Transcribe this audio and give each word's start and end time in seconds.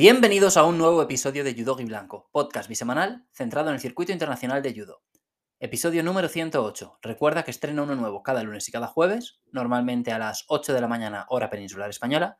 Bienvenidos 0.00 0.56
a 0.56 0.62
un 0.62 0.78
nuevo 0.78 1.02
episodio 1.02 1.42
de 1.42 1.56
Judo 1.58 1.74
Blanco, 1.74 2.28
podcast 2.30 2.68
bisemanal 2.68 3.26
centrado 3.32 3.70
en 3.70 3.74
el 3.74 3.80
circuito 3.80 4.12
internacional 4.12 4.62
de 4.62 4.72
judo. 4.72 5.02
Episodio 5.58 6.04
número 6.04 6.28
108. 6.28 7.00
Recuerda 7.02 7.42
que 7.42 7.50
estreno 7.50 7.82
uno 7.82 7.96
nuevo 7.96 8.22
cada 8.22 8.44
lunes 8.44 8.68
y 8.68 8.70
cada 8.70 8.86
jueves, 8.86 9.40
normalmente 9.50 10.12
a 10.12 10.20
las 10.20 10.44
8 10.46 10.72
de 10.72 10.80
la 10.80 10.86
mañana 10.86 11.26
hora 11.30 11.50
peninsular 11.50 11.90
española, 11.90 12.38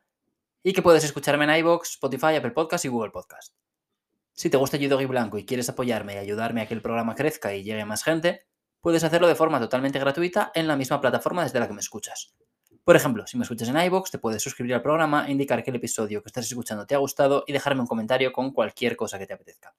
y 0.63 0.71
que 0.71 0.81
puedes 0.81 1.03
escucharme 1.03 1.43
en 1.43 1.59
iVoox, 1.59 1.89
Spotify, 1.89 2.35
Apple 2.37 2.51
Podcast 2.51 2.85
y 2.85 2.87
Google 2.87 3.11
Podcast. 3.11 3.53
Si 4.31 4.49
te 4.49 4.55
gusta 4.55 4.77
Judo 4.77 4.97
Blanco 5.05 5.37
y 5.37 5.45
quieres 5.45 5.67
apoyarme 5.67 6.13
y 6.13 6.17
ayudarme 6.19 6.61
a 6.61 6.65
que 6.65 6.75
el 6.75 6.81
programa 6.81 7.13
crezca 7.13 7.53
y 7.53 7.63
llegue 7.63 7.81
a 7.81 7.85
más 7.85 8.05
gente, 8.05 8.47
puedes 8.79 9.03
hacerlo 9.03 9.27
de 9.27 9.35
forma 9.35 9.59
totalmente 9.59 9.99
gratuita 9.99 10.53
en 10.55 10.69
la 10.69 10.77
misma 10.77 11.01
plataforma 11.01 11.43
desde 11.43 11.59
la 11.59 11.67
que 11.67 11.73
me 11.73 11.81
escuchas. 11.81 12.33
Por 12.89 12.95
ejemplo, 12.95 13.27
si 13.27 13.37
me 13.37 13.43
escuchas 13.43 13.69
en 13.69 13.79
iVoox, 13.79 14.09
te 14.09 14.17
puedes 14.17 14.41
suscribir 14.41 14.73
al 14.73 14.81
programa, 14.81 15.29
indicar 15.29 15.63
que 15.63 15.69
el 15.69 15.75
episodio 15.75 16.23
que 16.23 16.29
estás 16.29 16.47
escuchando 16.47 16.87
te 16.87 16.95
ha 16.95 16.97
gustado 16.97 17.43
y 17.45 17.53
dejarme 17.53 17.81
un 17.81 17.85
comentario 17.85 18.31
con 18.31 18.51
cualquier 18.51 18.95
cosa 18.95 19.19
que 19.19 19.27
te 19.27 19.33
apetezca. 19.33 19.75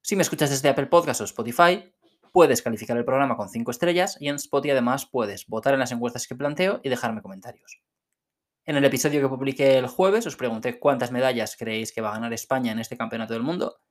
Si 0.00 0.16
me 0.16 0.22
escuchas 0.22 0.48
desde 0.48 0.70
Apple 0.70 0.86
Podcasts 0.86 1.20
o 1.20 1.24
Spotify, 1.24 1.92
puedes 2.32 2.62
calificar 2.62 2.96
el 2.96 3.04
programa 3.04 3.36
con 3.36 3.50
5 3.50 3.70
estrellas 3.70 4.16
y 4.20 4.28
en 4.28 4.36
Spotify 4.36 4.70
además 4.70 5.04
puedes 5.04 5.46
votar 5.48 5.74
en 5.74 5.80
las 5.80 5.92
encuestas 5.92 6.26
que 6.26 6.34
planteo 6.34 6.80
y 6.82 6.88
dejarme 6.88 7.20
comentarios. 7.20 7.82
En 8.64 8.76
el 8.76 8.86
episodio 8.86 9.20
que 9.20 9.28
publiqué 9.28 9.76
el 9.76 9.86
jueves 9.86 10.26
os 10.26 10.36
pregunté 10.36 10.78
cuántas 10.78 11.12
medallas 11.12 11.56
creéis 11.58 11.92
que 11.92 12.00
va 12.00 12.08
a 12.08 12.14
ganar 12.14 12.32
España 12.32 12.72
en 12.72 12.78
este 12.78 12.96
campeonato 12.96 13.34
del 13.34 13.42
mundo 13.42 13.82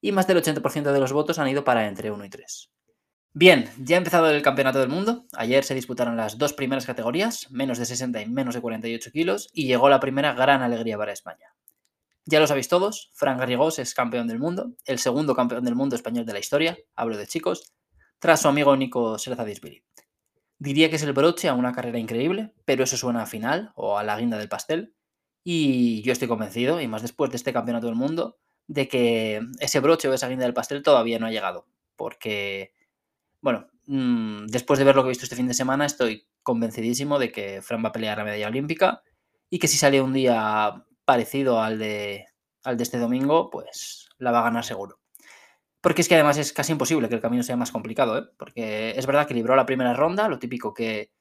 y 0.00 0.12
más 0.12 0.26
del 0.26 0.42
80% 0.42 0.90
de 0.90 1.00
los 1.00 1.12
votos 1.12 1.38
han 1.38 1.48
ido 1.48 1.64
para 1.64 1.86
entre 1.86 2.10
1 2.10 2.24
y 2.24 2.30
3. 2.30 2.70
Bien, 3.34 3.70
ya 3.78 3.96
ha 3.96 3.98
empezado 3.98 4.30
el 4.30 4.42
Campeonato 4.42 4.80
del 4.80 4.88
Mundo. 4.88 5.26
Ayer 5.34 5.62
se 5.62 5.74
disputaron 5.74 6.16
las 6.16 6.38
dos 6.38 6.54
primeras 6.54 6.86
categorías, 6.86 7.50
menos 7.50 7.78
de 7.78 7.84
60 7.84 8.22
y 8.22 8.28
menos 8.28 8.54
de 8.54 8.60
48 8.60 9.10
kilos, 9.12 9.48
y 9.52 9.66
llegó 9.66 9.88
la 9.88 10.00
primera 10.00 10.32
gran 10.32 10.62
alegría 10.62 10.96
para 10.96 11.12
España. 11.12 11.54
Ya 12.24 12.40
lo 12.40 12.46
sabéis 12.46 12.68
todos, 12.68 13.10
Fran 13.14 13.38
Garrigós 13.38 13.78
es 13.78 13.94
campeón 13.94 14.28
del 14.28 14.38
mundo, 14.38 14.72
el 14.86 14.98
segundo 14.98 15.34
campeón 15.34 15.64
del 15.64 15.74
mundo 15.74 15.94
español 15.94 16.26
de 16.26 16.32
la 16.32 16.38
historia, 16.38 16.76
hablo 16.96 17.16
de 17.16 17.26
chicos, 17.26 17.74
tras 18.18 18.42
su 18.42 18.48
amigo 18.48 18.76
Nico 18.76 19.18
Serazadisvili. 19.18 19.84
Diría 20.58 20.90
que 20.90 20.96
es 20.96 21.02
el 21.02 21.12
broche 21.12 21.48
a 21.48 21.54
una 21.54 21.72
carrera 21.72 21.98
increíble, 21.98 22.52
pero 22.64 22.84
eso 22.84 22.96
suena 22.96 23.22
a 23.22 23.26
final 23.26 23.72
o 23.76 23.98
a 23.98 24.02
la 24.04 24.18
guinda 24.18 24.36
del 24.36 24.48
pastel, 24.48 24.94
y 25.44 26.02
yo 26.02 26.12
estoy 26.12 26.28
convencido, 26.28 26.80
y 26.80 26.88
más 26.88 27.02
después 27.02 27.30
de 27.30 27.36
este 27.36 27.52
Campeonato 27.52 27.86
del 27.86 27.94
Mundo, 27.94 28.38
de 28.66 28.88
que 28.88 29.40
ese 29.60 29.80
broche 29.80 30.08
o 30.08 30.12
esa 30.12 30.28
guinda 30.28 30.44
del 30.44 30.54
pastel 30.54 30.82
todavía 30.82 31.18
no 31.18 31.26
ha 31.26 31.30
llegado, 31.30 31.66
porque 31.96 32.74
bueno, 33.40 33.66
mm, 33.86 34.46
después 34.46 34.78
de 34.78 34.84
ver 34.84 34.96
lo 34.96 35.02
que 35.02 35.08
he 35.08 35.10
visto 35.10 35.24
este 35.24 35.36
fin 35.36 35.48
de 35.48 35.54
semana, 35.54 35.86
estoy 35.86 36.26
convencidísimo 36.42 37.18
de 37.18 37.32
que 37.32 37.62
Fran 37.62 37.84
va 37.84 37.90
a 37.90 37.92
pelear 37.92 38.18
la 38.18 38.24
medalla 38.24 38.48
olímpica 38.48 39.02
y 39.50 39.58
que 39.58 39.68
si 39.68 39.76
sale 39.78 40.00
un 40.00 40.12
día 40.12 40.84
parecido 41.04 41.60
al 41.60 41.78
de, 41.78 42.26
al 42.64 42.76
de 42.76 42.82
este 42.82 42.98
domingo, 42.98 43.50
pues 43.50 44.08
la 44.18 44.30
va 44.30 44.40
a 44.40 44.44
ganar 44.44 44.64
seguro. 44.64 45.00
Porque 45.80 46.02
es 46.02 46.08
que 46.08 46.14
además 46.14 46.38
es 46.38 46.52
casi 46.52 46.72
imposible 46.72 47.08
que 47.08 47.14
el 47.14 47.20
camino 47.20 47.42
sea 47.42 47.56
más 47.56 47.70
complicado, 47.70 48.18
¿eh? 48.18 48.22
Porque 48.36 48.90
es 48.96 49.06
verdad 49.06 49.26
que 49.26 49.34
libró 49.34 49.54
la 49.54 49.66
primera 49.66 49.94
ronda, 49.94 50.28
lo 50.28 50.38
típico 50.38 50.74
que 50.74 51.12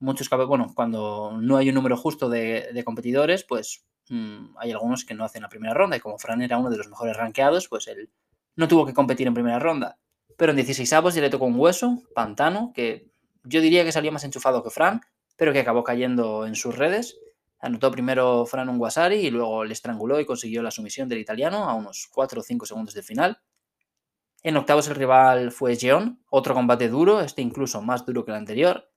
muchos, 0.00 0.28
bueno, 0.46 0.72
cuando 0.74 1.36
no 1.40 1.56
hay 1.56 1.68
un 1.68 1.74
número 1.74 1.96
justo 1.96 2.28
de, 2.28 2.82
competidores, 2.84 3.44
pues 3.44 3.84
mm, 4.08 4.56
hay 4.58 4.72
algunos 4.72 5.04
que 5.04 5.14
no 5.14 5.24
hacen 5.24 5.42
la 5.42 5.48
primera 5.48 5.74
ronda 5.74 5.96
y 5.96 6.00
como 6.00 6.18
Fran 6.18 6.42
era 6.42 6.58
uno 6.58 6.70
de 6.70 6.78
los 6.78 6.88
mejores 6.88 7.16
rankeados, 7.16 7.68
pues 7.68 7.88
él 7.88 8.10
no 8.56 8.68
tuvo 8.68 8.86
que 8.86 8.94
competir 8.94 9.26
en 9.26 9.34
primera 9.34 9.58
ronda. 9.58 9.98
Pero 10.38 10.50
en 10.52 10.56
16 10.56 10.92
avos 10.92 11.16
ya 11.16 11.20
le 11.20 11.30
tocó 11.30 11.46
un 11.46 11.58
hueso, 11.58 12.04
Pantano, 12.14 12.70
que 12.72 13.10
yo 13.42 13.60
diría 13.60 13.84
que 13.84 13.90
salió 13.90 14.12
más 14.12 14.22
enchufado 14.22 14.62
que 14.62 14.70
Fran, 14.70 15.00
pero 15.36 15.52
que 15.52 15.58
acabó 15.58 15.82
cayendo 15.82 16.46
en 16.46 16.54
sus 16.54 16.78
redes. 16.78 17.18
Anotó 17.58 17.90
primero 17.90 18.46
Fran 18.46 18.68
un 18.68 18.78
Guasari 18.78 19.16
y 19.16 19.30
luego 19.30 19.64
le 19.64 19.72
estranguló 19.72 20.20
y 20.20 20.24
consiguió 20.24 20.62
la 20.62 20.70
sumisión 20.70 21.08
del 21.08 21.18
italiano 21.18 21.68
a 21.68 21.74
unos 21.74 22.08
4 22.12 22.40
o 22.40 22.44
5 22.44 22.66
segundos 22.66 22.94
del 22.94 23.02
final. 23.02 23.40
En 24.44 24.56
octavos 24.56 24.86
el 24.86 24.94
rival 24.94 25.50
fue 25.50 25.74
Jeon, 25.74 26.22
otro 26.30 26.54
combate 26.54 26.88
duro, 26.88 27.20
este 27.20 27.42
incluso 27.42 27.82
más 27.82 28.06
duro 28.06 28.24
que 28.24 28.30
el 28.30 28.36
anterior. 28.36 28.88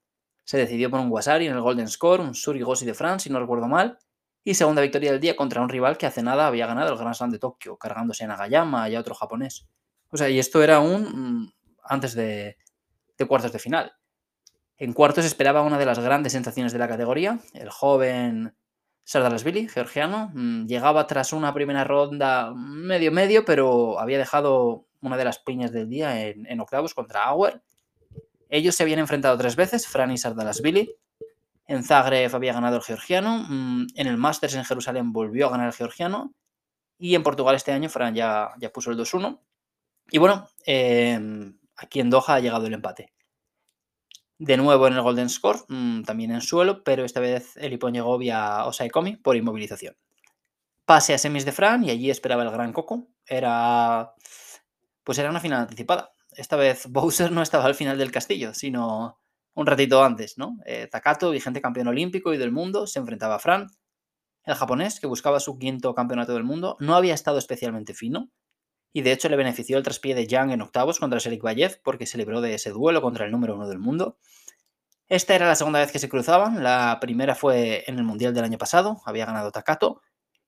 Se 0.44 0.58
decidió 0.58 0.90
por 0.90 1.00
un 1.00 1.10
Guasari 1.10 1.48
en 1.48 1.54
el 1.54 1.60
Golden 1.60 1.88
Score, 1.88 2.20
un 2.20 2.36
Surigosi 2.36 2.86
de 2.86 2.94
Fran, 2.94 3.18
si 3.18 3.30
no 3.30 3.40
recuerdo 3.40 3.66
mal. 3.66 3.98
Y 4.44 4.54
segunda 4.54 4.80
victoria 4.80 5.10
del 5.10 5.20
día 5.20 5.34
contra 5.34 5.60
un 5.60 5.68
rival 5.68 5.98
que 5.98 6.06
hace 6.06 6.22
nada 6.22 6.46
había 6.46 6.68
ganado 6.68 6.92
el 6.92 6.98
Grand 6.98 7.16
Slam 7.16 7.30
de 7.30 7.40
Tokio, 7.40 7.76
cargándose 7.78 8.22
a 8.22 8.28
Nagayama 8.28 8.88
y 8.88 8.94
a 8.94 9.00
otro 9.00 9.16
japonés. 9.16 9.66
O 10.12 10.16
sea, 10.18 10.28
y 10.28 10.38
esto 10.38 10.62
era 10.62 10.76
aún 10.76 11.02
mm, 11.02 11.52
antes 11.82 12.14
de, 12.14 12.56
cuartos 13.26 13.52
de 13.52 13.58
final. 13.58 13.92
En 14.76 14.92
cuartos 14.92 15.24
esperaba 15.24 15.62
una 15.62 15.78
de 15.78 15.86
las 15.86 15.98
grandes 16.00 16.32
sensaciones 16.32 16.72
de 16.72 16.78
la 16.78 16.88
categoría, 16.88 17.38
el 17.54 17.70
joven 17.70 18.54
Sardalasvili, 19.04 19.68
georgiano. 19.68 20.30
Mm, 20.34 20.66
llegaba 20.66 21.06
tras 21.06 21.32
una 21.32 21.54
primera 21.54 21.84
ronda 21.84 22.52
medio-medio, 22.54 23.44
pero 23.44 23.98
había 23.98 24.18
dejado 24.18 24.86
una 25.00 25.16
de 25.16 25.24
las 25.24 25.38
piñas 25.38 25.72
del 25.72 25.88
día 25.88 26.26
en, 26.26 26.60
octavos 26.60 26.94
contra 26.94 27.24
Auer. 27.24 27.62
Ellos 28.50 28.74
se 28.74 28.82
habían 28.82 28.98
enfrentado 28.98 29.38
tres 29.38 29.56
veces, 29.56 29.86
Fran 29.86 30.10
y 30.10 30.18
Sardalasvili. 30.18 30.94
En 31.66 31.84
Zagreb 31.84 32.34
había 32.34 32.52
ganado 32.52 32.76
el 32.76 32.82
georgiano. 32.82 33.46
Mm, 33.48 33.86
en 33.94 34.06
el 34.06 34.18
Masters 34.18 34.54
en 34.54 34.64
Jerusalén 34.64 35.12
volvió 35.12 35.46
a 35.46 35.50
ganar 35.50 35.68
el 35.68 35.72
georgiano. 35.72 36.34
Y 36.98 37.14
en 37.14 37.22
Portugal 37.22 37.54
este 37.54 37.72
año 37.72 37.88
Fran 37.88 38.14
ya, 38.14 38.50
ya 38.58 38.70
puso 38.70 38.90
el 38.90 38.98
2-1. 38.98 39.40
Y 40.12 40.18
bueno, 40.18 40.46
em, 40.66 41.58
aquí 41.74 41.98
en 42.00 42.10
Doha 42.10 42.34
ha 42.34 42.40
llegado 42.40 42.66
el 42.66 42.74
empate. 42.74 43.14
De 44.38 44.58
nuevo 44.58 44.86
en 44.86 44.92
el 44.92 45.00
Golden 45.00 45.30
Score, 45.30 45.60
mm, 45.68 46.02
también 46.02 46.32
en 46.32 46.42
suelo, 46.42 46.84
pero 46.84 47.06
esta 47.06 47.18
vez 47.18 47.56
el 47.56 47.72
Ipón 47.72 47.94
llegó 47.94 48.18
vía 48.18 48.66
Osaekomi 48.66 49.16
por 49.16 49.36
inmovilización. 49.36 49.96
Pase 50.84 51.14
a 51.14 51.18
semis 51.18 51.46
de 51.46 51.52
Fran 51.52 51.84
y 51.84 51.90
allí 51.90 52.10
esperaba 52.10 52.42
el 52.42 52.50
gran 52.50 52.74
Coco. 52.74 53.08
Era. 53.26 54.12
Pues 55.02 55.18
era 55.18 55.30
una 55.30 55.40
final 55.40 55.60
anticipada. 55.62 56.12
Esta 56.36 56.56
vez 56.56 56.86
Bowser 56.90 57.32
no 57.32 57.40
estaba 57.40 57.64
al 57.64 57.74
final 57.74 57.96
del 57.96 58.12
castillo, 58.12 58.52
sino 58.52 59.18
un 59.54 59.66
ratito 59.66 60.04
antes, 60.04 60.36
¿no? 60.36 60.58
Eh, 60.66 60.88
Takato, 60.90 61.30
vigente 61.30 61.62
campeón 61.62 61.88
olímpico 61.88 62.34
y 62.34 62.38
del 62.38 62.52
mundo, 62.52 62.86
se 62.86 62.98
enfrentaba 62.98 63.36
a 63.36 63.38
Fran. 63.38 63.68
El 64.44 64.56
japonés, 64.56 65.00
que 65.00 65.06
buscaba 65.06 65.40
su 65.40 65.58
quinto 65.58 65.94
campeonato 65.94 66.34
del 66.34 66.44
mundo, 66.44 66.76
no 66.80 66.96
había 66.96 67.14
estado 67.14 67.38
especialmente 67.38 67.94
fino, 67.94 68.30
y 68.92 69.02
de 69.02 69.12
hecho 69.12 69.28
le 69.28 69.36
benefició 69.36 69.78
el 69.78 69.82
traspié 69.82 70.14
de 70.14 70.26
Yang 70.26 70.52
en 70.52 70.62
octavos 70.62 70.98
contra 70.98 71.20
Serik 71.20 71.42
Bayev 71.42 71.80
porque 71.82 72.06
se 72.06 72.18
libró 72.18 72.40
de 72.40 72.54
ese 72.54 72.70
duelo 72.70 73.00
contra 73.02 73.24
el 73.24 73.32
número 73.32 73.54
uno 73.54 73.68
del 73.68 73.78
mundo. 73.78 74.18
Esta 75.08 75.34
era 75.34 75.46
la 75.46 75.56
segunda 75.56 75.80
vez 75.80 75.92
que 75.92 75.98
se 75.98 76.08
cruzaban, 76.08 76.62
la 76.62 76.98
primera 77.00 77.34
fue 77.34 77.84
en 77.86 77.98
el 77.98 78.04
Mundial 78.04 78.32
del 78.32 78.44
año 78.44 78.58
pasado, 78.58 79.02
había 79.04 79.26
ganado 79.26 79.52
Takato, 79.52 80.00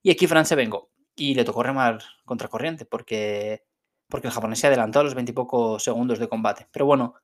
y 0.03 0.10
aquí 0.10 0.27
Fran 0.27 0.47
se 0.47 0.55
vengó 0.55 0.91
y 1.16 1.34
le 1.34 1.44
tocó 1.44 1.62
remar 1.62 1.99
contracorriente 2.25 2.84
porque, 2.84 3.65
porque 4.09 4.28
el 4.28 4.32
japonés 4.32 4.59
se 4.59 4.66
adelantó 4.66 5.00
a 5.00 5.05
los 5.05 5.15
veintipocos 5.15 5.82
segundos 5.82 6.19
de 6.19 6.28
combate. 6.28 6.66
Pero 6.72 6.87
bueno, 6.87 7.15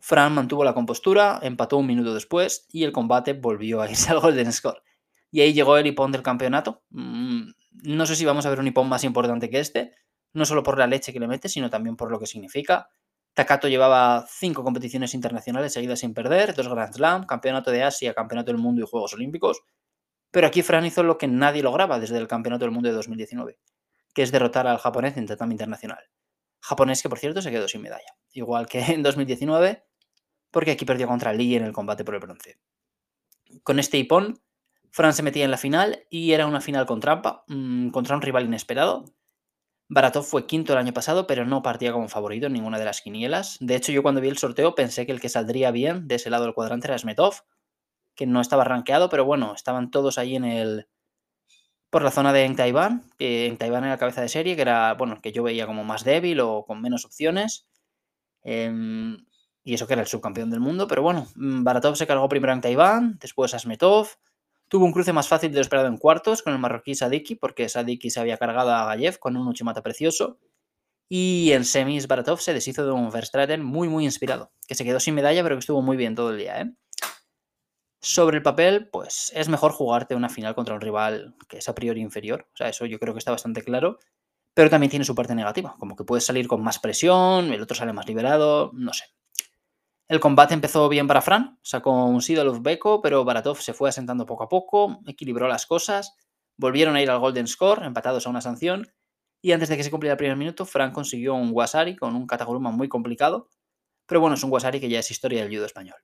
Fran 0.00 0.34
mantuvo 0.34 0.64
la 0.64 0.74
compostura, 0.74 1.40
empató 1.42 1.76
un 1.78 1.86
minuto 1.86 2.14
después 2.14 2.66
y 2.70 2.84
el 2.84 2.92
combate 2.92 3.32
volvió 3.32 3.80
a 3.80 3.90
irse 3.90 4.10
al 4.12 4.20
Golden 4.20 4.52
Score. 4.52 4.82
Y 5.30 5.40
ahí 5.40 5.52
llegó 5.52 5.76
el 5.76 5.86
hipón 5.86 6.12
del 6.12 6.22
campeonato. 6.22 6.82
Mm, 6.90 7.50
no 7.82 8.06
sé 8.06 8.16
si 8.16 8.24
vamos 8.24 8.46
a 8.46 8.50
ver 8.50 8.60
un 8.60 8.66
hipón 8.66 8.88
más 8.88 9.04
importante 9.04 9.50
que 9.50 9.60
este, 9.60 9.94
no 10.32 10.44
solo 10.44 10.62
por 10.62 10.78
la 10.78 10.86
leche 10.86 11.12
que 11.12 11.20
le 11.20 11.28
mete, 11.28 11.48
sino 11.48 11.70
también 11.70 11.96
por 11.96 12.10
lo 12.10 12.18
que 12.18 12.26
significa. 12.26 12.88
Takato 13.34 13.68
llevaba 13.68 14.26
cinco 14.28 14.64
competiciones 14.64 15.14
internacionales 15.14 15.72
seguidas 15.72 16.00
sin 16.00 16.14
perder, 16.14 16.54
dos 16.54 16.68
Grand 16.68 16.92
Slam, 16.92 17.26
Campeonato 17.26 17.70
de 17.70 17.84
Asia, 17.84 18.14
Campeonato 18.14 18.50
del 18.50 18.60
Mundo 18.60 18.82
y 18.82 18.86
Juegos 18.88 19.14
Olímpicos. 19.14 19.62
Pero 20.30 20.46
aquí 20.46 20.62
Fran 20.62 20.84
hizo 20.84 21.02
lo 21.02 21.18
que 21.18 21.28
nadie 21.28 21.62
lograba 21.62 21.98
desde 21.98 22.18
el 22.18 22.28
Campeonato 22.28 22.64
del 22.64 22.72
Mundo 22.72 22.88
de 22.88 22.94
2019, 22.94 23.58
que 24.12 24.22
es 24.22 24.32
derrotar 24.32 24.66
al 24.66 24.78
japonés 24.78 25.16
en 25.16 25.26
tatami 25.26 25.54
internacional. 25.54 26.04
Japonés 26.60 27.02
que, 27.02 27.08
por 27.08 27.18
cierto, 27.18 27.40
se 27.40 27.50
quedó 27.50 27.68
sin 27.68 27.82
medalla, 27.82 28.16
igual 28.32 28.66
que 28.66 28.80
en 28.80 29.02
2019, 29.02 29.84
porque 30.50 30.72
aquí 30.72 30.84
perdió 30.84 31.06
contra 31.06 31.32
Lee 31.32 31.56
en 31.56 31.64
el 31.64 31.72
combate 31.72 32.04
por 32.04 32.14
el 32.14 32.20
bronce. 32.20 32.58
Con 33.62 33.78
este 33.78 33.98
hipón, 33.98 34.42
Fran 34.90 35.12
se 35.12 35.22
metía 35.22 35.44
en 35.44 35.50
la 35.50 35.58
final 35.58 36.06
y 36.10 36.32
era 36.32 36.46
una 36.46 36.60
final 36.60 36.86
con 36.86 37.00
trampa, 37.00 37.44
mm, 37.48 37.90
contra 37.90 38.16
un 38.16 38.22
rival 38.22 38.46
inesperado, 38.46 39.04
Baratov 39.90 40.24
fue 40.24 40.46
quinto 40.46 40.72
el 40.72 40.78
año 40.78 40.92
pasado, 40.92 41.26
pero 41.26 41.46
no 41.46 41.62
partía 41.62 41.92
como 41.92 42.08
favorito 42.08 42.46
en 42.46 42.52
ninguna 42.52 42.78
de 42.78 42.84
las 42.84 43.00
quinielas. 43.00 43.56
De 43.60 43.74
hecho, 43.74 43.90
yo 43.92 44.02
cuando 44.02 44.20
vi 44.20 44.28
el 44.28 44.36
sorteo 44.38 44.74
pensé 44.74 45.06
que 45.06 45.12
el 45.12 45.20
que 45.20 45.30
saldría 45.30 45.70
bien 45.70 46.06
de 46.08 46.16
ese 46.16 46.30
lado 46.30 46.44
del 46.44 46.54
cuadrante 46.54 46.88
era 46.88 46.98
Smetov, 46.98 47.42
que 48.14 48.26
no 48.26 48.40
estaba 48.40 48.64
rankeado, 48.64 49.08
pero 49.08 49.24
bueno, 49.24 49.54
estaban 49.54 49.90
todos 49.90 50.18
ahí 50.18 50.36
en 50.36 50.44
el. 50.44 50.88
por 51.90 52.02
la 52.02 52.10
zona 52.10 52.32
de 52.32 52.44
en 52.44 52.56
que 53.18 53.46
en 53.46 53.56
Taiwán 53.56 53.84
era 53.84 53.96
cabeza 53.98 54.20
de 54.20 54.28
serie, 54.28 54.56
que 54.56 54.62
era, 54.62 54.94
bueno, 54.94 55.20
que 55.22 55.32
yo 55.32 55.42
veía 55.42 55.66
como 55.66 55.84
más 55.84 56.04
débil 56.04 56.40
o 56.40 56.64
con 56.66 56.80
menos 56.82 57.04
opciones. 57.04 57.66
Em, 58.42 59.18
y 59.64 59.74
eso 59.74 59.86
que 59.86 59.94
era 59.94 60.02
el 60.02 60.08
subcampeón 60.08 60.50
del 60.50 60.60
mundo, 60.60 60.88
pero 60.88 61.02
bueno, 61.02 61.28
Baratov 61.36 61.96
se 61.96 62.06
cargó 62.06 62.28
primero 62.28 62.52
en 62.52 62.60
Taiwán, 62.60 63.18
después 63.20 63.54
a 63.54 63.58
Smetov, 63.58 64.08
Tuvo 64.68 64.84
un 64.84 64.92
cruce 64.92 65.12
más 65.12 65.28
fácil 65.28 65.50
de 65.50 65.56
lo 65.56 65.62
esperado 65.62 65.88
en 65.88 65.96
cuartos 65.96 66.42
con 66.42 66.52
el 66.52 66.58
marroquí 66.58 66.94
Sadiki, 66.94 67.36
porque 67.36 67.68
Sadiki 67.68 68.10
se 68.10 68.20
había 68.20 68.36
cargado 68.36 68.72
a 68.72 68.84
Gallev 68.84 69.18
con 69.18 69.36
un 69.36 69.48
Uchimata 69.48 69.82
precioso. 69.82 70.38
Y 71.08 71.52
en 71.52 71.64
semis, 71.64 72.06
Baratov 72.06 72.40
se 72.40 72.52
deshizo 72.52 72.84
de 72.84 72.92
un 72.92 73.10
Verstraten 73.10 73.64
muy, 73.64 73.88
muy 73.88 74.04
inspirado, 74.04 74.52
que 74.66 74.74
se 74.74 74.84
quedó 74.84 75.00
sin 75.00 75.14
medalla, 75.14 75.42
pero 75.42 75.56
que 75.56 75.60
estuvo 75.60 75.80
muy 75.80 75.96
bien 75.96 76.14
todo 76.14 76.32
el 76.32 76.38
día. 76.38 76.60
¿eh? 76.60 76.74
Sobre 78.02 78.36
el 78.36 78.42
papel, 78.42 78.90
pues 78.90 79.32
es 79.34 79.48
mejor 79.48 79.72
jugarte 79.72 80.14
una 80.14 80.28
final 80.28 80.54
contra 80.54 80.74
un 80.74 80.82
rival 80.82 81.34
que 81.48 81.58
es 81.58 81.68
a 81.68 81.74
priori 81.74 82.02
inferior. 82.02 82.46
O 82.52 82.56
sea, 82.56 82.68
eso 82.68 82.84
yo 82.84 82.98
creo 82.98 83.14
que 83.14 83.18
está 83.18 83.30
bastante 83.30 83.62
claro. 83.62 83.98
Pero 84.54 84.70
también 84.70 84.90
tiene 84.90 85.04
su 85.04 85.14
parte 85.14 85.34
negativa, 85.34 85.76
como 85.78 85.94
que 85.94 86.04
puedes 86.04 86.24
salir 86.24 86.48
con 86.48 86.62
más 86.62 86.80
presión, 86.80 87.52
el 87.52 87.62
otro 87.62 87.76
sale 87.76 87.92
más 87.92 88.06
liberado, 88.08 88.72
no 88.74 88.92
sé. 88.92 89.04
El 90.08 90.20
combate 90.20 90.54
empezó 90.54 90.88
bien 90.88 91.06
para 91.06 91.20
Fran, 91.20 91.58
sacó 91.62 92.06
un 92.06 92.22
Sidolov 92.22 92.62
Beko, 92.62 93.02
pero 93.02 93.26
Baratov 93.26 93.60
se 93.60 93.74
fue 93.74 93.90
asentando 93.90 94.24
poco 94.24 94.44
a 94.44 94.48
poco, 94.48 95.00
equilibró 95.06 95.48
las 95.48 95.66
cosas, 95.66 96.16
volvieron 96.56 96.96
a 96.96 97.02
ir 97.02 97.10
al 97.10 97.18
Golden 97.18 97.46
Score, 97.46 97.84
empatados 97.84 98.26
a 98.26 98.30
una 98.30 98.40
sanción, 98.40 98.90
y 99.42 99.52
antes 99.52 99.68
de 99.68 99.76
que 99.76 99.84
se 99.84 99.90
cumpliera 99.90 100.14
el 100.14 100.18
primer 100.18 100.38
minuto, 100.38 100.64
Fran 100.64 100.92
consiguió 100.92 101.34
un 101.34 101.50
Wasari 101.52 101.94
con 101.94 102.16
un 102.16 102.26
Kataguruma 102.26 102.70
muy 102.70 102.88
complicado, 102.88 103.50
pero 104.06 104.22
bueno, 104.22 104.34
es 104.34 104.42
un 104.42 104.50
Wasari 104.50 104.80
que 104.80 104.88
ya 104.88 104.98
es 104.98 105.10
historia 105.10 105.42
del 105.42 105.54
judo 105.54 105.66
español. 105.66 105.98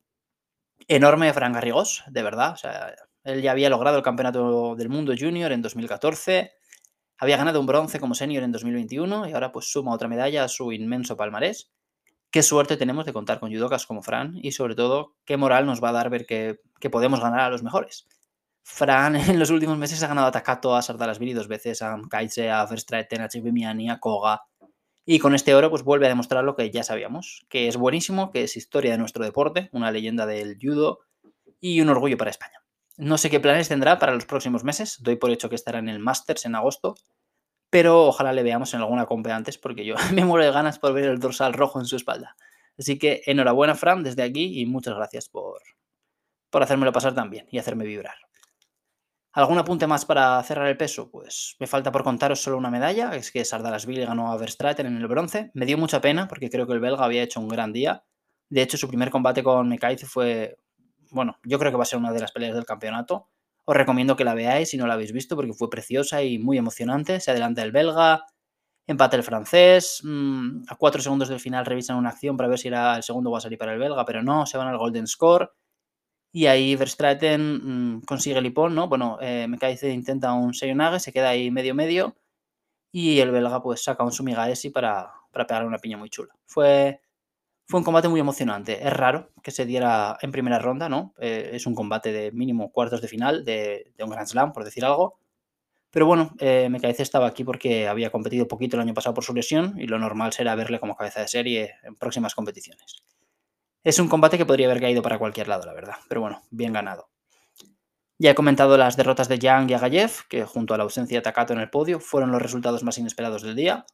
Enorme 0.86 1.32
Fran 1.32 1.54
Garrigós, 1.54 2.04
de 2.06 2.22
verdad, 2.22 2.52
o 2.52 2.56
sea, 2.58 2.94
él 3.22 3.40
ya 3.40 3.52
había 3.52 3.70
logrado 3.70 3.96
el 3.96 4.02
campeonato 4.02 4.76
del 4.76 4.90
mundo 4.90 5.14
junior 5.18 5.50
en 5.50 5.62
2014, 5.62 6.52
había 7.16 7.38
ganado 7.38 7.58
un 7.58 7.64
bronce 7.64 7.98
como 7.98 8.14
senior 8.14 8.42
en 8.42 8.52
2021 8.52 9.28
y 9.28 9.32
ahora 9.32 9.50
pues 9.50 9.72
suma 9.72 9.94
otra 9.94 10.08
medalla 10.08 10.44
a 10.44 10.48
su 10.48 10.72
inmenso 10.72 11.16
palmarés 11.16 11.70
qué 12.34 12.42
suerte 12.42 12.76
tenemos 12.76 13.06
de 13.06 13.12
contar 13.12 13.38
con 13.38 13.52
judokas 13.52 13.86
como 13.86 14.02
Fran 14.02 14.40
y 14.42 14.50
sobre 14.50 14.74
todo 14.74 15.14
qué 15.24 15.36
moral 15.36 15.66
nos 15.66 15.80
va 15.80 15.90
a 15.90 15.92
dar 15.92 16.10
ver 16.10 16.26
que, 16.26 16.58
podemos 16.90 17.20
ganar 17.20 17.38
a 17.38 17.48
los 17.48 17.62
mejores. 17.62 18.08
Fran 18.64 19.14
en 19.30 19.38
los 19.38 19.50
últimos 19.50 19.78
meses 19.78 20.02
ha 20.02 20.08
ganado 20.08 20.26
a 20.26 20.32
Takato, 20.32 20.74
a 20.74 20.82
Sardalasvili 20.82 21.32
dos 21.32 21.46
veces, 21.46 21.80
a 21.80 21.96
Kaitse, 22.10 22.50
a 22.50 22.66
Verstraeten, 22.66 23.20
a 23.20 23.28
Chibimiani, 23.28 23.88
a 23.88 24.00
Koga. 24.00 24.40
Y 25.06 25.20
con 25.20 25.36
este 25.36 25.54
oro 25.54 25.70
pues 25.70 25.84
vuelve 25.84 26.06
a 26.06 26.08
demostrar 26.08 26.42
lo 26.42 26.56
que 26.56 26.72
ya 26.72 26.82
sabíamos, 26.82 27.46
que 27.48 27.68
es 27.68 27.76
buenísimo, 27.76 28.32
que 28.32 28.42
es 28.42 28.56
historia 28.56 28.90
de 28.90 28.98
nuestro 28.98 29.24
deporte, 29.24 29.68
una 29.70 29.92
leyenda 29.92 30.26
del 30.26 30.58
judo 30.60 31.02
y 31.60 31.82
un 31.82 31.88
orgullo 31.88 32.18
para 32.18 32.32
España. 32.32 32.64
No 32.96 33.16
sé 33.16 33.30
qué 33.30 33.38
planes 33.38 33.68
tendrá 33.68 34.00
para 34.00 34.12
los 34.12 34.26
próximos 34.26 34.64
meses, 34.64 34.96
doy 35.02 35.14
por 35.14 35.30
hecho 35.30 35.48
que 35.48 35.54
estará 35.54 35.78
en 35.78 35.88
el 35.88 36.00
Masters 36.00 36.46
en 36.46 36.56
agosto, 36.56 36.96
pero 37.74 38.04
ojalá 38.06 38.32
le 38.32 38.44
veamos 38.44 38.72
en 38.72 38.82
alguna 38.82 39.04
compe 39.04 39.32
antes 39.32 39.58
porque 39.58 39.84
yo 39.84 39.96
me 40.14 40.24
muero 40.24 40.44
de 40.44 40.52
ganas 40.52 40.78
por 40.78 40.92
ver 40.92 41.06
el 41.06 41.18
dorsal 41.18 41.52
rojo 41.52 41.80
en 41.80 41.86
su 41.86 41.96
espalda. 41.96 42.36
Así 42.78 43.00
que 43.00 43.22
enhorabuena, 43.26 43.74
Fran, 43.74 44.04
desde 44.04 44.22
aquí 44.22 44.60
y 44.60 44.64
muchas 44.64 44.94
gracias 44.94 45.28
por, 45.28 45.60
por 46.50 46.62
hacérmelo 46.62 46.92
pasar 46.92 47.16
tan 47.16 47.30
bien 47.30 47.48
y 47.50 47.58
hacerme 47.58 47.84
vibrar. 47.84 48.14
¿Algún 49.32 49.58
apunte 49.58 49.88
más 49.88 50.04
para 50.04 50.40
cerrar 50.44 50.68
el 50.68 50.76
peso? 50.76 51.10
Pues 51.10 51.56
me 51.58 51.66
falta 51.66 51.90
por 51.90 52.04
contaros 52.04 52.40
solo 52.40 52.58
una 52.58 52.70
medalla, 52.70 53.10
es 53.16 53.32
que 53.32 53.44
Sardalasvili 53.44 54.04
ganó 54.04 54.30
a 54.30 54.36
Verstraeten 54.36 54.86
en 54.86 54.96
el 54.96 55.08
bronce. 55.08 55.50
Me 55.54 55.66
dio 55.66 55.76
mucha 55.76 56.00
pena 56.00 56.28
porque 56.28 56.50
creo 56.50 56.68
que 56.68 56.74
el 56.74 56.80
belga 56.80 57.04
había 57.04 57.24
hecho 57.24 57.40
un 57.40 57.48
gran 57.48 57.72
día. 57.72 58.04
De 58.50 58.62
hecho, 58.62 58.76
su 58.76 58.86
primer 58.86 59.10
combate 59.10 59.42
con 59.42 59.68
Mekaiz 59.68 60.06
fue, 60.06 60.58
bueno, 61.10 61.40
yo 61.42 61.58
creo 61.58 61.72
que 61.72 61.76
va 61.76 61.82
a 61.82 61.86
ser 61.86 61.98
una 61.98 62.12
de 62.12 62.20
las 62.20 62.30
peleas 62.30 62.54
del 62.54 62.66
campeonato. 62.66 63.30
Os 63.66 63.76
recomiendo 63.76 64.16
que 64.16 64.24
la 64.24 64.34
veáis 64.34 64.70
si 64.70 64.76
no 64.76 64.86
la 64.86 64.94
habéis 64.94 65.12
visto 65.12 65.36
porque 65.36 65.54
fue 65.54 65.70
preciosa 65.70 66.22
y 66.22 66.38
muy 66.38 66.58
emocionante. 66.58 67.20
Se 67.20 67.30
adelanta 67.30 67.62
el 67.62 67.72
belga, 67.72 68.24
empate 68.86 69.16
el 69.16 69.22
francés, 69.22 70.00
mm, 70.04 70.64
a 70.68 70.76
cuatro 70.76 71.00
segundos 71.02 71.28
del 71.28 71.40
final 71.40 71.64
revisan 71.66 71.96
una 71.96 72.10
acción 72.10 72.36
para 72.36 72.48
ver 72.48 72.58
si 72.58 72.68
era 72.68 72.96
el 72.96 73.02
segundo 73.02 73.30
va 73.30 73.38
a 73.38 73.40
salir 73.40 73.58
para 73.58 73.72
el 73.72 73.78
belga, 73.78 74.04
pero 74.04 74.22
no, 74.22 74.46
se 74.46 74.58
van 74.58 74.68
al 74.68 74.78
golden 74.78 75.06
score. 75.06 75.52
Y 76.32 76.46
ahí 76.46 76.76
Verstraeten 76.76 77.96
mm, 77.98 78.02
consigue 78.02 78.38
el 78.38 78.46
hipón, 78.46 78.74
¿no? 78.74 78.88
Bueno, 78.88 79.18
eh, 79.20 79.46
Mekaize 79.48 79.90
intenta 79.90 80.32
un 80.34 80.52
Seyonage, 80.54 81.00
se 81.00 81.12
queda 81.12 81.30
ahí 81.30 81.50
medio 81.50 81.74
medio. 81.74 82.16
Y 82.92 83.20
el 83.20 83.32
belga 83.32 83.62
pues 83.62 83.84
saca 83.84 84.04
un 84.04 84.12
Sumigaesi 84.12 84.70
para, 84.70 85.12
para 85.32 85.46
pegar 85.46 85.66
una 85.66 85.78
piña 85.78 85.98
muy 85.98 86.10
chula. 86.10 86.34
Fue 86.46 87.00
fue 87.66 87.80
un 87.80 87.84
combate 87.84 88.08
muy 88.08 88.20
emocionante. 88.20 88.86
Es 88.86 88.92
raro 88.92 89.30
que 89.42 89.50
se 89.50 89.64
diera 89.64 90.18
en 90.20 90.32
primera 90.32 90.58
ronda, 90.58 90.88
¿no? 90.88 91.14
Eh, 91.18 91.50
es 91.54 91.66
un 91.66 91.74
combate 91.74 92.12
de 92.12 92.32
mínimo 92.32 92.70
cuartos 92.70 93.00
de 93.00 93.08
final 93.08 93.44
de, 93.44 93.92
un 94.00 94.10
Grand 94.10 94.26
Slam, 94.26 94.52
por 94.52 94.64
decir 94.64 94.84
algo. 94.84 95.18
Pero 95.90 96.06
bueno, 96.06 96.34
eh, 96.40 96.68
Mekaiz 96.70 97.00
estaba 97.00 97.26
aquí 97.26 97.44
porque 97.44 97.88
había 97.88 98.10
competido 98.10 98.48
poquito 98.48 98.76
el 98.76 98.82
año 98.82 98.94
pasado 98.94 99.14
por 99.14 99.24
su 99.24 99.32
lesión 99.32 99.74
y 99.78 99.86
lo 99.86 99.98
normal 99.98 100.32
será 100.32 100.54
verle 100.56 100.80
como 100.80 100.96
cabeza 100.96 101.20
de 101.20 101.28
serie 101.28 101.74
en 101.84 101.94
próximas 101.94 102.34
competiciones. 102.34 103.04
Es 103.84 103.98
un 103.98 104.08
combate 104.08 104.36
que 104.36 104.46
podría 104.46 104.66
haber 104.66 104.80
caído 104.80 105.02
para 105.02 105.18
cualquier 105.18 105.48
lado, 105.48 105.66
la 105.66 105.72
verdad. 105.72 105.96
Pero 106.08 106.20
bueno, 106.20 106.42
bien 106.50 106.72
ganado. 106.72 107.10
Ya 108.18 108.30
he 108.30 108.34
comentado 108.34 108.76
las 108.76 108.96
derrotas 108.96 109.28
de 109.28 109.38
Yang 109.38 109.70
y 109.70 109.74
Agayev, 109.74 110.10
que 110.28 110.44
junto 110.44 110.74
a 110.74 110.78
la 110.78 110.84
ausencia 110.84 111.18
de 111.18 111.22
Takato 111.22 111.52
en 111.52 111.60
el 111.60 111.70
podio 111.70 112.00
fueron 112.00 112.30
los 112.32 112.40
resultados 112.40 112.82
más 112.82 112.98
inesperados 112.98 113.42
del 113.42 113.56
día. 113.56 113.86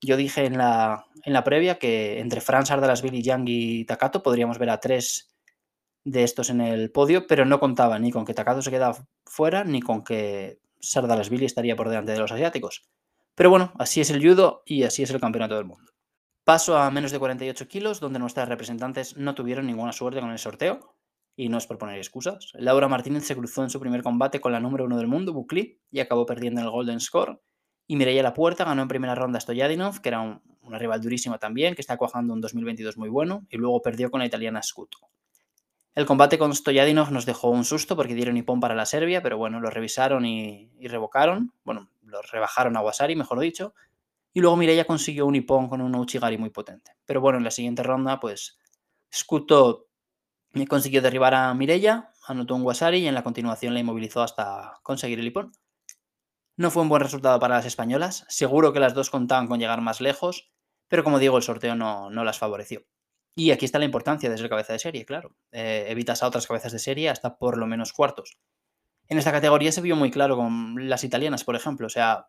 Yo 0.00 0.16
dije 0.16 0.44
en 0.44 0.58
la, 0.58 1.06
en 1.24 1.32
la 1.32 1.44
previa 1.44 1.78
que 1.78 2.20
entre 2.20 2.40
Franz 2.40 2.70
Billy 3.02 3.22
Yang 3.22 3.44
y 3.48 3.84
Takato 3.84 4.22
podríamos 4.22 4.58
ver 4.58 4.70
a 4.70 4.80
tres 4.80 5.36
de 6.04 6.22
estos 6.22 6.50
en 6.50 6.60
el 6.60 6.90
podio, 6.90 7.26
pero 7.26 7.44
no 7.44 7.60
contaba 7.60 7.98
ni 7.98 8.10
con 8.10 8.24
que 8.24 8.34
Takato 8.34 8.62
se 8.62 8.70
quedara 8.70 8.96
fuera 9.26 9.64
ni 9.64 9.80
con 9.80 10.02
que 10.02 10.60
Billy 11.30 11.44
estaría 11.44 11.76
por 11.76 11.88
delante 11.88 12.12
de 12.12 12.18
los 12.18 12.32
asiáticos. 12.32 12.88
Pero 13.34 13.50
bueno, 13.50 13.72
así 13.78 14.00
es 14.00 14.10
el 14.10 14.26
judo 14.26 14.62
y 14.64 14.82
así 14.84 15.02
es 15.02 15.10
el 15.10 15.20
campeonato 15.20 15.56
del 15.56 15.66
mundo. 15.66 15.92
Paso 16.44 16.76
a 16.76 16.90
menos 16.90 17.12
de 17.12 17.18
48 17.18 17.68
kilos, 17.68 18.00
donde 18.00 18.18
nuestras 18.18 18.48
representantes 18.48 19.16
no 19.16 19.34
tuvieron 19.34 19.66
ninguna 19.66 19.92
suerte 19.92 20.20
con 20.20 20.30
el 20.30 20.38
sorteo, 20.38 20.96
y 21.36 21.48
no 21.48 21.58
es 21.58 21.66
por 21.66 21.78
poner 21.78 21.96
excusas. 21.96 22.52
Laura 22.54 22.88
Martínez 22.88 23.24
se 23.24 23.36
cruzó 23.36 23.62
en 23.62 23.70
su 23.70 23.80
primer 23.80 24.02
combate 24.02 24.40
con 24.40 24.52
la 24.52 24.60
número 24.60 24.84
uno 24.84 24.98
del 24.98 25.06
mundo, 25.06 25.32
Bukli, 25.32 25.80
y 25.90 26.00
acabó 26.00 26.26
perdiendo 26.26 26.60
en 26.60 26.66
el 26.66 26.72
Golden 26.72 27.00
Score. 27.00 27.40
Y 27.90 27.96
Mireia 27.96 28.22
La 28.22 28.34
Puerta 28.34 28.64
ganó 28.64 28.82
en 28.82 28.86
primera 28.86 29.16
ronda 29.16 29.40
Stoyadinov, 29.40 30.00
que 30.00 30.10
era 30.10 30.20
un, 30.20 30.40
una 30.62 30.78
rival 30.78 31.00
durísima 31.00 31.38
también, 31.38 31.74
que 31.74 31.80
está 31.80 31.96
cuajando 31.96 32.32
un 32.32 32.40
2022 32.40 32.96
muy 32.96 33.08
bueno, 33.08 33.44
y 33.50 33.56
luego 33.56 33.82
perdió 33.82 34.12
con 34.12 34.20
la 34.20 34.26
italiana 34.26 34.62
Scuto. 34.62 34.98
El 35.96 36.06
combate 36.06 36.38
con 36.38 36.54
Stoyadinov 36.54 37.10
nos 37.10 37.26
dejó 37.26 37.50
un 37.50 37.64
susto 37.64 37.96
porque 37.96 38.14
dieron 38.14 38.36
hipón 38.36 38.60
para 38.60 38.76
la 38.76 38.86
Serbia, 38.86 39.22
pero 39.22 39.38
bueno, 39.38 39.58
lo 39.58 39.70
revisaron 39.70 40.24
y, 40.24 40.70
revocaron, 40.82 41.52
bueno, 41.64 41.90
lo 42.02 42.22
rebajaron 42.22 42.76
a 42.76 42.80
Wasari, 42.80 43.16
mejor 43.16 43.40
dicho, 43.40 43.74
y 44.32 44.38
luego 44.38 44.56
Mireia 44.56 44.84
consiguió 44.84 45.26
un 45.26 45.34
hipón 45.34 45.68
con 45.68 45.80
un 45.80 45.92
Uchigari 45.96 46.38
muy 46.38 46.50
potente. 46.50 46.92
Pero 47.06 47.20
bueno, 47.20 47.38
en 47.38 47.44
la 47.44 47.50
siguiente 47.50 47.82
ronda, 47.82 48.20
pues 48.20 48.56
Scuto 49.12 49.88
consiguió 50.68 51.02
derribar 51.02 51.34
a 51.34 51.52
Mireia, 51.54 52.12
anotó 52.28 52.54
un 52.54 52.62
Wasari 52.62 52.98
y 52.98 53.08
en 53.08 53.16
la 53.16 53.24
continuación 53.24 53.74
la 53.74 53.80
inmovilizó 53.80 54.22
hasta 54.22 54.78
conseguir 54.84 55.18
el 55.18 55.26
hipón. 55.26 55.50
No 56.60 56.70
fue 56.70 56.82
un 56.82 56.90
buen 56.90 57.00
resultado 57.00 57.40
para 57.40 57.54
las 57.54 57.64
españolas, 57.64 58.26
seguro 58.28 58.74
que 58.74 58.80
las 58.80 58.92
dos 58.92 59.08
contaban 59.08 59.46
con 59.46 59.58
llegar 59.58 59.80
más 59.80 60.02
lejos, 60.02 60.52
pero 60.88 61.02
como 61.02 61.18
digo, 61.18 61.38
el 61.38 61.42
sorteo 61.42 61.74
no, 61.74 62.10
las 62.10 62.38
favoreció. 62.38 62.84
Y 63.34 63.52
aquí 63.52 63.64
está 63.64 63.78
la 63.78 63.86
importancia 63.86 64.28
de 64.28 64.36
ser 64.36 64.50
cabeza 64.50 64.74
de 64.74 64.78
serie, 64.78 65.06
claro. 65.06 65.34
Eh, 65.52 65.86
evitas 65.88 66.22
a 66.22 66.26
otras 66.26 66.46
cabezas 66.46 66.72
de 66.72 66.78
serie 66.78 67.08
hasta 67.08 67.38
por 67.38 67.56
lo 67.56 67.66
menos 67.66 67.94
cuartos. 67.94 68.36
En 69.08 69.16
esta 69.16 69.32
categoría 69.32 69.72
se 69.72 69.80
vio 69.80 69.96
muy 69.96 70.10
claro 70.10 70.36
con 70.36 70.86
las 70.86 71.02
italianas, 71.02 71.44
por 71.44 71.56
ejemplo. 71.56 71.86
O 71.86 71.88
sea, 71.88 72.26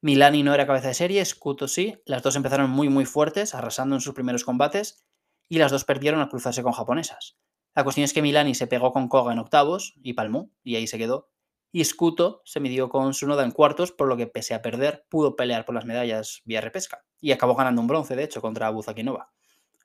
Milani 0.00 0.42
no 0.42 0.54
era 0.54 0.66
cabeza 0.66 0.88
de 0.88 0.94
serie, 0.94 1.22
Scuto 1.26 1.68
sí. 1.68 2.00
Las 2.06 2.22
dos 2.22 2.34
empezaron 2.34 2.70
muy, 2.70 2.88
muy 2.88 3.04
fuertes, 3.04 3.54
arrasando 3.54 3.94
en 3.94 4.00
sus 4.00 4.14
primeros 4.14 4.42
combates, 4.42 5.04
y 5.50 5.58
las 5.58 5.70
dos 5.70 5.84
perdieron 5.84 6.22
al 6.22 6.30
cruzarse 6.30 6.62
con 6.62 6.72
japonesas. 6.72 7.36
La 7.74 7.84
cuestión 7.84 8.06
es 8.06 8.14
que 8.14 8.22
Milani 8.22 8.54
se 8.54 8.68
pegó 8.68 8.94
con 8.94 9.08
Koga 9.08 9.34
en 9.34 9.38
octavos 9.38 9.92
y 10.02 10.14
palmó, 10.14 10.50
y 10.62 10.76
ahí 10.76 10.86
se 10.86 10.96
quedó 10.96 11.28
y 11.72 11.84
Scuto 11.84 12.42
se 12.44 12.60
midió 12.60 12.88
con 12.88 13.14
su 13.14 13.26
noda 13.26 13.44
en 13.44 13.50
cuartos, 13.50 13.92
por 13.92 14.08
lo 14.08 14.16
que 14.16 14.26
pese 14.26 14.54
a 14.54 14.62
perder, 14.62 15.04
pudo 15.08 15.36
pelear 15.36 15.64
por 15.64 15.74
las 15.74 15.84
medallas 15.84 16.42
vía 16.44 16.60
repesca. 16.60 17.04
Y 17.20 17.32
acabó 17.32 17.54
ganando 17.54 17.80
un 17.80 17.86
bronce, 17.86 18.16
de 18.16 18.24
hecho, 18.24 18.40
contra 18.40 18.70
Buzakinova. 18.70 19.30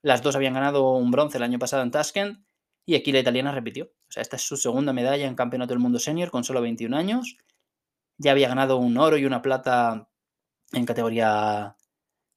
Las 0.01 0.21
dos 0.21 0.35
habían 0.35 0.53
ganado 0.53 0.91
un 0.93 1.11
bronce 1.11 1.37
el 1.37 1.43
año 1.43 1.59
pasado 1.59 1.83
en 1.83 1.91
Tashkent 1.91 2.43
y 2.85 2.95
aquí 2.95 3.11
la 3.11 3.19
italiana 3.19 3.51
repitió. 3.51 3.85
O 3.85 4.11
sea, 4.11 4.21
esta 4.21 4.35
es 4.35 4.41
su 4.41 4.57
segunda 4.57 4.93
medalla 4.93 5.27
en 5.27 5.35
Campeonato 5.35 5.73
del 5.73 5.79
Mundo 5.79 5.99
Senior 5.99 6.31
con 6.31 6.43
solo 6.43 6.61
21 6.61 6.95
años. 6.95 7.37
Ya 8.17 8.31
había 8.31 8.47
ganado 8.47 8.77
un 8.77 8.97
oro 8.97 9.17
y 9.17 9.25
una 9.25 9.41
plata 9.41 10.09
en 10.71 10.85
categoría 10.85 11.75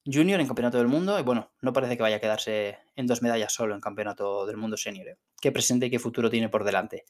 junior 0.05 0.41
en 0.41 0.47
Campeonato 0.47 0.79
del 0.79 0.89
Mundo 0.89 1.19
y 1.19 1.23
bueno, 1.23 1.53
no 1.63 1.73
parece 1.73 1.97
que 1.97 2.03
vaya 2.03 2.17
a 2.17 2.21
quedarse 2.21 2.79
en 2.95 3.07
dos 3.07 3.23
medallas 3.23 3.53
solo 3.53 3.75
en 3.75 3.81
Campeonato 3.81 4.47
del 4.47 4.57
Mundo 4.57 4.77
Senior. 4.77 5.09
¿eh? 5.09 5.19
Qué 5.41 5.51
presente 5.53 5.87
y 5.87 5.91
qué 5.91 5.99
futuro 5.99 6.29
tiene 6.29 6.49
por 6.49 6.65
delante. 6.65 7.05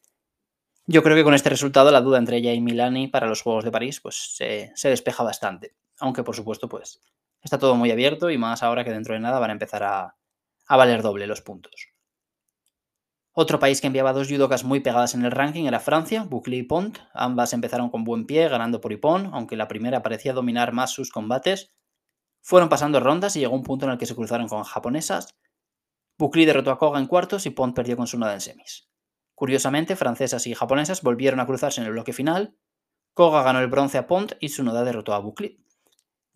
Yo 0.87 1.03
creo 1.03 1.17
que 1.17 1.25
con 1.25 1.33
este 1.33 1.49
resultado 1.49 1.91
la 1.91 2.03
duda 2.03 2.19
entre 2.19 2.37
ella 2.37 2.53
y 2.53 2.61
Milani 2.61 3.09
para 3.09 3.26
los 3.26 3.41
Juegos 3.41 3.64
de 3.64 3.71
París 3.71 4.00
pues 4.00 4.35
se, 4.37 4.73
despeja 4.83 5.23
bastante. 5.23 5.75
Aunque 5.99 6.23
por 6.23 6.37
supuesto 6.37 6.69
pues 6.69 7.00
está 7.43 7.59
todo 7.59 7.75
muy 7.75 7.91
abierto 7.91 8.31
y 8.31 8.37
más 8.37 8.62
ahora 8.62 8.85
que 8.85 8.93
dentro 8.93 9.14
de 9.14 9.21
nada 9.21 9.38
van 9.38 9.50
a 9.50 9.55
empezar 9.55 9.83
a, 9.83 10.17
valer 10.69 11.00
doble 11.00 11.26
los 11.26 11.41
puntos. 11.41 11.88
Otro 13.33 13.59
país 13.59 13.81
que 13.81 13.87
enviaba 13.87 14.12
dos 14.12 14.29
judokas 14.29 14.62
muy 14.62 14.81
pegadas 14.81 15.14
en 15.14 15.25
el 15.25 15.31
ranking 15.31 15.64
era 15.64 15.81
Francia, 15.81 16.23
Bouclé 16.23 16.57
y 16.57 16.62
Pont. 16.62 16.99
Ambas 17.14 17.55
empezaron 17.55 17.88
con 17.88 18.05
buen 18.05 18.26
pie, 18.26 18.49
ganando 18.49 18.81
por 18.81 18.93
Ipon, 18.93 19.31
aunque 19.33 19.57
la 19.57 19.67
primera 19.67 20.03
parecía 20.03 20.35
dominar 20.35 20.73
más 20.73 20.93
sus 20.93 21.11
combates. 21.11 21.73
Fueron 22.43 22.69
pasando 22.69 23.00
rondas 23.00 23.35
y 23.35 23.41
llegó 23.41 23.55
un 23.57 23.64
punto 23.64 23.87
en 23.87 23.93
el 23.93 23.99
que 23.99 24.07
se 24.07 24.14
cruzaron 24.14 24.49
con 24.49 24.62
japonesas. 24.62 25.35
Bouclé 26.19 26.47
derrotó 26.47 26.71
a 26.71 26.79
Koga 26.79 27.00
en 27.00 27.07
cuartos 27.07 27.47
y 27.47 27.50
Pont 27.50 27.75
perdió 27.75 27.97
con 27.97 28.07
su 28.07 28.19
nada 28.19 28.35
en 28.35 28.41
semis. 28.41 28.93
Curiosamente, 29.35 29.97
francesas 29.97 30.47
y 30.47 30.55
japonesas 30.55 31.03
volvieron 31.03 31.41
a 31.41 31.47
cruzarse 31.47 31.81
en 31.81 31.87
el 31.87 31.93
bloque 31.93 32.12
final. 32.12 32.57
Koga 33.14 33.43
ganó 33.43 33.61
el 33.61 33.69
bronce 33.69 33.99
a 33.99 34.07
Pont 34.07 34.33
y 34.41 34.49
Sunoda 34.49 34.85
derrotó 34.85 35.14
a 35.14 35.19
Bukli. 35.19 35.64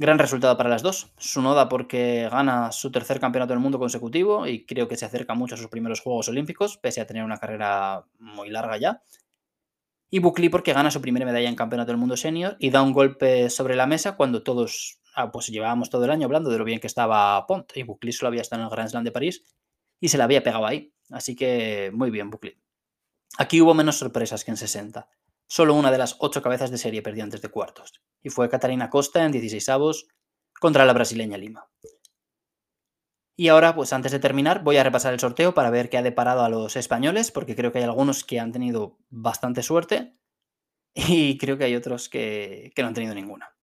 Gran 0.00 0.19
resultado 0.19 0.57
para 0.57 0.71
las 0.71 0.83
dos. 0.83 1.12
Sunoda 1.19 1.69
porque 1.69 2.28
gana 2.31 2.71
su 2.71 2.93
tercer 2.93 3.19
campeonato 3.19 3.52
del 3.52 3.61
mundo 3.61 3.81
consecutivo 3.81 4.47
y 4.47 4.64
creo 4.64 4.87
que 4.87 4.97
se 4.97 5.05
acerca 5.05 5.35
mucho 5.35 5.57
a 5.57 5.59
sus 5.59 5.69
primeros 5.69 6.00
Juegos 6.00 6.28
Olímpicos, 6.28 6.78
pese 6.78 7.00
a 7.00 7.07
tener 7.07 7.25
una 7.25 7.38
carrera 7.38 8.05
muy 8.21 8.49
larga 8.49 8.76
ya. 8.78 9.02
Y 10.11 10.21
Buckley 10.21 10.49
porque 10.49 10.73
gana 10.73 10.90
su 10.90 11.02
primera 11.02 11.26
medalla 11.26 11.49
en 11.49 11.57
campeonato 11.57 11.90
del 11.90 11.99
mundo 11.99 12.17
senior 12.17 12.57
y 12.61 12.71
da 12.71 12.81
un 12.81 12.93
golpe 12.93 13.50
sobre 13.50 13.75
la 13.75 13.87
mesa 13.87 14.17
cuando 14.17 14.43
todos 14.43 15.00
ah, 15.17 15.33
pues 15.33 15.49
llevábamos 15.49 15.90
todo 15.90 16.05
el 16.05 16.11
año 16.11 16.26
hablando 16.26 16.49
de 16.49 16.59
lo 16.59 16.64
bien 16.64 16.78
que 16.78 16.87
estaba 16.87 17.45
Pont. 17.47 17.76
Y 17.76 17.83
Buckley 17.83 18.12
solo 18.12 18.28
había 18.28 18.43
estado 18.43 18.62
en 18.62 18.67
el 18.67 18.71
Grand 18.71 18.88
Slam 18.88 19.05
de 19.05 19.11
París 19.12 19.43
y 20.00 20.09
se 20.09 20.19
la 20.19 20.25
había 20.25 20.45
pegado 20.45 20.64
ahí. 20.64 20.93
Así 21.11 21.35
que 21.35 21.90
muy 21.93 22.11
bien, 22.11 22.31
Buckley. 22.31 22.57
Aquí 23.37 23.61
hubo 23.61 23.75
menos 23.75 23.99
sorpresas 23.99 24.44
que 24.44 24.50
en 24.50 24.56
60. 24.56 25.08
Solo 25.47 25.75
una 25.75 25.90
de 25.90 25.99
las 25.99 26.16
ocho 26.20 26.42
cabezas 26.42 26.70
de 26.70 26.78
serie 26.78 27.02
perdió 27.02 27.25
antes 27.25 27.42
de 27.42 27.49
cuartos. 27.49 28.02
Y 28.23 28.30
fue 28.30 28.49
Catarina 28.49 28.90
Costa 28.90 29.25
en 29.25 29.32
16 29.32 29.68
avos 29.68 30.08
contra 30.61 30.85
la 30.85 30.92
brasileña 30.92 31.38
Lima. 31.38 31.68
Y 33.37 33.49
ahora, 33.49 33.75
pues 33.75 33.92
antes 33.92 34.11
de 34.11 34.18
terminar, 34.18 34.64
voy 34.64 34.78
a 34.78 34.82
repasar 34.82 35.12
el 35.12 35.20
sorteo 35.20 35.54
para 35.54 35.70
ver 35.70 35.88
qué 35.88 35.97
ha 35.97 36.02
deparado 36.02 36.42
a 36.42 36.49
los 36.49 36.75
españoles, 36.75 37.30
porque 37.30 37.54
creo 37.54 37.70
que 37.70 37.78
hay 37.78 37.85
algunos 37.85 38.25
que 38.25 38.40
han 38.40 38.50
tenido 38.50 38.99
bastante 39.11 39.62
suerte 39.62 40.18
y 40.92 41.38
creo 41.38 41.56
que 41.56 41.64
hay 41.64 41.76
otros 41.76 42.08
que, 42.08 42.73
no 42.76 42.88
han 42.88 42.94
tenido 42.94 43.14
ninguna. 43.14 43.56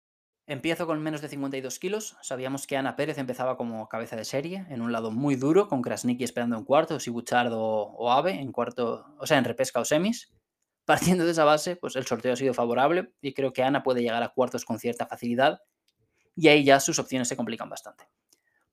Empiezo 0.48 0.86
con 0.86 1.02
menos 1.02 1.20
de 1.20 1.28
52 1.28 1.78
kilos. 1.80 2.16
Sabíamos 2.22 2.68
que 2.68 2.76
Ana 2.76 2.94
Pérez 2.94 3.18
empezaba 3.18 3.56
como 3.56 3.88
cabeza 3.88 4.14
de 4.14 4.24
serie, 4.24 4.64
en 4.70 4.80
un 4.80 4.92
lado 4.92 5.10
muy 5.10 5.34
duro, 5.34 5.66
con 5.66 5.82
Krasniki 5.82 6.22
esperando 6.22 6.56
en 6.56 6.64
cuartos 6.64 7.06
y 7.08 7.10
Buchardo 7.10 7.60
o 7.60 8.12
Ave 8.12 8.40
en 8.40 8.52
cuarto, 8.52 9.06
o 9.18 9.26
sea, 9.26 9.38
en 9.38 9.44
repesca 9.44 9.80
o 9.80 9.84
semis. 9.84 10.32
Partiendo 10.84 11.24
de 11.24 11.32
esa 11.32 11.44
base, 11.44 11.74
pues 11.74 11.96
el 11.96 12.06
sorteo 12.06 12.32
ha 12.32 12.36
sido 12.36 12.54
favorable 12.54 13.10
y 13.20 13.34
creo 13.34 13.52
que 13.52 13.64
Ana 13.64 13.82
puede 13.82 14.02
llegar 14.02 14.22
a 14.22 14.28
cuartos 14.28 14.64
con 14.64 14.78
cierta 14.78 15.06
facilidad 15.06 15.62
y 16.36 16.46
ahí 16.46 16.64
ya 16.64 16.78
sus 16.78 17.00
opciones 17.00 17.26
se 17.26 17.36
complican 17.36 17.68
bastante. 17.68 18.04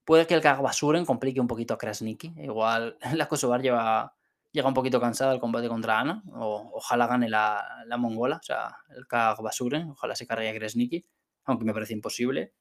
Puede 0.05 0.27
que 0.27 0.35
el 0.35 0.41
Kagbasuren 0.41 1.05
complique 1.05 1.39
un 1.39 1.47
poquito 1.47 1.73
a 1.73 1.77
Krasniki. 1.79 2.33
Igual 2.37 2.97
la 3.15 3.27
Kosovar 3.27 3.63
lleva, 3.63 4.13
llega 4.51 4.67
un 4.67 4.75
poquito 4.75 5.01
cansada 5.01 5.31
del 5.31 5.39
combate 5.39 5.69
contra 5.69 5.99
Ana. 5.99 6.21
O, 6.33 6.71
ojalá 6.75 7.07
gane 7.07 7.29
la, 7.29 7.85
mongola, 7.97 8.37
o 8.37 8.43
sea, 8.43 8.77
el 8.95 9.07
Kagbasuren. 9.07 9.89
Ojalá 9.89 10.15
se 10.15 10.27
cargue 10.27 10.49
a 10.49 10.53
Krasniki, 10.53 11.03
aunque 11.45 11.65
me 11.65 11.73
parece 11.73 11.93
imposible. 11.93 12.53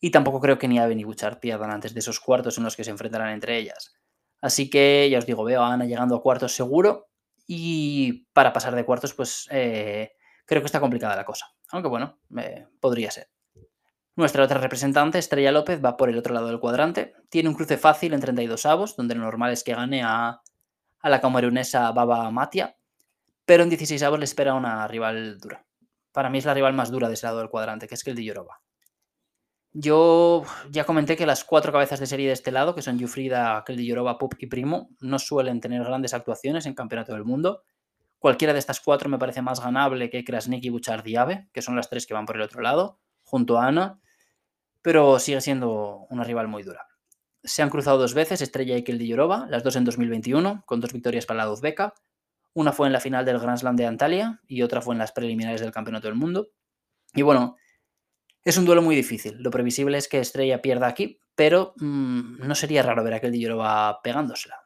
Y 0.00 0.10
tampoco 0.10 0.40
creo 0.40 0.58
que 0.58 0.68
ni 0.68 0.78
Ave 0.78 0.94
ni 0.94 1.04
Buchar 1.04 1.40
pierdan 1.40 1.70
antes 1.70 1.94
de 1.94 2.00
esos 2.00 2.20
cuartos 2.20 2.58
en 2.58 2.64
los 2.64 2.76
que 2.76 2.84
se 2.84 2.90
enfrentarán 2.90 3.30
entre 3.30 3.56
ellas. 3.58 3.94
Así 4.40 4.68
que 4.68 5.08
ya 5.10 5.18
os 5.18 5.26
digo, 5.26 5.44
veo 5.44 5.62
a 5.62 5.72
Ana 5.72 5.86
llegando 5.86 6.16
a 6.16 6.22
cuartos 6.22 6.54
seguro. 6.54 7.08
Y 7.46 8.26
para 8.32 8.52
pasar 8.52 8.74
de 8.74 8.84
cuartos, 8.84 9.14
pues 9.14 9.48
eh, 9.50 10.12
creo 10.44 10.60
que 10.60 10.66
está 10.66 10.80
complicada 10.80 11.16
la 11.16 11.24
cosa. 11.24 11.46
Aunque 11.70 11.88
bueno, 11.88 12.18
podría 12.80 13.10
ser. 13.10 13.30
Nuestra 14.16 14.42
otra 14.44 14.58
representante, 14.58 15.18
Estrella 15.18 15.52
López, 15.52 15.84
va 15.84 15.98
por 15.98 16.08
el 16.08 16.16
otro 16.16 16.32
lado 16.32 16.46
del 16.46 16.58
cuadrante. 16.58 17.14
Tiene 17.28 17.50
un 17.50 17.54
cruce 17.54 17.76
fácil 17.76 18.14
en 18.14 18.20
32 18.20 18.64
avos, 18.64 18.96
donde 18.96 19.14
lo 19.14 19.20
normal 19.20 19.52
es 19.52 19.62
que 19.62 19.74
gane 19.74 20.02
a, 20.02 20.40
la 21.02 21.20
camerunesa 21.20 21.92
Baba 21.92 22.30
Matia, 22.30 22.78
pero 23.44 23.62
en 23.62 23.68
16 23.68 24.02
avos 24.02 24.18
le 24.18 24.24
espera 24.24 24.54
una 24.54 24.88
rival 24.88 25.38
dura. 25.38 25.65
Para 26.16 26.30
mí 26.30 26.38
es 26.38 26.46
la 26.46 26.54
rival 26.54 26.72
más 26.72 26.90
dura 26.90 27.08
de 27.08 27.14
ese 27.14 27.26
lado 27.26 27.40
del 27.40 27.50
cuadrante, 27.50 27.86
que 27.86 27.94
es 27.94 28.02
que 28.02 28.08
el 28.08 28.16
de 28.16 28.24
Yoroba. 28.24 28.62
Yo 29.74 30.44
ya 30.70 30.84
comenté 30.84 31.14
que 31.14 31.26
las 31.26 31.44
cuatro 31.44 31.70
cabezas 31.72 32.00
de 32.00 32.06
serie 32.06 32.28
de 32.28 32.32
este 32.32 32.50
lado, 32.50 32.74
que 32.74 32.80
son 32.80 32.98
Yufrida, 32.98 33.62
Yoroba, 33.68 34.16
Pup 34.16 34.32
y 34.38 34.46
Primo, 34.46 34.88
no 35.00 35.18
suelen 35.18 35.60
tener 35.60 35.84
grandes 35.84 36.14
actuaciones 36.14 36.64
en 36.64 36.72
Campeonato 36.72 37.12
del 37.12 37.24
Mundo. 37.24 37.64
Cualquiera 38.18 38.54
de 38.54 38.60
estas 38.60 38.80
cuatro 38.80 39.10
me 39.10 39.18
parece 39.18 39.42
más 39.42 39.60
ganable 39.60 40.08
que 40.08 40.24
Buchard 40.70 41.06
y 41.06 41.16
Ave, 41.16 41.50
que 41.52 41.60
son 41.60 41.76
las 41.76 41.90
tres 41.90 42.06
que 42.06 42.14
van 42.14 42.24
por 42.24 42.36
el 42.36 42.42
otro 42.42 42.62
lado, 42.62 42.98
junto 43.22 43.58
a 43.58 43.66
Ana 43.66 44.00
pero 44.80 45.18
sigue 45.18 45.42
siendo 45.42 46.06
una 46.08 46.24
rival 46.24 46.48
muy 46.48 46.62
dura. 46.62 46.86
Se 47.42 47.60
han 47.60 47.68
cruzado 47.68 47.98
dos 47.98 48.14
veces 48.14 48.40
Estrella 48.40 48.76
y 48.76 48.84
Kelly 48.84 49.06
Yorova, 49.06 49.46
las 49.50 49.64
dos 49.64 49.76
en 49.76 49.84
2021, 49.84 50.62
con 50.64 50.80
dos 50.80 50.94
victorias 50.94 51.26
para 51.26 51.44
la 51.44 51.50
Uzbeka. 51.50 51.92
Una 52.56 52.72
fue 52.72 52.86
en 52.86 52.94
la 52.94 53.00
final 53.00 53.26
del 53.26 53.38
Grand 53.38 53.58
Slam 53.58 53.76
de 53.76 53.84
Antalya 53.84 54.40
y 54.48 54.62
otra 54.62 54.80
fue 54.80 54.94
en 54.94 54.98
las 54.98 55.12
preliminares 55.12 55.60
del 55.60 55.72
Campeonato 55.72 56.08
del 56.08 56.16
Mundo. 56.16 56.48
Y 57.14 57.20
bueno, 57.20 57.56
es 58.42 58.56
un 58.56 58.64
duelo 58.64 58.80
muy 58.80 58.96
difícil. 58.96 59.36
Lo 59.40 59.50
previsible 59.50 59.98
es 59.98 60.08
que 60.08 60.20
Estrella 60.20 60.62
pierda 60.62 60.86
aquí, 60.86 61.20
pero 61.34 61.74
mm, 61.76 62.38
no 62.46 62.54
sería 62.54 62.82
raro 62.82 63.04
ver 63.04 63.12
a 63.12 63.20
Kelly 63.20 63.42
Yorova 63.42 64.00
pegándosela. 64.02 64.56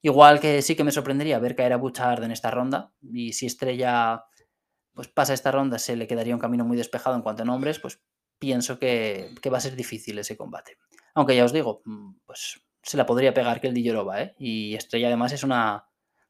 Igual 0.00 0.38
que 0.38 0.62
sí 0.62 0.76
que 0.76 0.84
me 0.84 0.92
sorprendería 0.92 1.40
ver 1.40 1.56
caer 1.56 1.72
a 1.72 1.76
Butchard 1.76 2.22
en 2.22 2.30
esta 2.30 2.52
ronda. 2.52 2.92
Y 3.02 3.32
si 3.32 3.46
Estrella 3.46 4.22
pues, 4.94 5.08
pasa 5.08 5.34
esta 5.34 5.50
ronda, 5.50 5.80
se 5.80 5.96
le 5.96 6.06
quedaría 6.06 6.36
un 6.36 6.40
camino 6.40 6.64
muy 6.64 6.76
despejado 6.76 7.16
en 7.16 7.22
cuanto 7.22 7.42
a 7.42 7.46
nombres, 7.46 7.80
pues 7.80 8.00
pienso 8.38 8.78
que, 8.78 9.34
va 9.52 9.56
a 9.56 9.60
ser 9.60 9.74
difícil 9.74 10.20
ese 10.20 10.36
combate. 10.36 10.78
Aunque 11.16 11.34
ya 11.34 11.44
os 11.44 11.52
digo, 11.52 11.82
mm, 11.84 12.18
pues 12.24 12.62
se 12.80 12.96
la 12.96 13.06
podría 13.06 13.34
pegar 13.34 13.60
que 13.60 13.66
el 13.66 13.76
¿eh? 13.76 14.36
Y 14.38 14.76
Estrella 14.76 15.08
además 15.08 15.32
es 15.32 15.42
una 15.42 15.88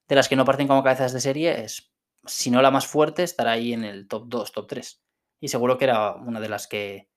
de 0.08 0.14
las 0.14 0.28
que 0.28 0.36
no 0.36 0.44
parten 0.44 0.68
como 0.68 0.82
cabezas 0.82 1.12
de 1.12 1.20
serie, 1.20 1.64
es, 1.64 1.92
si 2.26 2.50
no 2.50 2.62
la 2.62 2.70
más 2.70 2.86
fuerte, 2.86 3.22
estará 3.22 3.52
ahí 3.52 3.72
en 3.72 3.84
el 3.84 4.08
top 4.08 4.24
2, 4.28 4.52
top 4.52 4.66
3. 4.68 5.02
Y 5.40 5.48
seguro 5.48 5.78
que 5.78 5.84
era 5.84 6.14
una 6.14 6.40
de 6.40 6.48
las 6.48 6.66
que 6.66 7.08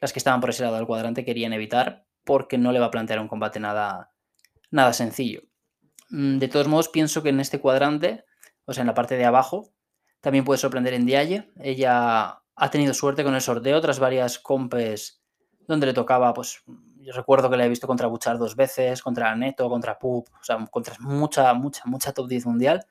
las 0.00 0.12
que 0.12 0.18
estaban 0.18 0.40
por 0.40 0.50
ese 0.50 0.62
lado 0.62 0.76
del 0.76 0.86
cuadrante 0.86 1.24
querían 1.24 1.52
evitar 1.52 2.06
porque 2.24 2.58
no 2.58 2.72
le 2.72 2.78
va 2.78 2.86
a 2.86 2.90
plantear 2.90 3.20
un 3.20 3.28
combate 3.28 3.58
nada, 3.58 4.12
nada 4.70 4.92
sencillo. 4.92 5.42
Mm, 6.10 6.38
de 6.38 6.48
todos 6.48 6.68
modos, 6.68 6.88
pienso 6.88 7.22
que 7.22 7.30
en 7.30 7.40
este 7.40 7.60
cuadrante, 7.60 8.24
o 8.64 8.72
sea, 8.72 8.82
en 8.82 8.86
la 8.86 8.94
parte 8.94 9.16
de 9.16 9.24
abajo, 9.24 9.72
también 10.20 10.44
puede 10.44 10.58
sorprender 10.58 10.94
en 10.94 11.06
Diaye. 11.06 11.50
Ella 11.60 12.42
ha 12.54 12.70
tenido 12.70 12.94
suerte 12.94 13.24
con 13.24 13.34
el 13.34 13.40
sorteo 13.40 13.80
tras 13.80 13.98
varias 13.98 14.38
compes 14.38 15.22
donde 15.66 15.86
le 15.86 15.94
tocaba, 15.94 16.32
pues 16.34 16.62
yo 17.00 17.12
recuerdo 17.12 17.50
que 17.50 17.56
le 17.56 17.64
he 17.64 17.68
visto 17.68 17.86
contra 17.86 18.06
Buchar 18.06 18.38
dos 18.38 18.56
veces, 18.56 19.02
contra 19.02 19.34
Neto, 19.34 19.68
contra 19.68 19.98
Pup, 19.98 20.28
o 20.28 20.44
sea, 20.44 20.64
contra 20.70 20.96
mucha, 21.00 21.54
mucha, 21.54 21.82
mucha 21.86 22.12
top 22.12 22.28
10 22.28 22.46
mundial. 22.46 22.86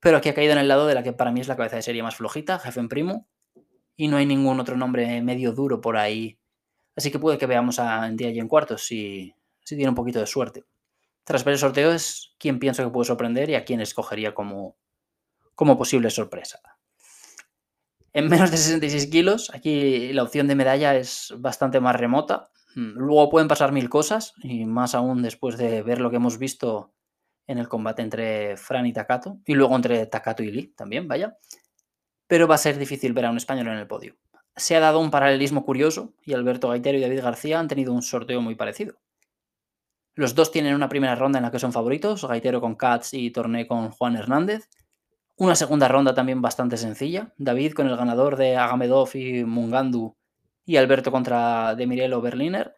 Pero 0.00 0.18
aquí 0.18 0.28
ha 0.28 0.34
caído 0.34 0.52
en 0.52 0.58
el 0.58 0.68
lado 0.68 0.86
de 0.86 0.94
la 0.94 1.02
que 1.02 1.12
para 1.12 1.32
mí 1.32 1.40
es 1.40 1.48
la 1.48 1.56
cabeza 1.56 1.76
de 1.76 1.82
serie 1.82 2.02
más 2.02 2.16
flojita, 2.16 2.58
jefe 2.58 2.80
en 2.80 2.88
primo, 2.88 3.26
y 3.96 4.08
no 4.08 4.16
hay 4.16 4.26
ningún 4.26 4.60
otro 4.60 4.76
nombre 4.76 5.20
medio 5.22 5.52
duro 5.52 5.80
por 5.80 5.96
ahí. 5.96 6.38
Así 6.96 7.10
que 7.10 7.18
puede 7.18 7.38
que 7.38 7.46
veamos 7.46 7.78
a 7.78 8.08
Ndía 8.08 8.30
y 8.30 8.38
en 8.38 8.48
cuartos 8.48 8.84
si, 8.84 9.34
si 9.64 9.76
tiene 9.76 9.90
un 9.90 9.94
poquito 9.94 10.20
de 10.20 10.26
suerte. 10.26 10.64
Tras 11.24 11.44
ver 11.44 11.52
el 11.52 11.58
sorteo 11.58 11.92
es 11.92 12.34
quien 12.38 12.58
pienso 12.58 12.82
que 12.82 12.90
puede 12.90 13.06
sorprender 13.06 13.50
y 13.50 13.54
a 13.54 13.64
quién 13.64 13.80
escogería 13.80 14.34
como, 14.34 14.76
como 15.54 15.76
posible 15.76 16.10
sorpresa. 16.10 16.60
En 18.12 18.28
menos 18.28 18.50
de 18.50 18.56
66 18.56 19.06
kilos, 19.08 19.50
aquí 19.54 20.12
la 20.12 20.22
opción 20.22 20.48
de 20.48 20.54
medalla 20.54 20.96
es 20.96 21.34
bastante 21.36 21.80
más 21.80 21.96
remota. 21.96 22.50
Mm, 22.78 22.92
luego 22.96 23.28
pueden 23.28 23.48
pasar 23.48 23.72
mil 23.72 23.90
cosas, 23.90 24.34
y 24.40 24.64
más 24.64 24.94
aún 24.94 25.20
después 25.20 25.58
de 25.58 25.82
ver 25.82 26.00
lo 26.00 26.10
que 26.10 26.16
hemos 26.16 26.38
visto 26.38 26.92
en 27.48 27.58
el 27.58 27.68
combate 27.68 28.02
entre 28.02 28.56
Fran 28.56 28.86
y 28.86 28.92
Takato, 28.92 29.40
y 29.44 29.54
luego 29.54 29.74
entre 29.74 30.06
Takato 30.06 30.44
y 30.44 30.52
Lee 30.52 30.74
también, 30.76 31.08
vaya. 31.08 31.36
Pero 32.28 32.46
va 32.46 32.54
a 32.54 32.58
ser 32.58 32.78
difícil 32.78 33.14
ver 33.14 33.26
a 33.26 33.30
un 33.30 33.36
español 33.36 33.66
en 33.66 33.78
el 33.78 33.88
podio. 33.88 34.14
Se 34.54 34.76
ha 34.76 34.80
dado 34.80 35.00
un 35.00 35.10
paralelismo 35.10 35.64
curioso, 35.64 36.14
y 36.22 36.34
Alberto 36.34 36.68
Gaitero 36.68 36.98
y 36.98 37.00
David 37.00 37.22
García 37.22 37.58
han 37.58 37.66
tenido 37.66 37.92
un 37.92 38.02
sorteo 38.02 38.40
muy 38.40 38.54
parecido. 38.54 38.94
Los 40.14 40.36
dos 40.36 40.52
tienen 40.52 40.76
una 40.76 40.88
primera 40.88 41.16
ronda 41.16 41.40
en 41.40 41.46
la 41.46 41.50
que 41.50 41.58
son 41.58 41.72
favoritos, 41.72 42.24
Gaitero 42.28 42.60
con 42.60 42.76
Katz 42.76 43.12
y 43.12 43.32
Torné 43.32 43.66
con 43.66 43.90
Juan 43.90 44.14
Hernández, 44.14 44.68
una 45.36 45.56
segunda 45.56 45.88
ronda 45.88 46.14
también 46.14 46.42
bastante 46.42 46.76
sencilla. 46.76 47.32
David 47.38 47.72
con 47.72 47.88
el 47.88 47.96
ganador 47.96 48.36
de 48.36 48.56
Agamedov 48.56 49.16
y 49.16 49.42
Mungandu 49.44 50.16
y 50.68 50.76
Alberto 50.76 51.10
contra 51.10 51.74
Demirelo 51.74 52.20
Berliner. 52.20 52.76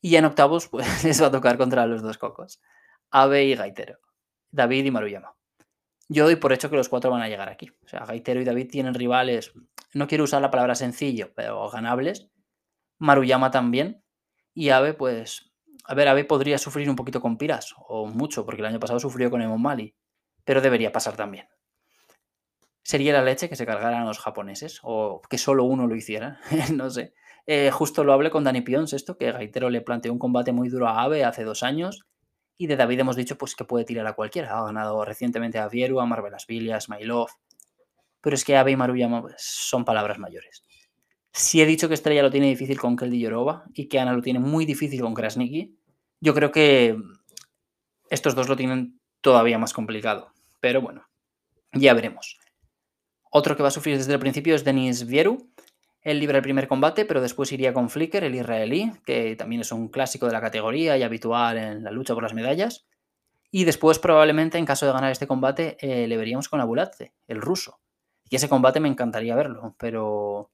Y 0.00 0.14
en 0.14 0.24
octavos, 0.24 0.68
pues 0.68 0.86
les 1.04 1.20
va 1.20 1.26
a 1.26 1.30
tocar 1.32 1.58
contra 1.58 1.84
los 1.84 2.00
dos 2.00 2.16
cocos. 2.16 2.60
Ave 3.10 3.44
y 3.46 3.56
Gaitero. 3.56 3.98
David 4.52 4.84
y 4.84 4.92
Maruyama. 4.92 5.34
Yo 6.08 6.26
doy 6.26 6.36
por 6.36 6.52
hecho 6.52 6.70
que 6.70 6.76
los 6.76 6.88
cuatro 6.88 7.10
van 7.10 7.22
a 7.22 7.28
llegar 7.28 7.48
aquí. 7.48 7.72
O 7.84 7.88
sea, 7.88 8.04
Gaitero 8.04 8.40
y 8.40 8.44
David 8.44 8.70
tienen 8.70 8.94
rivales, 8.94 9.52
no 9.94 10.06
quiero 10.06 10.22
usar 10.22 10.42
la 10.42 10.52
palabra 10.52 10.76
sencillo, 10.76 11.32
pero 11.34 11.68
ganables. 11.70 12.28
Maruyama 12.98 13.50
también. 13.50 14.04
Y 14.54 14.68
Ave, 14.68 14.94
pues, 14.94 15.52
a 15.86 15.94
ver, 15.94 16.06
Ave 16.06 16.24
podría 16.24 16.58
sufrir 16.58 16.88
un 16.88 16.94
poquito 16.94 17.20
con 17.20 17.36
Piras, 17.36 17.74
o 17.88 18.06
mucho, 18.06 18.46
porque 18.46 18.60
el 18.60 18.66
año 18.66 18.78
pasado 18.78 19.00
sufrió 19.00 19.28
con 19.28 19.42
Emon 19.42 19.60
Mali, 19.60 19.96
pero 20.44 20.60
debería 20.60 20.92
pasar 20.92 21.16
también 21.16 21.48
sería 22.84 23.14
la 23.14 23.22
leche 23.22 23.48
que 23.48 23.56
se 23.56 23.66
cargaran 23.66 24.06
los 24.06 24.18
japoneses 24.18 24.78
o 24.82 25.22
que 25.28 25.38
solo 25.38 25.64
uno 25.64 25.86
lo 25.86 25.96
hiciera, 25.96 26.38
no 26.72 26.90
sé. 26.90 27.14
Eh, 27.46 27.70
justo 27.70 28.04
lo 28.04 28.12
hablé 28.12 28.30
con 28.30 28.44
Dani 28.44 28.62
Pions 28.62 28.92
esto, 28.92 29.18
que 29.18 29.32
Gaitero 29.32 29.70
le 29.70 29.82
planteó 29.82 30.12
un 30.12 30.18
combate 30.18 30.52
muy 30.52 30.68
duro 30.68 30.88
a 30.88 31.02
Ave 31.02 31.24
hace 31.24 31.44
dos 31.44 31.62
años 31.62 32.06
y 32.56 32.66
de 32.66 32.76
David 32.76 33.00
hemos 33.00 33.16
dicho 33.16 33.36
pues 33.36 33.54
que 33.54 33.64
puede 33.64 33.84
tirar 33.84 34.06
a 34.06 34.14
cualquiera. 34.14 34.58
Ha 34.58 34.64
ganado 34.64 35.04
recientemente 35.04 35.58
a 35.58 35.68
Vieru, 35.68 36.00
a 36.00 36.06
Marvelas 36.06 36.46
Villas, 36.46 36.88
Mailov. 36.88 37.28
Pero 38.20 38.34
es 38.36 38.44
que 38.44 38.56
Ave 38.56 38.72
y 38.72 38.76
Maruyama 38.76 39.24
son 39.36 39.84
palabras 39.84 40.18
mayores. 40.18 40.64
Si 41.32 41.60
he 41.60 41.66
dicho 41.66 41.88
que 41.88 41.94
Estrella 41.94 42.22
lo 42.22 42.30
tiene 42.30 42.46
difícil 42.46 42.78
con 42.78 42.96
Kelly 42.96 43.20
Yorova 43.20 43.64
y 43.74 43.88
que 43.88 43.98
Ana 43.98 44.12
lo 44.12 44.22
tiene 44.22 44.38
muy 44.38 44.64
difícil 44.64 45.00
con 45.00 45.14
Krasniki, 45.14 45.76
yo 46.20 46.32
creo 46.32 46.52
que 46.52 46.96
estos 48.08 48.34
dos 48.34 48.48
lo 48.48 48.56
tienen 48.56 49.00
todavía 49.20 49.58
más 49.58 49.72
complicado. 49.72 50.32
Pero 50.60 50.80
bueno, 50.80 51.06
ya 51.72 51.92
veremos. 51.92 52.38
Otro 53.30 53.56
que 53.56 53.62
va 53.62 53.68
a 53.68 53.72
sufrir 53.72 53.96
desde 53.96 54.12
el 54.12 54.20
principio 54.20 54.54
es 54.54 54.64
Denis 54.64 55.06
Vieru. 55.06 55.50
Él 56.04 56.20
libra 56.20 56.36
el 56.36 56.42
primer 56.42 56.68
combate, 56.68 57.06
pero 57.06 57.22
después 57.22 57.50
iría 57.50 57.72
con 57.72 57.88
Flicker, 57.88 58.24
el 58.24 58.34
israelí, 58.34 58.92
que 59.06 59.36
también 59.36 59.62
es 59.62 59.72
un 59.72 59.88
clásico 59.88 60.26
de 60.26 60.32
la 60.32 60.40
categoría 60.42 60.98
y 60.98 61.02
habitual 61.02 61.56
en 61.56 61.82
la 61.82 61.90
lucha 61.90 62.12
por 62.12 62.22
las 62.22 62.34
medallas. 62.34 62.86
Y 63.50 63.64
después, 63.64 63.98
probablemente, 63.98 64.58
en 64.58 64.66
caso 64.66 64.84
de 64.84 64.92
ganar 64.92 65.10
este 65.10 65.26
combate, 65.26 65.78
eh, 65.80 66.06
le 66.06 66.16
veríamos 66.18 66.50
con 66.50 66.60
Abulatze, 66.60 67.14
el 67.26 67.40
ruso. 67.40 67.80
Y 68.28 68.36
ese 68.36 68.50
combate 68.50 68.80
me 68.80 68.88
encantaría 68.88 69.34
verlo, 69.34 69.76
pero. 69.78 70.50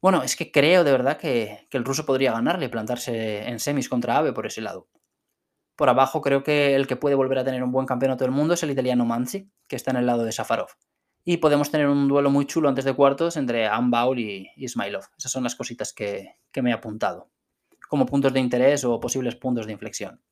Bueno, 0.00 0.22
es 0.22 0.36
que 0.36 0.50
creo 0.50 0.84
de 0.84 0.92
verdad 0.92 1.18
que, 1.18 1.68
el 1.70 1.84
ruso 1.84 2.06
podría 2.06 2.32
ganarle, 2.32 2.70
plantarse 2.70 3.46
en 3.48 3.58
semis 3.60 3.88
contra 3.90 4.16
Ave 4.16 4.32
por 4.32 4.46
ese 4.46 4.62
lado. 4.62 4.88
Por 5.74 5.90
abajo, 5.90 6.22
creo 6.22 6.42
que 6.42 6.74
el 6.74 6.86
que 6.86 6.96
puede 6.96 7.14
volver 7.14 7.38
a 7.38 7.44
tener 7.44 7.62
un 7.62 7.72
buen 7.72 7.86
campeonato 7.86 8.24
del 8.24 8.30
mundo 8.30 8.54
es 8.54 8.62
el 8.62 8.70
italiano 8.70 9.04
Manzi, 9.04 9.50
que 9.68 9.76
está 9.76 9.90
en 9.90 9.98
el 9.98 10.06
lado 10.06 10.24
de 10.24 10.32
Safarov 10.32 10.68
y 11.28 11.38
podemos 11.38 11.72
tener 11.72 11.88
un 11.88 12.06
duelo 12.06 12.30
muy 12.30 12.46
chulo 12.46 12.68
antes 12.68 12.84
de 12.84 12.94
cuartos 12.94 13.36
entre 13.36 13.66
Ambaul 13.66 14.20
y 14.20 14.48
Ismailov. 14.54 15.06
Esas 15.18 15.32
son 15.32 15.42
las 15.42 15.56
cositas 15.56 15.92
que, 15.92 16.36
me 16.62 16.70
he 16.70 16.72
apuntado 16.72 17.30
como 17.88 18.06
puntos 18.06 18.32
de 18.32 18.40
interés 18.40 18.84
o 18.84 19.00
posibles 19.00 19.34
puntos 19.34 19.66
de 19.66 19.72
inflexión. 19.72 20.22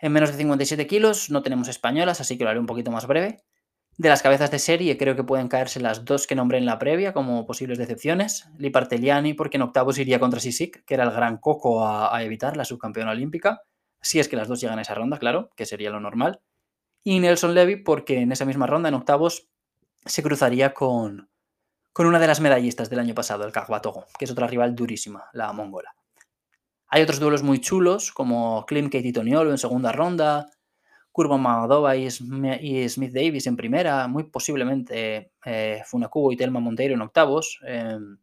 En 0.00 0.12
menos 0.12 0.30
de 0.30 0.38
57 0.38 0.86
kilos 0.86 1.30
no 1.30 1.42
tenemos 1.42 1.68
españolas, 1.68 2.20
así 2.20 2.38
que 2.38 2.44
lo 2.44 2.50
haré 2.50 2.58
un 2.58 2.66
poquito 2.66 2.90
más 2.90 3.06
breve. 3.06 3.44
De 3.98 4.08
las 4.08 4.22
cabezas 4.22 4.50
de 4.50 4.58
serie 4.58 4.96
creo 4.96 5.16
que 5.16 5.24
pueden 5.24 5.48
caerse 5.48 5.80
las 5.80 6.04
dos 6.06 6.26
que 6.26 6.34
nombré 6.34 6.56
en 6.58 6.66
la 6.66 6.78
previa 6.78 7.12
como 7.12 7.44
posibles 7.44 7.76
decepciones. 7.76 8.48
Liparteliani 8.56 9.34
porque 9.34 9.58
en 9.58 9.62
octavos 9.62 9.98
iría 9.98 10.18
contra 10.18 10.40
Sisik, 10.40 10.82
que 10.86 10.94
era 10.94 11.04
el 11.04 11.10
gran 11.10 11.36
coco 11.36 11.84
a, 11.84 12.16
a, 12.16 12.22
evitar, 12.22 12.56
la 12.56 12.64
subcampeona 12.64 13.10
olímpica. 13.10 13.60
Si 14.00 14.18
es 14.18 14.28
que 14.28 14.36
las 14.36 14.48
dos 14.48 14.62
llegan 14.62 14.78
a 14.78 14.82
esa 14.82 14.94
ronda, 14.94 15.18
claro, 15.18 15.50
que 15.56 15.66
sería 15.66 15.90
lo 15.90 16.00
normal. 16.00 16.40
Y 17.04 17.20
Nelson 17.20 17.54
Levy 17.54 17.76
porque 17.76 18.20
en 18.20 18.32
esa 18.32 18.44
misma 18.44 18.66
ronda, 18.66 18.88
en 18.88 18.94
octavos, 18.94 19.48
se 20.08 20.22
cruzaría 20.22 20.74
con, 20.74 21.30
con 21.92 22.06
una 22.06 22.18
de 22.18 22.26
las 22.26 22.40
medallistas 22.40 22.90
del 22.90 22.98
año 22.98 23.14
pasado, 23.14 23.44
el 23.44 23.52
Kagwatogo, 23.52 24.06
que 24.18 24.24
es 24.24 24.30
otra 24.30 24.46
rival 24.46 24.74
durísima, 24.74 25.24
la 25.32 25.52
mongola. 25.52 25.94
Hay 26.88 27.02
otros 27.02 27.20
duelos 27.20 27.42
muy 27.42 27.60
chulos, 27.60 28.12
como 28.12 28.64
Klimke 28.66 28.98
y 28.98 29.12
Toniolo 29.12 29.50
en 29.50 29.58
segunda 29.58 29.92
ronda, 29.92 30.48
Kurbo 31.12 31.36
Mamadova 31.36 31.96
y, 31.96 32.08
Smith 32.10 33.12
Davis 33.12 33.46
en 33.46 33.56
primera, 33.56 34.06
muy 34.08 34.24
posiblemente 34.24 35.32
eh, 35.44 35.82
Funakubo 35.84 36.32
y 36.32 36.36
Telma 36.36 36.60
Monteiro 36.60 36.94
en 36.94 37.02
octavos. 37.02 37.58
Em, 37.66 38.18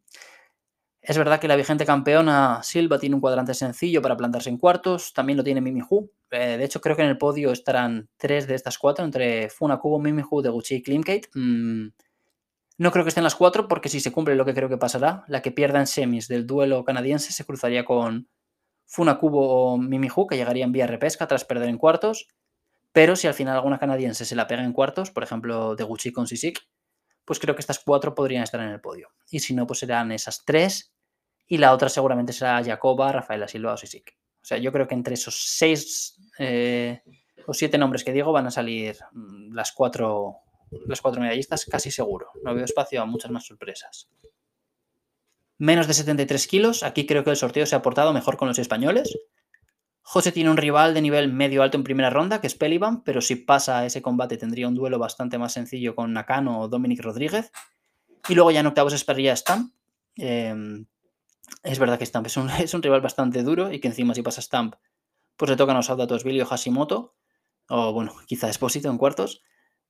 es 1.07 1.17
verdad 1.17 1.39
que 1.39 1.47
la 1.47 1.55
vigente 1.55 1.85
campeona 1.85 2.61
Silva 2.63 2.97
tiene 2.97 3.15
un 3.15 3.21
cuadrante 3.21 3.53
sencillo 3.53 4.01
para 4.01 4.17
plantarse 4.17 4.49
en 4.49 4.57
cuartos, 4.57 5.13
también 5.13 5.37
lo 5.37 5.43
tiene 5.43 5.61
Mimi 5.61 5.81
Hu. 5.87 6.11
Eh, 6.31 6.57
de 6.57 6.63
hecho, 6.63 6.81
creo 6.81 6.95
que 6.95 7.03
en 7.03 7.09
el 7.09 7.17
podio 7.17 7.51
estarán 7.51 8.09
tres 8.17 8.47
de 8.47 8.55
estas 8.55 8.79
cuatro, 8.79 9.05
entre 9.05 9.49
Funakubo, 9.49 9.99
Mimi 9.99 10.23
Hu, 10.27 10.41
Deguchi 10.41 10.75
y 10.75 10.81
Klimkate. 10.81 11.29
Mm, 11.35 11.89
no 12.79 12.91
creo 12.91 13.05
que 13.05 13.09
estén 13.09 13.23
las 13.23 13.35
cuatro, 13.35 13.67
porque 13.67 13.87
si 13.87 13.99
se 13.99 14.11
cumple 14.11 14.35
lo 14.35 14.45
que 14.45 14.55
creo 14.55 14.67
que 14.67 14.77
pasará, 14.77 15.23
la 15.27 15.43
que 15.43 15.51
pierda 15.51 15.79
en 15.79 15.87
semis 15.87 16.27
del 16.27 16.47
duelo 16.47 16.83
canadiense 16.83 17.31
se 17.31 17.45
cruzaría 17.45 17.85
con 17.85 18.27
Funakubo 18.87 19.73
o 19.73 19.77
Mimi 19.77 20.09
Hu, 20.13 20.25
que 20.25 20.37
llegaría 20.37 20.65
en 20.65 20.71
vía 20.71 20.87
repesca 20.87 21.27
tras 21.27 21.45
perder 21.45 21.69
en 21.69 21.77
cuartos. 21.77 22.27
Pero 22.91 23.15
si 23.15 23.27
al 23.27 23.33
final 23.35 23.55
alguna 23.55 23.77
canadiense 23.77 24.25
se 24.25 24.35
la 24.35 24.47
pega 24.47 24.63
en 24.63 24.73
cuartos, 24.73 25.11
por 25.11 25.21
ejemplo, 25.21 25.75
Deguchi 25.75 26.11
con 26.11 26.25
Sisik, 26.27 26.67
pues 27.25 27.39
creo 27.39 27.55
que 27.55 27.61
estas 27.61 27.79
cuatro 27.79 28.15
podrían 28.15 28.43
estar 28.43 28.61
en 28.61 28.69
el 28.69 28.81
podio. 28.81 29.09
Y 29.29 29.39
si 29.39 29.53
no, 29.53 29.67
pues 29.67 29.79
serán 29.79 30.11
esas 30.11 30.45
tres 30.45 30.94
y 31.47 31.57
la 31.57 31.73
otra 31.73 31.89
seguramente 31.89 32.33
será 32.33 32.63
Jacoba, 32.63 33.11
Rafaela 33.11 33.47
Silva 33.47 33.73
o 33.73 33.77
Sisik. 33.77 34.17
O 34.41 34.45
sea, 34.45 34.57
yo 34.57 34.71
creo 34.71 34.87
que 34.87 34.95
entre 34.95 35.15
esos 35.15 35.35
seis 35.35 36.19
eh, 36.39 37.01
o 37.47 37.53
siete 37.53 37.77
nombres 37.77 38.03
que 38.03 38.13
digo 38.13 38.31
van 38.31 38.47
a 38.47 38.51
salir 38.51 38.95
mm, 39.11 39.53
las 39.53 39.71
cuatro, 39.71 40.37
las 40.87 41.01
cuatro 41.01 41.21
medallistas 41.21 41.65
casi 41.65 41.91
seguro. 41.91 42.29
No 42.43 42.53
veo 42.53 42.65
espacio 42.65 43.01
a 43.01 43.05
muchas 43.05 43.31
más 43.31 43.45
sorpresas. 43.45 44.09
Menos 45.57 45.87
de 45.87 45.93
73 45.93 46.47
kilos. 46.47 46.83
Aquí 46.83 47.05
creo 47.05 47.23
que 47.23 47.29
el 47.29 47.37
sorteo 47.37 47.65
se 47.65 47.75
ha 47.75 47.81
portado 47.81 48.13
mejor 48.13 48.37
con 48.37 48.47
los 48.47 48.59
españoles. 48.59 49.17
José 50.01 50.31
tiene 50.31 50.51
un 50.51 50.57
rival 50.57 50.93
de 50.93 51.01
nivel 51.01 51.31
medio 51.33 51.63
alto 51.63 51.77
en 51.77 51.83
primera 51.83 52.11
ronda, 52.11 52.39
que 52.39 52.47
es 52.47 52.53
Pelivan, 52.53 53.03
pero 53.03 53.21
si 53.21 53.35
pasa 53.37 53.85
ese 53.85 54.03
combate 54.03 54.37
tendría 54.37 54.67
un 54.67 54.75
duelo 54.75 54.99
bastante 54.99 55.39
más 55.39 55.53
sencillo 55.53 55.95
con 55.95 56.13
Nakano 56.13 56.59
o 56.59 56.67
Dominic 56.67 57.01
Rodríguez. 57.01 57.51
Y 58.29 58.35
luego 58.35 58.51
ya 58.51 58.59
en 58.59 58.67
octavos 58.67 58.93
esperaría 58.93 59.35
Stamp, 59.35 59.73
eh, 60.17 60.53
es 61.63 61.79
verdad 61.79 61.99
que 61.99 62.05
Stamp 62.05 62.27
es 62.59 62.73
un, 62.73 62.83
rival 62.83 63.01
bastante 63.01 63.43
duro 63.43 63.71
y 63.71 63.79
que 63.79 63.87
encima 63.87 64.13
si 64.13 64.21
pasa 64.21 64.41
Stamp, 64.41 64.75
pues 65.37 65.49
le 65.49 65.57
tocan 65.57 65.75
a 65.75 65.79
Osada 65.79 66.07
Tosvili 66.07 66.41
o 66.41 66.45
Hashimoto, 66.45 67.15
o 67.69 67.93
bueno, 67.93 68.13
quizá 68.27 68.49
Esposito 68.49 68.89
en 68.89 68.97
cuartos. 68.97 69.43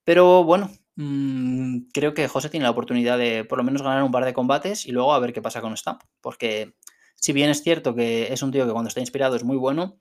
Pero 0.04 0.44
bueno, 0.44 0.70
mmm, 0.96 1.90
creo 1.92 2.14
que 2.14 2.28
José 2.28 2.50
tiene 2.50 2.64
la 2.64 2.70
oportunidad 2.70 3.18
de 3.18 3.44
por 3.44 3.58
lo 3.58 3.64
menos 3.64 3.82
ganar 3.82 4.04
un 4.04 4.12
par 4.12 4.26
de 4.26 4.34
combates 4.34 4.86
y 4.86 4.92
luego 4.92 5.14
a 5.14 5.20
ver 5.20 5.34
qué 5.34 5.42
pasa 5.42 5.62
con 5.62 5.76
Stamp. 5.76 6.04
Porque 6.22 6.76
si 7.16 7.34
bien 7.34 7.50
es 7.50 7.64
cierto 7.64 7.96
que 7.96 8.32
es 8.32 8.44
un 8.44 8.52
tío 8.52 8.66
que 8.66 8.72
cuando 8.72 8.90
está 8.90 9.00
inspirado 9.00 9.36
es 9.36 9.44
muy 9.44 9.58
bueno, 9.58 10.00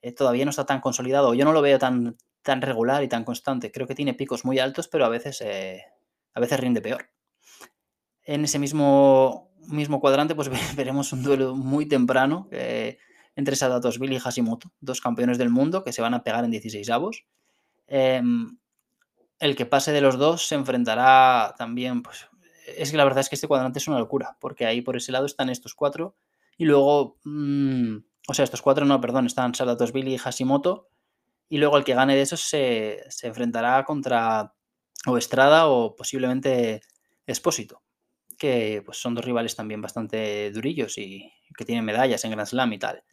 eh, 0.00 0.12
todavía 0.12 0.44
no 0.44 0.50
está 0.50 0.64
tan 0.66 0.80
consolidado. 0.80 1.34
Yo 1.34 1.44
no 1.44 1.52
lo 1.52 1.62
veo 1.62 1.78
tan, 1.78 2.16
tan 2.42 2.62
regular 2.62 3.02
y 3.02 3.08
tan 3.08 3.24
constante. 3.24 3.70
Creo 3.70 3.86
que 3.86 3.94
tiene 3.94 4.14
picos 4.14 4.44
muy 4.44 4.58
altos, 4.58 4.88
pero 4.88 5.04
a 5.04 5.08
veces, 5.08 5.40
eh, 5.42 5.84
a 6.34 6.40
veces 6.40 6.58
rinde 6.58 6.80
peor. 6.80 7.10
En 8.24 8.44
ese 8.44 8.58
mismo 8.58 9.51
mismo 9.68 10.00
cuadrante, 10.00 10.34
pues 10.34 10.50
veremos 10.76 11.12
un 11.12 11.22
duelo 11.22 11.54
muy 11.54 11.86
temprano 11.86 12.48
eh, 12.50 12.98
entre 13.36 13.56
Sadatoshvili 13.56 14.16
y 14.16 14.18
Hashimoto, 14.18 14.72
dos 14.80 15.00
campeones 15.00 15.38
del 15.38 15.50
mundo 15.50 15.82
que 15.82 15.92
se 15.92 16.02
van 16.02 16.14
a 16.14 16.22
pegar 16.22 16.44
en 16.44 16.50
16 16.50 16.88
avos. 16.90 17.24
Em, 17.86 18.58
el 19.38 19.56
que 19.56 19.66
pase 19.66 19.92
de 19.92 20.00
los 20.00 20.18
dos 20.18 20.46
se 20.46 20.54
enfrentará 20.54 21.54
también, 21.58 22.02
pues 22.02 22.28
es 22.76 22.90
que 22.90 22.96
la 22.96 23.04
verdad 23.04 23.20
es 23.20 23.28
que 23.28 23.34
este 23.34 23.48
cuadrante 23.48 23.78
es 23.78 23.88
una 23.88 23.98
locura, 23.98 24.36
porque 24.40 24.66
ahí 24.66 24.82
por 24.82 24.96
ese 24.96 25.12
lado 25.12 25.26
están 25.26 25.48
estos 25.48 25.74
cuatro 25.74 26.14
y 26.56 26.64
luego, 26.64 27.18
mm, 27.24 27.96
o 28.28 28.34
sea, 28.34 28.44
estos 28.44 28.62
cuatro 28.62 28.84
no, 28.84 29.00
perdón, 29.00 29.26
están 29.26 29.54
Sadatoshvili 29.54 30.14
y 30.14 30.18
Hashimoto 30.18 30.88
y 31.48 31.58
luego 31.58 31.76
el 31.76 31.84
que 31.84 31.94
gane 31.94 32.14
de 32.14 32.22
esos 32.22 32.40
se, 32.40 33.04
se 33.08 33.26
enfrentará 33.26 33.84
contra 33.84 34.54
o 35.06 35.18
Estrada 35.18 35.66
o 35.66 35.96
posiblemente 35.96 36.82
Espósito 37.26 37.81
que 38.42 38.82
pues, 38.84 38.98
son 38.98 39.14
dos 39.14 39.24
rivales 39.24 39.54
también 39.54 39.80
bastante 39.80 40.50
durillos 40.50 40.98
y 40.98 41.32
que 41.56 41.64
tienen 41.64 41.84
medallas 41.84 42.24
en 42.24 42.32
Grand 42.32 42.48
Slam 42.48 42.72
y 42.72 42.78
tal. 42.80 43.04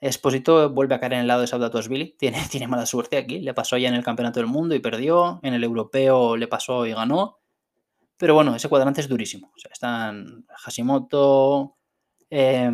Esposito 0.00 0.70
vuelve 0.70 0.94
a 0.94 1.00
caer 1.00 1.12
en 1.12 1.18
el 1.20 1.26
lado 1.26 1.42
de 1.42 1.48
Saudatosvili, 1.48 2.16
tiene, 2.18 2.38
tiene 2.50 2.66
mala 2.66 2.86
suerte 2.86 3.18
aquí, 3.18 3.40
le 3.40 3.52
pasó 3.52 3.76
ya 3.76 3.90
en 3.90 3.94
el 3.94 4.02
Campeonato 4.02 4.40
del 4.40 4.46
Mundo 4.46 4.74
y 4.74 4.78
perdió, 4.78 5.38
en 5.42 5.52
el 5.52 5.62
Europeo 5.62 6.38
le 6.38 6.48
pasó 6.48 6.86
y 6.86 6.94
ganó, 6.94 7.40
pero 8.16 8.32
bueno, 8.32 8.56
ese 8.56 8.70
cuadrante 8.70 9.02
es 9.02 9.08
durísimo. 9.08 9.52
Están 9.70 10.46
Hashimoto, 10.48 11.76
eh, 12.30 12.70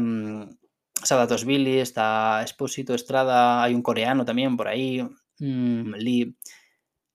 está 1.02 2.42
Esposito, 2.44 2.94
Estrada, 2.94 3.64
hay 3.64 3.74
un 3.74 3.82
coreano 3.82 4.24
también 4.24 4.56
por 4.56 4.68
ahí, 4.68 5.02
mmm, 5.40 5.94
Lee. 5.96 6.36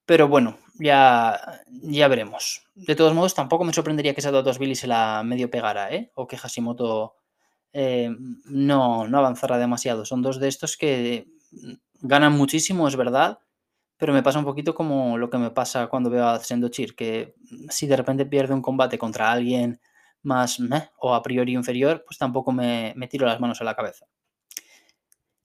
Pero 0.06 0.28
bueno, 0.28 0.58
ya, 0.76 1.64
ya 1.68 2.08
veremos. 2.08 2.68
De 2.76 2.96
todos 2.96 3.14
modos, 3.14 3.34
tampoco 3.34 3.64
me 3.64 3.74
sorprendería 3.74 4.14
que 4.14 4.22
esa 4.22 4.32
Billy 4.32 4.76
se 4.76 4.88
la 4.88 5.24
medio 5.24 5.50
pegara, 5.50 5.92
¿eh? 5.94 6.12
O 6.16 6.28
que 6.28 6.38
Hashimoto 6.38 7.16
eh, 7.74 8.10
no, 8.46 9.08
no 9.08 9.18
avanzara 9.18 9.58
demasiado. 9.58 10.06
Son 10.06 10.22
dos 10.22 10.40
de 10.40 10.48
estos 10.48 10.78
que 10.78 11.28
ganan 12.02 12.34
muchísimo, 12.34 12.88
es 12.88 12.96
verdad, 12.96 13.40
pero 13.98 14.14
me 14.14 14.24
pasa 14.24 14.40
un 14.40 14.46
poquito 14.46 14.76
como 14.76 15.18
lo 15.18 15.30
que 15.30 15.38
me 15.38 15.52
pasa 15.52 15.88
cuando 15.88 16.10
veo 16.10 16.28
a 16.28 16.40
Sendochir, 16.40 16.96
que 16.96 17.36
si 17.70 17.88
de 17.88 17.98
repente 17.98 18.26
pierde 18.26 18.54
un 18.54 18.62
combate 18.62 18.98
contra 18.98 19.32
alguien 19.32 19.80
más 20.22 20.60
o 20.98 21.14
a 21.14 21.22
priori 21.22 21.54
inferior, 21.54 22.04
pues 22.06 22.18
tampoco 22.18 22.52
me, 22.52 22.94
me 22.96 23.08
tiro 23.08 23.26
las 23.26 23.40
manos 23.40 23.62
a 23.62 23.64
la 23.64 23.76
cabeza. 23.76 24.08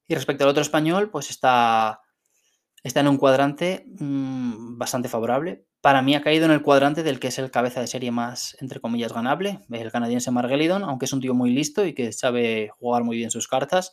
Y 0.06 0.14
respecto 0.14 0.44
al 0.44 0.50
otro 0.50 0.62
español, 0.62 1.10
pues 1.10 1.30
está 1.30 2.00
está 2.82 3.00
en 3.00 3.08
un 3.08 3.18
cuadrante 3.18 3.86
mmm, 3.98 4.78
bastante 4.78 5.08
favorable. 5.08 5.66
Para 5.80 6.02
mí 6.02 6.14
ha 6.14 6.22
caído 6.22 6.44
en 6.44 6.50
el 6.52 6.62
cuadrante 6.62 7.02
del 7.02 7.20
que 7.20 7.28
es 7.28 7.38
el 7.38 7.50
cabeza 7.50 7.80
de 7.80 7.86
serie 7.86 8.10
más, 8.10 8.56
entre 8.60 8.80
comillas, 8.80 9.12
ganable, 9.12 9.60
el 9.70 9.92
canadiense 9.92 10.30
Margelidon, 10.30 10.84
aunque 10.84 11.06
es 11.06 11.12
un 11.12 11.20
tío 11.20 11.34
muy 11.34 11.50
listo 11.50 11.86
y 11.86 11.94
que 11.94 12.12
sabe 12.12 12.70
jugar 12.78 13.04
muy 13.04 13.16
bien 13.16 13.30
sus 13.30 13.48
cartas. 13.48 13.92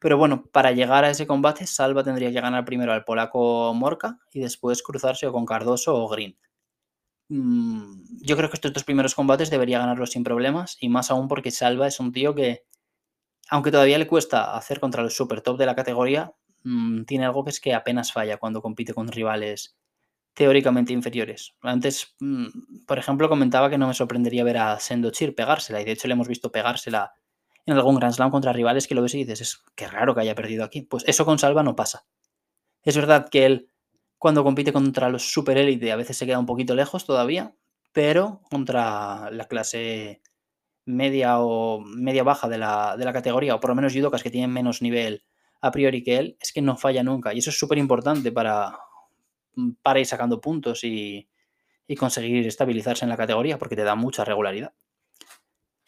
Pero 0.00 0.18
bueno, 0.18 0.44
para 0.52 0.72
llegar 0.72 1.04
a 1.04 1.10
ese 1.10 1.26
combate, 1.26 1.66
Salva 1.66 2.04
tendría 2.04 2.32
que 2.32 2.40
ganar 2.40 2.64
primero 2.64 2.92
al 2.92 3.04
polaco 3.04 3.72
Morca 3.74 4.18
y 4.32 4.40
después 4.40 4.82
cruzarse 4.82 5.26
con 5.28 5.46
Cardoso 5.46 5.94
o 5.94 6.08
Green. 6.08 6.38
Mm, 7.28 8.02
yo 8.22 8.36
creo 8.36 8.50
que 8.50 8.56
estos 8.56 8.72
dos 8.72 8.84
primeros 8.84 9.14
combates 9.14 9.50
debería 9.50 9.78
ganarlos 9.78 10.10
sin 10.10 10.24
problemas 10.24 10.76
y 10.80 10.88
más 10.88 11.10
aún 11.10 11.28
porque 11.28 11.50
Salva 11.52 11.86
es 11.86 12.00
un 12.00 12.12
tío 12.12 12.34
que, 12.34 12.64
aunque 13.50 13.70
todavía 13.72 13.98
le 13.98 14.08
cuesta 14.08 14.56
hacer 14.56 14.80
contra 14.80 15.02
el 15.02 15.10
super 15.10 15.42
top 15.42 15.58
de 15.58 15.66
la 15.66 15.76
categoría, 15.76 16.34
Mm, 16.64 17.04
tiene 17.04 17.24
algo 17.26 17.44
que 17.44 17.50
es 17.50 17.60
que 17.60 17.74
apenas 17.74 18.12
falla 18.12 18.36
cuando 18.38 18.62
compite 18.62 18.94
con 18.94 19.08
rivales 19.08 19.76
teóricamente 20.34 20.92
inferiores. 20.92 21.54
Antes, 21.62 22.16
mm, 22.20 22.84
por 22.86 22.98
ejemplo, 22.98 23.28
comentaba 23.28 23.70
que 23.70 23.78
no 23.78 23.88
me 23.88 23.94
sorprendería 23.94 24.44
ver 24.44 24.58
a 24.58 24.80
Sendochir 24.80 25.34
pegársela, 25.34 25.80
y 25.80 25.84
de 25.84 25.92
hecho 25.92 26.08
le 26.08 26.14
hemos 26.14 26.28
visto 26.28 26.52
pegársela 26.52 27.12
en 27.66 27.74
algún 27.76 27.96
Grand 27.96 28.14
Slam 28.14 28.30
contra 28.30 28.52
rivales 28.52 28.88
que 28.88 28.94
lo 28.94 29.02
ves 29.02 29.14
y 29.14 29.18
dices, 29.18 29.40
es 29.42 29.64
que 29.76 29.88
raro 29.88 30.14
que 30.14 30.22
haya 30.22 30.34
perdido 30.34 30.64
aquí. 30.64 30.82
Pues 30.82 31.04
eso 31.06 31.24
con 31.26 31.38
Salva 31.38 31.62
no 31.62 31.76
pasa. 31.76 32.06
Es 32.82 32.96
verdad 32.96 33.28
que 33.30 33.46
él, 33.46 33.70
cuando 34.18 34.44
compite 34.44 34.72
contra 34.72 35.08
los 35.10 35.32
super 35.32 35.58
élite, 35.58 35.92
a 35.92 35.96
veces 35.96 36.16
se 36.16 36.26
queda 36.26 36.38
un 36.38 36.46
poquito 36.46 36.74
lejos 36.74 37.06
todavía, 37.06 37.54
pero 37.92 38.42
contra 38.50 39.30
la 39.30 39.46
clase 39.46 40.22
media 40.86 41.40
o 41.40 41.80
media 41.80 42.24
baja 42.24 42.48
de 42.48 42.58
la, 42.58 42.96
de 42.98 43.04
la 43.04 43.12
categoría, 43.12 43.54
o 43.56 43.60
por 43.60 43.70
lo 43.70 43.76
menos 43.76 43.94
judokas 43.94 44.22
que 44.22 44.30
tienen 44.30 44.52
menos 44.52 44.82
nivel 44.82 45.24
a 45.60 45.70
priori 45.70 46.02
que 46.02 46.18
él, 46.18 46.36
es 46.40 46.52
que 46.52 46.62
no 46.62 46.76
falla 46.76 47.02
nunca. 47.02 47.34
Y 47.34 47.38
eso 47.38 47.50
es 47.50 47.58
súper 47.58 47.78
importante 47.78 48.32
para, 48.32 48.78
para 49.82 50.00
ir 50.00 50.06
sacando 50.06 50.40
puntos 50.40 50.84
y, 50.84 51.28
y 51.86 51.96
conseguir 51.96 52.46
estabilizarse 52.46 53.04
en 53.04 53.08
la 53.08 53.16
categoría, 53.16 53.58
porque 53.58 53.76
te 53.76 53.84
da 53.84 53.94
mucha 53.94 54.24
regularidad. 54.24 54.72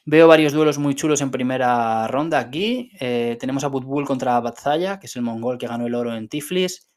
Veo 0.05 0.27
varios 0.27 0.53
duelos 0.53 0.79
muy 0.79 0.97
chulos 0.97 1.21
en 1.21 1.31
primera 1.31 2.09
ronda 2.09 2.41
aquí. 2.41 2.91
Eh, 2.99 3.37
tenemos 3.39 3.63
a 3.63 3.69
Butbul 3.69 4.05
contra 4.05 4.41
Batzaya, 4.41 4.99
que 4.99 5.07
es 5.07 5.15
el 5.15 5.23
mongol 5.23 5.59
que 5.59 5.69
ganó 5.69 5.87
el 5.87 5.95
oro 5.95 6.17
en 6.17 6.29
Tiflis. 6.29 6.91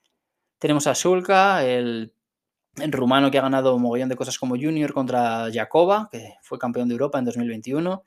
Tenemos 0.57 0.88
a 0.88 0.93
Shulka, 0.93 1.63
el, 1.63 2.13
rumano 2.89 3.29
que 3.29 3.38
ha 3.38 3.43
ganado 3.43 3.75
un 3.75 3.83
mogollón 3.83 4.09
de 4.09 4.15
cosas 4.15 4.39
como 4.39 4.55
Junior 4.55 4.91
contra 4.91 5.51
Jakoba, 5.53 6.09
que 6.11 6.33
fue 6.41 6.57
campeón 6.57 6.88
de 6.88 6.93
Europa 6.93 7.19
en 7.19 7.25
2021. 7.25 8.03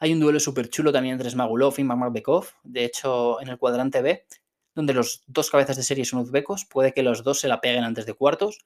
Hay 0.00 0.12
un 0.12 0.18
duelo 0.18 0.40
súper 0.40 0.68
chulo 0.68 0.92
también 0.92 1.12
entre 1.12 1.30
Smagulov 1.30 1.78
y 1.78 1.84
Magmakbekov. 1.84 2.46
De 2.64 2.84
hecho, 2.84 3.40
en 3.40 3.48
el 3.48 3.58
cuadrante 3.58 4.02
B, 4.02 4.26
donde 4.74 4.94
los 4.94 5.22
dos 5.28 5.50
cabezas 5.50 5.76
de 5.76 5.84
serie 5.84 6.04
son 6.04 6.20
uzbecos, 6.20 6.64
puede 6.64 6.92
que 6.92 7.04
los 7.04 7.22
dos 7.22 7.38
se 7.38 7.46
la 7.46 7.60
peguen 7.60 7.84
antes 7.84 8.06
de 8.06 8.14
cuartos 8.14 8.58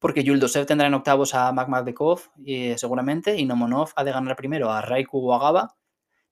porque 0.00 0.24
Yuldosev 0.24 0.66
tendrá 0.66 0.88
en 0.88 0.94
octavos 0.94 1.34
a 1.34 1.52
Magmadbekov 1.52 2.22
y, 2.42 2.76
seguramente, 2.78 3.36
y 3.36 3.44
Nomonov 3.44 3.90
ha 3.94 4.02
de 4.02 4.12
ganar 4.12 4.34
primero 4.34 4.72
a 4.72 4.80
Raiku 4.80 5.30
o 5.30 5.34
a 5.34 5.76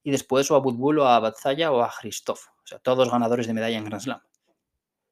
y 0.02 0.10
después 0.10 0.50
o 0.50 0.56
a 0.56 0.60
Butbul 0.60 1.00
o 1.00 1.06
a 1.06 1.20
Batzaya 1.20 1.70
o 1.70 1.82
a 1.82 1.92
Christoph. 2.00 2.48
O 2.64 2.66
sea, 2.66 2.78
todos 2.78 3.10
ganadores 3.10 3.46
de 3.46 3.52
medalla 3.52 3.76
en 3.76 3.84
Grand 3.84 4.02
Slam. 4.02 4.20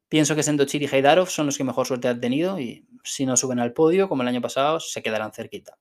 Pienso 0.08 0.34
que 0.34 0.42
Sendochir 0.42 0.82
y 0.82 0.86
Heidarov 0.86 1.28
son 1.28 1.46
los 1.46 1.58
que 1.58 1.64
mejor 1.64 1.86
suerte 1.86 2.08
han 2.08 2.20
tenido 2.20 2.58
y 2.58 2.88
si 3.04 3.26
no 3.26 3.36
suben 3.36 3.58
al 3.58 3.74
podio, 3.74 4.08
como 4.08 4.22
el 4.22 4.28
año 4.28 4.40
pasado, 4.40 4.80
se 4.80 5.02
quedarán 5.02 5.32
cerquita. 5.32 5.76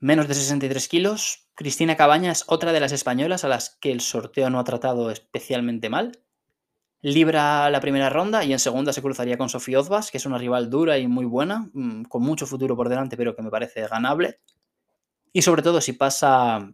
Menos 0.00 0.28
de 0.28 0.34
63 0.34 0.88
kilos. 0.88 1.48
Cristina 1.54 1.96
Cabaña 1.96 2.30
es 2.30 2.44
otra 2.46 2.72
de 2.72 2.80
las 2.80 2.92
españolas 2.92 3.44
a 3.44 3.48
las 3.48 3.76
que 3.80 3.90
el 3.90 4.00
sorteo 4.00 4.48
no 4.50 4.60
ha 4.60 4.64
tratado 4.64 5.10
especialmente 5.10 5.88
mal 5.88 6.12
libra 7.00 7.70
la 7.70 7.80
primera 7.80 8.08
ronda 8.08 8.44
y 8.44 8.52
en 8.52 8.58
segunda 8.58 8.92
se 8.92 9.02
cruzaría 9.02 9.38
con 9.38 9.48
Sofía 9.48 9.80
Ozbas, 9.80 10.10
que 10.10 10.18
es 10.18 10.26
una 10.26 10.38
rival 10.38 10.70
dura 10.70 10.98
y 10.98 11.06
muy 11.06 11.24
buena, 11.24 11.70
mm, 11.72 12.04
con 12.04 12.22
mucho 12.22 12.46
futuro 12.46 12.76
por 12.76 12.88
delante, 12.88 13.16
pero 13.16 13.36
que 13.36 13.42
me 13.42 13.50
parece 13.50 13.86
ganable. 13.86 14.40
Y 15.32 15.42
sobre 15.42 15.62
todo, 15.62 15.80
si 15.80 15.92
pasa, 15.92 16.72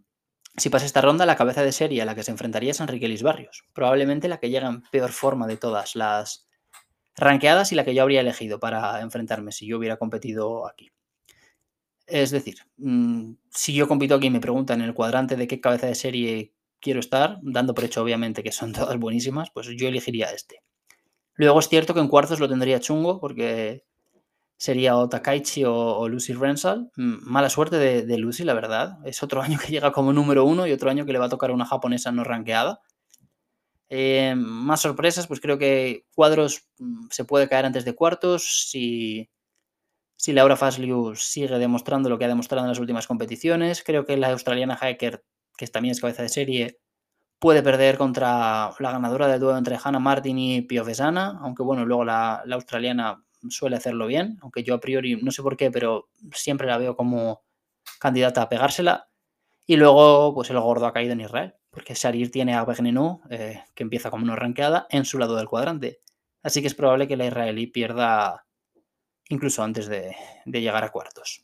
si 0.56 0.70
pasa 0.70 0.87
esta 0.87 1.00
ronda, 1.00 1.26
la 1.26 1.37
cabeza 1.37 1.62
de 1.62 1.72
serie 1.72 2.02
a 2.02 2.04
la 2.04 2.14
que 2.14 2.22
se 2.22 2.30
enfrentaría 2.30 2.70
es 2.70 2.80
Enrique 2.80 3.22
Barrios, 3.22 3.64
probablemente 3.74 4.28
la 4.28 4.38
que 4.38 4.50
llega 4.50 4.68
en 4.68 4.82
peor 4.90 5.12
forma 5.12 5.46
de 5.46 5.56
todas 5.56 5.96
las 5.96 6.48
ranqueadas 7.16 7.72
y 7.72 7.74
la 7.74 7.84
que 7.84 7.94
yo 7.94 8.02
habría 8.02 8.20
elegido 8.20 8.58
para 8.60 9.00
enfrentarme 9.00 9.52
si 9.52 9.66
yo 9.66 9.78
hubiera 9.78 9.98
competido 9.98 10.66
aquí. 10.66 10.93
Es 12.07 12.31
decir, 12.31 12.57
mm, 12.77 13.35
si 13.51 13.75
yo 13.75 13.88
compito 13.88 14.14
aquí 14.14 14.27
y 14.27 14.31
me 14.31 14.40
preguntan 14.40 14.81
en 14.81 14.88
el 14.88 14.95
cuadrante 14.95 15.37
de 15.37 15.47
qué 15.47 15.61
cabeza 15.61 15.87
de 15.87 15.95
serie 15.95 16.55
quiero 16.81 17.01
estar, 17.01 17.38
dando 17.43 17.75
por 17.75 17.85
hecho 17.85 18.03
obviamente 18.03 18.43
que 18.43 18.53
son 18.53 18.73
todas 18.88 18.99
buenísimas, 18.99 19.51
pues 19.53 19.69
yo 19.77 19.88
elegiría 19.88 20.31
este. 20.31 20.62
Luego 21.35 21.59
es 21.59 21.69
cierto 21.69 21.95
que 21.95 22.01
en 22.01 22.09
cuartos 22.09 22.40
lo 22.40 22.49
tendría 22.49 22.81
chungo 22.81 23.21
porque 23.21 23.85
sería 24.57 24.97
o 24.97 25.09
Takaichi 25.09 25.64
o, 25.67 26.09
Lucy 26.09 26.33
Rensal. 26.35 26.90
Mm, 26.97 27.17
mala 27.23 27.51
suerte 27.51 27.77
de, 27.79 28.19
Lucy, 28.19 28.45
la 28.45 28.55
verdad. 28.55 28.99
Es 29.05 29.23
otro 29.23 29.43
año 29.43 29.59
que 29.59 29.73
llega 29.73 29.93
como 29.93 30.12
número 30.12 30.45
uno 30.45 30.67
y 30.67 30.73
otro 30.73 30.90
año 30.90 31.07
que 31.07 31.12
le 31.12 31.19
va 31.19 31.27
a 31.27 31.31
tocar 31.31 31.51
una 31.51 31.67
japonesa 31.67 32.12
no 32.12 32.25
rankeada. 32.25 32.81
Eh, 33.88 34.35
más 34.37 34.81
sorpresas, 34.81 35.27
pues 35.27 35.40
creo 35.40 35.59
que 35.59 36.07
cuadros 36.14 36.69
mm, 36.79 37.07
se 37.11 37.25
puede 37.25 37.49
caer 37.49 37.67
antes 37.67 37.85
de 37.85 37.95
cuartos 37.95 38.69
si, 38.71 39.31
si 40.24 40.32
Laura 40.32 40.56
Fasliu 40.56 41.14
sigue 41.16 41.58
demostrando 41.58 42.08
lo 42.08 42.18
que 42.18 42.24
ha 42.24 42.28
demostrado 42.28 42.64
en 42.64 42.70
las 42.70 42.78
últimas 42.78 43.06
competiciones. 43.06 43.82
Creo 43.84 44.06
que 44.06 44.16
la 44.16 44.30
australiana 44.30 44.74
Hacker 44.74 45.22
que 45.56 45.66
también 45.66 45.92
es 45.92 46.00
cabeza 46.00 46.22
de 46.22 46.28
serie, 46.28 46.80
puede 47.38 47.62
perder 47.62 47.98
contra 47.98 48.72
la 48.78 48.92
ganadora 48.92 49.28
del 49.28 49.40
duelo 49.40 49.58
entre 49.58 49.78
Hannah 49.82 49.98
Martin 49.98 50.38
y 50.38 50.62
Piovesana, 50.62 51.38
aunque 51.42 51.62
bueno, 51.62 51.84
luego 51.84 52.04
la, 52.04 52.42
australiana 52.50 53.24
suele 53.48 53.76
hacerlo 53.76 54.06
bien, 54.06 54.38
aunque 54.40 54.62
yo 54.62 54.74
a 54.74 54.80
priori 54.80 55.16
no 55.16 55.30
sé 55.30 55.42
por 55.42 55.56
qué, 55.56 55.70
pero 55.70 56.08
siempre 56.32 56.66
la 56.66 56.78
veo 56.78 56.96
como 56.96 57.42
candidata 58.00 58.42
a 58.42 58.48
pegársela. 58.48 59.08
Y 59.66 59.76
luego, 59.76 60.34
pues 60.34 60.50
el 60.50 60.60
gordo 60.60 60.87
ha 60.87 60.92
caído 60.92 61.12
en 61.12 61.22
Israel, 61.22 61.54
porque 61.70 61.94
Sharir 61.94 62.30
tiene 62.30 62.54
a 62.54 62.64
Begnenu, 62.64 63.22
eh, 63.30 63.62
que 63.74 63.82
empieza 63.82 64.10
como 64.10 64.24
una 64.24 64.37
ranqueada, 64.37 64.87
en 64.90 65.04
su 65.04 65.18
lado 65.18 65.37
del 65.37 65.48
cuadrante. 65.48 66.00
Así 66.42 66.60
que 66.60 66.66
es 66.66 66.74
probable 66.74 67.08
que 67.08 67.16
la 67.16 67.26
israelí 67.26 67.66
pierda 67.66 68.43
incluso 69.28 69.62
antes 69.62 69.88
de 69.88 70.14
llegar 70.46 70.84
a 70.84 70.92
cuartos. 70.92 71.42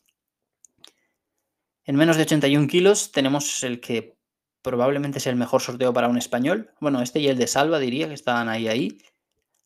En 1.84 1.96
menos 1.96 2.16
de 2.16 2.22
81 2.22 2.68
kilos 2.68 3.10
tenemos 3.10 3.64
el 3.64 3.80
que 3.80 4.16
probablemente 4.62 5.18
es 5.18 5.26
el 5.26 5.36
mejor 5.36 5.60
sorteo 5.60 5.92
para 5.92 6.08
un 6.08 6.18
español. 6.18 6.70
Bueno, 6.80 7.02
este 7.02 7.20
y 7.20 7.28
el 7.28 7.38
de 7.38 7.46
Salva 7.46 7.78
diría 7.78 8.08
que 8.08 8.14
estaban 8.14 8.48
ahí 8.48 8.68
ahí. 8.68 8.98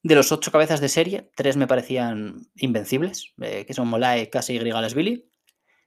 De 0.02 0.14
los 0.14 0.32
ocho 0.32 0.52
cabezas 0.52 0.80
de 0.80 0.88
serie, 0.88 1.30
tres 1.34 1.56
me 1.56 1.66
parecían 1.66 2.46
invencibles, 2.56 3.34
eh, 3.40 3.64
que 3.66 3.74
son 3.74 3.88
Molae, 3.88 4.30
Casi 4.30 4.54
y 4.54 4.58
Grigalasvili. 4.58 5.30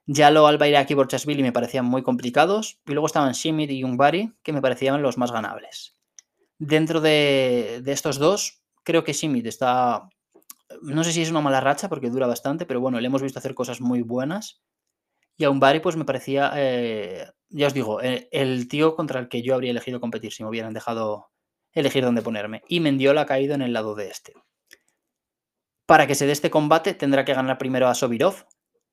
Yalo, 0.06 0.46
Albairaki 0.46 0.94
y 0.94 0.96
Borchasvili 0.96 1.42
me 1.42 1.52
parecían 1.52 1.84
muy 1.84 2.02
complicados. 2.02 2.80
Y 2.86 2.92
luego 2.92 3.06
estaban 3.06 3.32
Shimit 3.32 3.70
y 3.70 3.82
Jungbari, 3.82 4.32
que 4.42 4.52
me 4.52 4.62
parecían 4.62 5.02
los 5.02 5.18
más 5.18 5.32
ganables. 5.32 5.96
Dentro 6.58 7.00
de, 7.00 7.80
de 7.82 7.92
estos 7.92 8.18
dos, 8.18 8.62
creo 8.82 9.04
que 9.04 9.12
Shimit 9.12 9.46
está. 9.46 10.08
No 10.82 11.04
sé 11.04 11.12
si 11.12 11.22
es 11.22 11.30
una 11.30 11.40
mala 11.40 11.60
racha 11.60 11.88
porque 11.88 12.10
dura 12.10 12.26
bastante, 12.26 12.66
pero 12.66 12.80
bueno, 12.80 13.00
le 13.00 13.06
hemos 13.06 13.22
visto 13.22 13.38
hacer 13.38 13.54
cosas 13.54 13.80
muy 13.80 14.02
buenas. 14.02 14.62
Y 15.36 15.44
a 15.44 15.50
un 15.50 15.60
Bari, 15.60 15.80
pues 15.80 15.96
me 15.96 16.04
parecía, 16.04 16.52
eh, 16.56 17.26
ya 17.48 17.68
os 17.68 17.74
digo, 17.74 18.02
eh, 18.02 18.28
el, 18.32 18.68
tío 18.68 18.96
contra 18.96 19.20
el 19.20 19.28
que 19.28 19.40
yo 19.42 19.54
habría 19.54 19.70
elegido 19.70 20.00
competir 20.00 20.32
si 20.32 20.42
me 20.42 20.48
hubieran 20.48 20.74
dejado 20.74 21.30
elegir 21.72 22.04
dónde 22.04 22.22
ponerme. 22.22 22.62
Y 22.68 22.80
Mendiola 22.80 23.22
ha 23.22 23.26
caído 23.26 23.54
en 23.54 23.62
el 23.62 23.72
lado 23.72 23.94
de 23.94 24.08
este. 24.08 24.34
Para 25.86 26.06
que 26.06 26.14
se 26.14 26.26
dé 26.26 26.32
este 26.32 26.50
combate 26.50 26.92
tendrá 26.92 27.24
que 27.24 27.34
ganar 27.34 27.56
primero 27.56 27.88
a 27.88 27.94
Sobirov. 27.94 28.46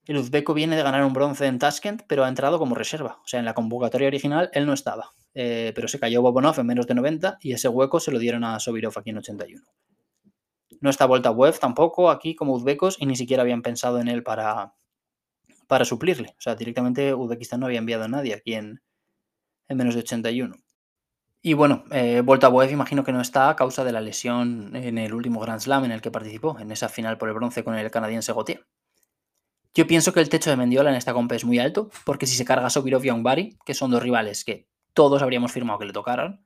El 0.06 0.18
uzbeco 0.18 0.54
viene 0.54 0.76
de 0.76 0.84
ganar 0.84 1.04
un 1.04 1.14
bronce 1.14 1.48
en 1.48 1.58
Tashkent, 1.58 2.04
pero 2.08 2.24
ha 2.24 2.30
entrado 2.30 2.60
como 2.60 2.76
reserva. 2.76 3.20
O 3.24 3.28
sea, 3.28 3.40
en 3.40 3.46
la 3.46 3.56
convocatoria 3.56 4.08
original 4.08 4.50
él 4.54 4.68
no 4.68 4.74
estaba. 4.74 5.12
Eh, 5.34 5.74
pero 5.76 5.88
se 5.88 6.00
cayó 6.00 6.22
Bobonov 6.22 6.60
en 6.60 6.68
menos 6.68 6.88
de 6.88 6.94
90 6.94 7.40
y 7.42 7.54
ese 7.54 7.68
hueco 7.68 8.00
se 8.00 8.12
lo 8.12 8.20
dieron 8.20 8.44
a 8.44 8.60
Sobirov 8.60 8.94
aquí 8.98 9.10
en 9.10 9.18
81. 9.18 9.66
No 10.82 10.90
está 10.90 11.06
vuelta 11.06 11.32
web 11.32 11.58
tampoco 11.60 12.10
aquí 12.10 12.36
como 12.36 12.54
uzbecos 12.54 12.98
y 13.00 13.06
ni 13.06 13.16
siquiera 13.16 13.42
habían 13.42 13.62
pensado 13.62 14.00
en 14.00 14.08
él 14.08 14.24
para, 14.24 14.76
para 15.68 15.86
suplirle. 15.86 16.30
O 16.38 16.42
sea, 16.42 16.56
directamente 16.56 17.14
Uzbekistán 17.14 17.60
no 17.60 17.66
había 17.66 17.80
enviado 17.80 18.04
a 18.04 18.08
nadie 18.08 18.34
aquí 18.34 18.54
en, 18.54 18.82
menos 19.70 19.96
de 19.96 20.02
81. 20.02 20.56
Y 21.42 21.54
bueno, 21.54 21.84
eh, 21.92 22.22
Volta 22.26 22.48
Boev 22.48 22.72
imagino 22.72 23.04
que 23.04 23.12
no 23.12 23.22
está 23.22 23.50
a 23.50 23.56
causa 23.56 23.84
de 23.84 23.92
la 23.92 24.02
lesión 24.02 24.76
en 24.76 24.98
el 24.98 25.14
último 25.14 25.40
Grand 25.40 25.62
Slam 25.62 25.86
en 25.86 25.92
el 25.92 26.02
que 26.02 26.10
participó, 26.10 26.58
en 26.60 26.72
esa 26.72 26.90
final 26.90 27.18
por 27.18 27.30
el 27.30 27.36
bronce 27.36 27.64
con 27.64 27.76
el 27.76 27.92
canadiense 27.92 28.34
Gauthier. 28.34 28.66
Yo 29.76 29.86
pienso 29.86 30.14
que 30.14 30.22
el 30.22 30.30
techo 30.30 30.50
de 30.50 30.56
Mendiola 30.56 30.90
en 30.90 30.96
esta 30.96 31.14
compa 31.14 31.36
es 31.36 31.46
muy 31.46 31.60
alto, 31.60 31.90
porque 32.06 32.26
si 32.26 32.36
se 32.36 32.46
carga 32.46 32.70
Sobirov 32.70 33.04
y 33.06 33.10
Ungbari, 33.10 33.60
que 33.66 33.74
son 33.74 33.92
dos 33.92 34.02
rivales 34.02 34.44
que 34.46 34.70
todos 34.94 35.22
habríamos 35.22 35.52
firmado 35.52 35.78
que 35.78 35.86
le 35.86 35.94
tocaran, 35.94 36.45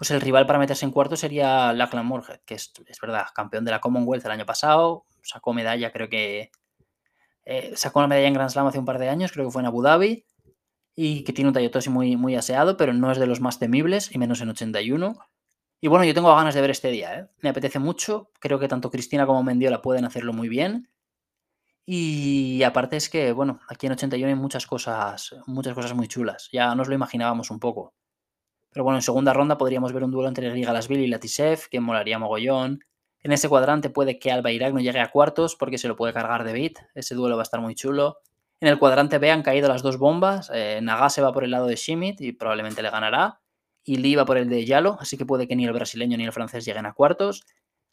pues 0.00 0.10
el 0.12 0.22
rival 0.22 0.46
para 0.46 0.58
meterse 0.58 0.86
en 0.86 0.92
cuarto 0.92 1.14
sería 1.14 1.74
Lachlan 1.74 2.06
Morhead, 2.06 2.40
que 2.46 2.54
es, 2.54 2.72
es 2.86 2.98
verdad, 3.02 3.26
campeón 3.34 3.66
de 3.66 3.70
la 3.70 3.80
Commonwealth 3.80 4.24
el 4.24 4.30
año 4.30 4.46
pasado, 4.46 5.04
sacó 5.22 5.52
medalla 5.52 5.92
creo 5.92 6.08
que 6.08 6.50
eh, 7.44 7.72
sacó 7.76 7.98
una 7.98 8.08
medalla 8.08 8.26
en 8.26 8.32
Grand 8.32 8.48
Slam 8.48 8.66
hace 8.66 8.78
un 8.78 8.86
par 8.86 8.98
de 8.98 9.10
años, 9.10 9.30
creo 9.30 9.44
que 9.44 9.50
fue 9.50 9.60
en 9.60 9.66
Abu 9.66 9.82
Dhabi, 9.82 10.24
y 10.96 11.22
que 11.22 11.34
tiene 11.34 11.48
un 11.48 11.52
Tayotosi 11.52 11.90
muy, 11.90 12.16
muy 12.16 12.34
aseado, 12.34 12.78
pero 12.78 12.94
no 12.94 13.12
es 13.12 13.18
de 13.18 13.26
los 13.26 13.42
más 13.42 13.58
temibles, 13.58 14.10
y 14.10 14.16
menos 14.16 14.40
en 14.40 14.48
81. 14.48 15.18
Y 15.82 15.88
bueno, 15.88 16.06
yo 16.06 16.14
tengo 16.14 16.34
ganas 16.34 16.54
de 16.54 16.62
ver 16.62 16.70
este 16.70 16.90
día, 16.90 17.18
¿eh? 17.18 17.28
me 17.42 17.50
apetece 17.50 17.78
mucho, 17.78 18.30
creo 18.40 18.58
que 18.58 18.68
tanto 18.68 18.90
Cristina 18.90 19.26
como 19.26 19.42
Mendiola 19.42 19.82
pueden 19.82 20.06
hacerlo 20.06 20.32
muy 20.32 20.48
bien. 20.48 20.88
Y 21.84 22.62
aparte 22.62 22.96
es 22.96 23.10
que, 23.10 23.32
bueno, 23.32 23.60
aquí 23.68 23.84
en 23.84 23.92
81 23.92 24.28
hay 24.30 24.34
muchas 24.34 24.66
cosas, 24.66 25.34
muchas 25.46 25.74
cosas 25.74 25.92
muy 25.92 26.08
chulas. 26.08 26.48
Ya 26.52 26.74
nos 26.74 26.88
lo 26.88 26.94
imaginábamos 26.94 27.50
un 27.50 27.60
poco. 27.60 27.92
Pero 28.72 28.84
bueno, 28.84 28.98
en 28.98 29.02
segunda 29.02 29.32
ronda 29.32 29.58
podríamos 29.58 29.92
ver 29.92 30.04
un 30.04 30.10
duelo 30.10 30.28
entre 30.28 30.50
Riga 30.50 30.72
Lasville 30.72 31.02
y 31.02 31.08
Latisev, 31.08 31.68
que 31.70 31.80
molaría 31.80 32.18
mogollón. 32.18 32.84
En 33.22 33.32
ese 33.32 33.48
cuadrante 33.48 33.90
puede 33.90 34.18
que 34.18 34.30
Alba 34.32 34.50
Irak 34.50 34.72
no 34.72 34.80
llegue 34.80 35.00
a 35.00 35.10
cuartos 35.10 35.56
porque 35.56 35.76
se 35.76 35.88
lo 35.88 35.96
puede 35.96 36.12
cargar 36.12 36.44
de 36.44 36.52
bit. 36.52 36.78
Ese 36.94 37.14
duelo 37.14 37.36
va 37.36 37.42
a 37.42 37.44
estar 37.44 37.60
muy 37.60 37.74
chulo. 37.74 38.18
En 38.60 38.68
el 38.68 38.78
cuadrante 38.78 39.18
B 39.18 39.30
han 39.30 39.42
caído 39.42 39.68
las 39.68 39.82
dos 39.82 39.98
bombas. 39.98 40.50
Eh, 40.54 40.80
Nagase 40.82 41.20
va 41.20 41.32
por 41.32 41.44
el 41.44 41.50
lado 41.50 41.66
de 41.66 41.76
Shimit 41.76 42.20
y 42.20 42.32
probablemente 42.32 42.82
le 42.82 42.90
ganará. 42.90 43.40
Y 43.84 43.96
Lee 43.96 44.14
va 44.14 44.24
por 44.24 44.36
el 44.36 44.48
de 44.48 44.64
Yalo, 44.64 44.98
así 45.00 45.16
que 45.16 45.26
puede 45.26 45.48
que 45.48 45.56
ni 45.56 45.64
el 45.64 45.72
brasileño 45.72 46.16
ni 46.16 46.24
el 46.24 46.32
francés 46.32 46.64
lleguen 46.64 46.86
a 46.86 46.92
cuartos. 46.92 47.44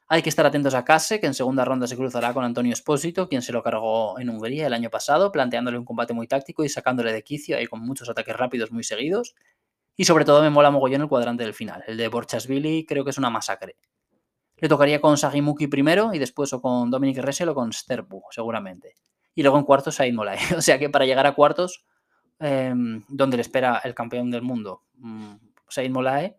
Hay 0.10 0.22
que 0.22 0.30
estar 0.30 0.46
atentos 0.46 0.74
a 0.74 0.86
Kase, 0.86 1.20
que 1.20 1.28
en 1.28 1.34
segunda 1.34 1.66
ronda 1.66 1.88
se 1.88 1.98
cruzará 1.98 2.34
con 2.34 2.44
Antonio 2.44 2.72
Espósito, 2.72 3.28
quien 3.28 3.42
se 3.42 3.52
lo 3.52 3.62
cargó 3.62 4.20
en 4.20 4.30
Hungría 4.30 4.68
el 4.68 4.74
año 4.74 4.90
pasado, 4.90 5.34
planteándole 5.34 5.78
un 5.78 5.84
combate 5.84 6.13
muy 6.13 6.28
táctico 6.28 6.63
y 6.63 6.70
sacándole 6.70 7.12
de 7.12 7.24
quicio 7.24 7.58
ahí 7.58 7.68
con 7.68 7.82
muchos 7.82 8.10
ataques 8.10 8.36
rápidos 8.36 8.72
muy 8.72 8.84
seguidos. 8.84 9.36
Y 9.97 10.05
sobre 10.05 10.23
todo 10.23 10.41
me 10.41 10.51
mola 10.51 10.71
mogollón 10.71 11.01
el 11.01 11.07
cuadrante 11.10 11.43
del 11.43 11.55
final. 11.55 11.83
El 11.88 11.97
de 11.97 12.07
Borchasvili 12.07 12.86
creo 12.86 13.03
que 13.03 13.10
es 13.10 13.17
una 13.17 13.31
masacre. 13.31 13.75
Le 14.57 14.69
tocaría 14.69 15.01
con 15.01 15.17
Sagimuki 15.17 15.67
primero 15.67 16.13
y 16.13 16.19
después 16.19 16.53
o 16.53 16.62
con 16.62 16.89
Dominic 16.89 17.17
Ressel 17.17 17.49
o 17.49 17.55
con 17.55 17.73
Sterbu, 17.73 18.21
seguramente. 18.29 18.95
Y 19.33 19.41
luego 19.41 19.57
en 19.57 19.65
cuartos 19.65 19.95
Said 19.95 20.13
Molay. 20.13 20.38
O 20.57 20.62
sea 20.62 20.79
que 20.79 20.89
para 20.89 21.05
llegar 21.05 21.25
a 21.25 21.33
cuartos 21.33 21.83
em, 22.39 23.03
donde 23.07 23.38
le 23.38 23.41
espera 23.41 23.81
el 23.83 23.95
campeón 23.95 24.29
del 24.29 24.43
mundo, 24.43 24.83
mm, 24.95 25.36
Said 25.67 25.89
Molae, 25.89 26.38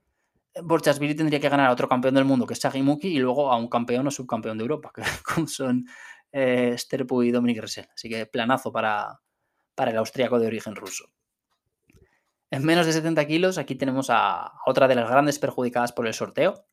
Borchasvili 0.62 1.14
tendría 1.14 1.40
que 1.40 1.48
ganar 1.48 1.68
a 1.68 1.72
otro 1.72 1.88
campeón 1.88 2.14
del 2.14 2.24
mundo, 2.24 2.46
que 2.46 2.54
es 2.54 2.60
Sagimuki, 2.60 3.08
y 3.08 3.18
luego 3.18 3.52
a 3.52 3.56
un 3.56 3.68
campeón 3.68 4.06
o 4.06 4.10
subcampeón 4.10 4.58
de 4.58 4.62
Europa, 4.62 4.92
que 4.94 5.02
son 5.46 5.86
eh, 6.32 6.74
Sterpu 6.76 7.22
y 7.22 7.30
Dominic 7.30 7.60
Ressel. 7.60 7.88
Así 7.94 8.08
que 8.08 8.26
planazo 8.26 8.72
para, 8.72 9.20
para 9.74 9.90
el 9.90 9.96
austríaco 9.98 10.38
de 10.38 10.46
origen 10.46 10.74
ruso. 10.74 11.10
En 12.50 12.64
menos 12.64 12.86
de 12.86 12.92
70 12.92 13.26
kilos, 13.26 13.58
aquí 13.58 13.74
tenemos 13.74 14.08
a 14.10 14.52
otra 14.64 14.88
de 14.88 14.94
las 14.94 15.10
grandes 15.10 15.38
perjudicadas 15.38 15.92
por 15.92 16.06
el 16.06 16.14
sorteo. 16.14 16.64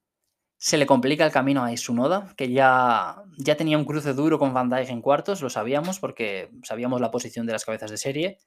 Se 0.58 0.78
le 0.78 0.86
complica 0.86 1.26
el 1.26 1.34
camino 1.34 1.64
a 1.64 1.74
Isunoda, 1.74 2.34
que 2.38 2.50
ya, 2.50 3.24
ya 3.38 3.58
tenía 3.58 3.78
un 3.78 3.84
cruce 3.84 4.14
duro 4.14 4.40
con 4.40 4.54
Van 4.54 4.70
Dijk 4.70 4.90
en 4.90 5.02
cuartos, 5.02 5.42
lo 5.42 5.50
sabíamos 5.50 6.00
porque 6.00 6.50
sabíamos 6.64 7.02
la 7.02 7.12
posición 7.12 7.46
de 7.46 7.52
las 7.52 7.66
cabezas 7.66 7.92
de 7.92 7.98
serie. 7.98 8.38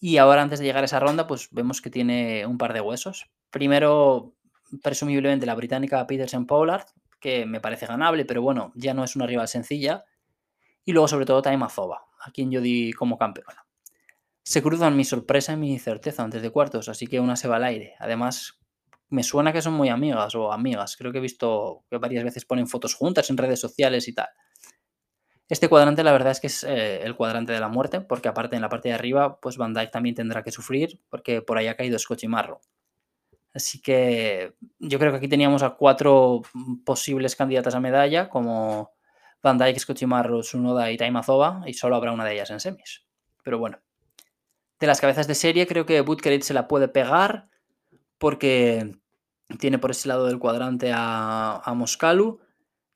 Y 0.00 0.16
ahora, 0.16 0.42
antes 0.42 0.58
de 0.58 0.64
llegar 0.64 0.82
a 0.82 0.86
esa 0.86 0.98
ronda, 1.00 1.26
pues 1.26 1.48
vemos 1.50 1.82
que 1.82 1.90
tiene 1.90 2.46
un 2.46 2.56
par 2.56 2.72
de 2.72 2.80
huesos. 2.80 3.30
Primero, 3.50 4.34
presumiblemente, 4.82 5.44
la 5.44 5.54
británica 5.54 6.06
Peterson 6.06 6.46
Pollard, 6.46 6.86
que 7.20 7.44
me 7.44 7.60
parece 7.60 7.86
ganable, 7.86 8.24
pero 8.24 8.40
bueno, 8.40 8.72
ya 8.74 8.94
no 8.94 9.04
es 9.04 9.14
una 9.14 9.26
rival 9.26 9.48
sencilla. 9.48 10.04
Y 10.86 10.92
luego, 10.92 11.08
sobre 11.08 11.26
todo, 11.26 11.42
Taima 11.42 11.68
Zoba, 11.68 12.06
a 12.20 12.30
quien 12.30 12.50
yo 12.50 12.62
di 12.62 12.92
como 12.92 13.18
campeona. 13.18 13.65
Se 14.46 14.62
cruzan 14.62 14.96
mi 14.96 15.02
sorpresa 15.02 15.54
y 15.54 15.56
mi 15.56 15.76
certeza 15.80 16.22
antes 16.22 16.40
de 16.40 16.50
cuartos, 16.50 16.88
así 16.88 17.08
que 17.08 17.18
una 17.18 17.34
se 17.34 17.48
va 17.48 17.56
al 17.56 17.64
aire. 17.64 17.96
Además, 17.98 18.60
me 19.08 19.24
suena 19.24 19.52
que 19.52 19.60
son 19.60 19.74
muy 19.74 19.88
amigas 19.88 20.36
o 20.36 20.52
amigas. 20.52 20.96
Creo 20.96 21.10
que 21.10 21.18
he 21.18 21.20
visto 21.20 21.84
que 21.90 21.98
varias 21.98 22.22
veces 22.22 22.44
ponen 22.44 22.68
fotos 22.68 22.94
juntas 22.94 23.28
en 23.28 23.38
redes 23.38 23.58
sociales 23.58 24.06
y 24.06 24.14
tal. 24.14 24.28
Este 25.48 25.68
cuadrante 25.68 26.04
la 26.04 26.12
verdad 26.12 26.30
es 26.30 26.38
que 26.38 26.46
es 26.46 26.62
eh, 26.62 27.02
el 27.02 27.16
cuadrante 27.16 27.54
de 27.54 27.58
la 27.58 27.66
muerte, 27.66 28.00
porque 28.02 28.28
aparte 28.28 28.54
en 28.54 28.62
la 28.62 28.68
parte 28.68 28.88
de 28.88 28.94
arriba, 28.94 29.40
pues 29.40 29.56
Van 29.56 29.74
Dyke 29.74 29.90
también 29.90 30.14
tendrá 30.14 30.44
que 30.44 30.52
sufrir, 30.52 31.00
porque 31.08 31.42
por 31.42 31.58
ahí 31.58 31.66
ha 31.66 31.74
caído 31.74 31.98
Scotch 31.98 32.22
y 32.22 32.28
Marro. 32.28 32.60
Así 33.52 33.82
que 33.82 34.54
yo 34.78 35.00
creo 35.00 35.10
que 35.10 35.18
aquí 35.18 35.28
teníamos 35.28 35.64
a 35.64 35.70
cuatro 35.70 36.42
posibles 36.84 37.34
candidatas 37.34 37.74
a 37.74 37.80
medalla, 37.80 38.28
como 38.28 38.92
Van 39.42 39.58
Dyke, 39.58 39.80
Scotch 39.80 40.02
y 40.02 40.06
Marro, 40.06 40.44
Sunoda 40.44 40.88
y 40.92 40.96
Taimazova, 40.96 41.64
y 41.66 41.74
solo 41.74 41.96
habrá 41.96 42.12
una 42.12 42.24
de 42.24 42.34
ellas 42.34 42.50
en 42.50 42.60
semis. 42.60 43.04
Pero 43.42 43.58
bueno, 43.58 43.80
de 44.78 44.86
las 44.86 45.00
cabezas 45.00 45.26
de 45.26 45.34
serie, 45.34 45.66
creo 45.66 45.86
que 45.86 46.00
Butkerit 46.00 46.42
se 46.42 46.54
la 46.54 46.68
puede 46.68 46.88
pegar 46.88 47.48
porque 48.18 48.96
tiene 49.58 49.78
por 49.78 49.90
ese 49.90 50.08
lado 50.08 50.26
del 50.26 50.38
cuadrante 50.38 50.92
a, 50.92 51.60
a 51.64 51.74
Moscalu 51.74 52.40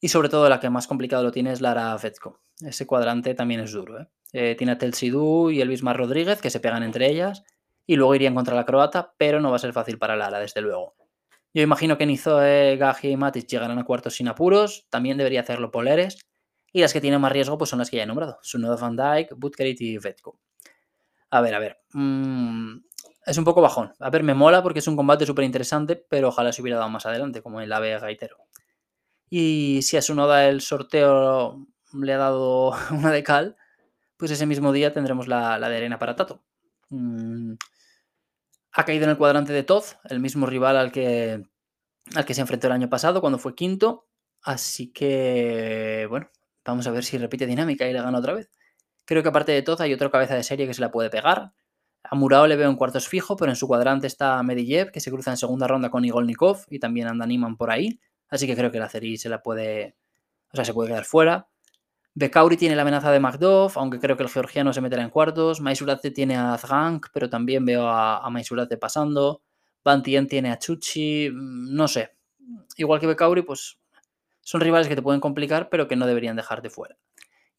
y 0.00 0.08
sobre 0.08 0.28
todo 0.28 0.48
la 0.48 0.60
que 0.60 0.70
más 0.70 0.86
complicado 0.86 1.22
lo 1.22 1.32
tiene 1.32 1.52
es 1.52 1.60
Lara 1.60 1.96
Fetko. 1.98 2.40
Ese 2.60 2.86
cuadrante 2.86 3.34
también 3.34 3.60
es 3.60 3.72
duro. 3.72 4.00
¿eh? 4.00 4.08
Eh, 4.32 4.54
tiene 4.56 4.72
a 4.72 4.78
Telsidú 4.78 5.50
y 5.50 5.60
el 5.60 5.68
Bismar 5.68 5.96
Rodríguez 5.96 6.40
que 6.40 6.50
se 6.50 6.60
pegan 6.60 6.82
entre 6.82 7.10
ellas 7.10 7.42
y 7.86 7.96
luego 7.96 8.14
irían 8.14 8.34
contra 8.34 8.54
la 8.54 8.64
croata, 8.64 9.14
pero 9.16 9.40
no 9.40 9.50
va 9.50 9.56
a 9.56 9.60
ser 9.60 9.72
fácil 9.72 9.98
para 9.98 10.16
Lara, 10.16 10.38
desde 10.38 10.60
luego. 10.60 10.94
Yo 11.52 11.62
imagino 11.62 11.98
que 11.98 12.06
Nizoe, 12.06 12.76
Gaji 12.76 13.08
y 13.08 13.16
Matic 13.16 13.48
llegarán 13.48 13.78
a 13.78 13.84
cuartos 13.84 14.14
sin 14.14 14.28
apuros, 14.28 14.86
también 14.90 15.18
debería 15.18 15.40
hacerlo 15.40 15.72
Poleres, 15.72 16.18
y 16.72 16.82
las 16.82 16.92
que 16.92 17.00
tienen 17.00 17.20
más 17.20 17.32
riesgo 17.32 17.58
pues 17.58 17.70
son 17.70 17.80
las 17.80 17.90
que 17.90 17.96
ya 17.96 18.04
he 18.04 18.06
nombrado, 18.06 18.38
Sunoda 18.42 18.76
Van 18.76 18.94
Dyke, 18.94 19.34
Butkerit 19.36 19.80
y 19.80 19.98
Vetko. 19.98 20.38
A 21.30 21.40
ver, 21.40 21.54
a 21.54 21.58
ver. 21.58 21.78
Mm, 21.92 22.78
es 23.26 23.38
un 23.38 23.44
poco 23.44 23.60
bajón. 23.60 23.92
A 24.00 24.10
ver, 24.10 24.22
me 24.22 24.34
mola 24.34 24.62
porque 24.62 24.80
es 24.80 24.88
un 24.88 24.96
combate 24.96 25.26
súper 25.26 25.44
interesante, 25.44 25.96
pero 25.96 26.28
ojalá 26.28 26.52
se 26.52 26.62
hubiera 26.62 26.78
dado 26.78 26.90
más 26.90 27.06
adelante, 27.06 27.42
como 27.42 27.60
en 27.60 27.68
la 27.68 27.80
B 27.80 27.98
Gaitero. 27.98 28.36
Y 29.28 29.80
si 29.82 29.96
a 29.96 30.02
su 30.02 30.14
noda 30.14 30.48
el 30.48 30.60
sorteo 30.60 31.66
le 31.94 32.12
ha 32.12 32.18
dado 32.18 32.72
una 32.90 33.12
de 33.12 33.22
cal, 33.22 33.56
pues 34.16 34.30
ese 34.32 34.46
mismo 34.46 34.72
día 34.72 34.92
tendremos 34.92 35.28
la, 35.28 35.58
de 35.58 35.76
arena 35.76 35.98
para 35.98 36.16
Tato. 36.16 36.42
Mm, 36.90 37.54
ha 38.72 38.84
caído 38.84 39.04
en 39.04 39.10
el 39.10 39.16
cuadrante 39.16 39.52
de 39.52 39.62
Toz, 39.62 39.98
el 40.04 40.20
mismo 40.20 40.46
rival 40.46 40.76
al 40.76 40.92
que, 40.92 41.44
al 42.14 42.24
que 42.24 42.34
se 42.34 42.40
enfrentó 42.40 42.66
el 42.66 42.72
año 42.72 42.88
pasado 42.88 43.20
cuando 43.20 43.38
fue 43.38 43.54
quinto. 43.54 44.08
Así 44.42 44.92
que, 44.92 46.06
bueno, 46.08 46.30
vamos 46.64 46.86
a 46.86 46.90
ver 46.90 47.04
si 47.04 47.18
repite 47.18 47.46
dinámica 47.46 47.86
y 47.86 47.92
le 47.92 48.02
gana 48.02 48.18
otra 48.18 48.34
vez. 48.34 48.50
Creo 49.10 49.24
que 49.24 49.28
aparte 49.28 49.50
de 49.50 49.62
Toz 49.62 49.80
hay 49.80 49.92
otra 49.92 50.08
cabeza 50.08 50.36
de 50.36 50.44
serie 50.44 50.68
que 50.68 50.72
se 50.72 50.80
la 50.80 50.92
puede 50.92 51.10
pegar. 51.10 51.52
A 52.04 52.14
Murao 52.14 52.46
le 52.46 52.54
veo 52.54 52.70
en 52.70 52.76
cuartos 52.76 53.08
fijo, 53.08 53.34
pero 53.34 53.50
en 53.50 53.56
su 53.56 53.66
cuadrante 53.66 54.06
está 54.06 54.40
Medvedev, 54.44 54.92
que 54.92 55.00
se 55.00 55.10
cruza 55.10 55.32
en 55.32 55.36
segunda 55.36 55.66
ronda 55.66 55.90
con 55.90 56.04
Igolnikov 56.04 56.58
y 56.68 56.78
también 56.78 57.08
anda 57.08 57.26
Niman 57.26 57.56
por 57.56 57.72
ahí. 57.72 57.98
Así 58.28 58.46
que 58.46 58.54
creo 58.54 58.70
que 58.70 58.78
la 58.78 58.88
Ceri 58.88 59.18
se 59.18 59.28
la 59.28 59.42
puede. 59.42 59.96
O 60.52 60.54
sea, 60.54 60.64
se 60.64 60.72
puede 60.72 60.90
quedar 60.90 61.06
fuera. 61.06 61.48
Bekauri 62.14 62.56
tiene 62.56 62.76
la 62.76 62.82
amenaza 62.82 63.10
de 63.10 63.18
Magdov, 63.18 63.72
aunque 63.74 63.98
creo 63.98 64.16
que 64.16 64.22
el 64.22 64.28
georgiano 64.28 64.72
se 64.72 64.80
meterá 64.80 65.02
en 65.02 65.10
cuartos. 65.10 65.60
Maisulate 65.60 66.12
tiene 66.12 66.36
a 66.36 66.56
Zgank, 66.56 67.08
pero 67.12 67.28
también 67.28 67.64
veo 67.64 67.88
a, 67.88 68.18
a 68.18 68.32
pasando. 68.80 69.42
Bantien 69.82 70.28
tiene 70.28 70.52
a 70.52 70.58
Chuchi. 70.60 71.30
Mm, 71.30 71.74
no 71.74 71.88
sé. 71.88 72.12
Igual 72.76 73.00
que 73.00 73.08
Bekauri, 73.08 73.42
pues 73.42 73.80
son 74.40 74.60
rivales 74.60 74.86
que 74.86 74.94
te 74.94 75.02
pueden 75.02 75.20
complicar, 75.20 75.68
pero 75.68 75.88
que 75.88 75.96
no 75.96 76.06
deberían 76.06 76.36
dejarte 76.36 76.70
fuera. 76.70 76.96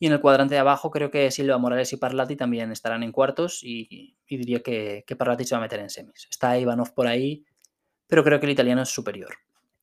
Y 0.01 0.07
en 0.07 0.13
el 0.13 0.19
cuadrante 0.19 0.55
de 0.55 0.59
abajo 0.59 0.89
creo 0.89 1.11
que 1.11 1.29
Silva 1.29 1.59
Morales 1.59 1.93
y 1.93 1.97
Parlati 1.97 2.35
también 2.35 2.71
estarán 2.71 3.03
en 3.03 3.11
cuartos 3.11 3.59
y, 3.63 4.17
diría 4.27 4.63
que, 4.63 5.03
que, 5.05 5.15
Parlati 5.15 5.45
se 5.45 5.53
va 5.53 5.59
a 5.59 5.61
meter 5.61 5.79
en 5.79 5.91
semis. 5.91 6.27
Está 6.27 6.57
Ivanov 6.57 6.95
por 6.95 7.05
ahí, 7.05 7.45
pero 8.07 8.23
creo 8.23 8.39
que 8.39 8.47
el 8.47 8.51
italiano 8.53 8.81
es 8.81 8.89
superior. 8.89 9.29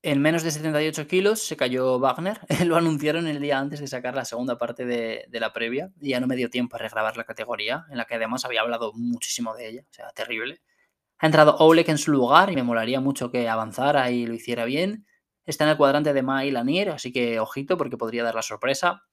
En 0.03 0.21
menos 0.21 0.43
de 0.43 0.51
78 0.51 1.07
kilos 1.07 1.47
se 1.47 1.57
cayó 1.57 2.01
Wagner. 2.01 2.41
Lo 2.67 2.75
anunciaron 2.75 3.29
el 3.29 3.41
día 3.41 3.61
antes 3.61 3.79
de 3.79 3.87
sacar 3.87 4.17
la 4.17 4.25
segunda 4.25 4.59
parte 4.59 4.85
de, 4.85 5.29
la 5.31 5.53
previa 5.53 5.93
y 6.01 6.09
ya 6.09 6.19
no 6.19 6.27
me 6.27 6.35
dio 6.35 6.51
tiempo 6.51 6.75
a 6.75 6.81
regrabar 6.81 7.17
la 7.17 7.23
categoría, 7.23 7.87
en 7.89 7.97
la 7.97 8.05
que 8.05 8.17
además 8.17 8.45
había 8.45 8.63
hablado 8.63 8.93
muchísimo 8.95 9.55
de 9.55 9.69
ella, 9.69 9.85
o 9.89 9.93
sea, 9.93 10.11
terrible. 10.11 10.61
Ha 11.19 11.27
entrado 11.27 11.59
Oleg 11.59 11.89
en 11.91 11.99
su 11.99 12.11
lugar 12.11 12.51
y 12.51 12.57
me 12.57 12.65
molaría 12.65 12.99
mucho 13.01 13.31
que 13.31 13.49
avanzara 13.49 14.11
y 14.11 14.27
lo 14.27 14.35
hiciera 14.35 14.65
bien. 14.65 15.07
Está 15.47 15.63
en 15.63 15.71
el 15.71 15.77
cuadrante 15.77 16.13
de 16.13 16.23
Ma 16.23 16.45
y 16.45 16.51
Lanier, 16.51 16.91
así 16.91 17.13
que 17.13 17.39
ojito 17.39 17.77
porque 17.77 17.97
podría 17.97 18.25
dar 18.25 18.35
la 18.35 18.43
sorpresa. 18.43 19.05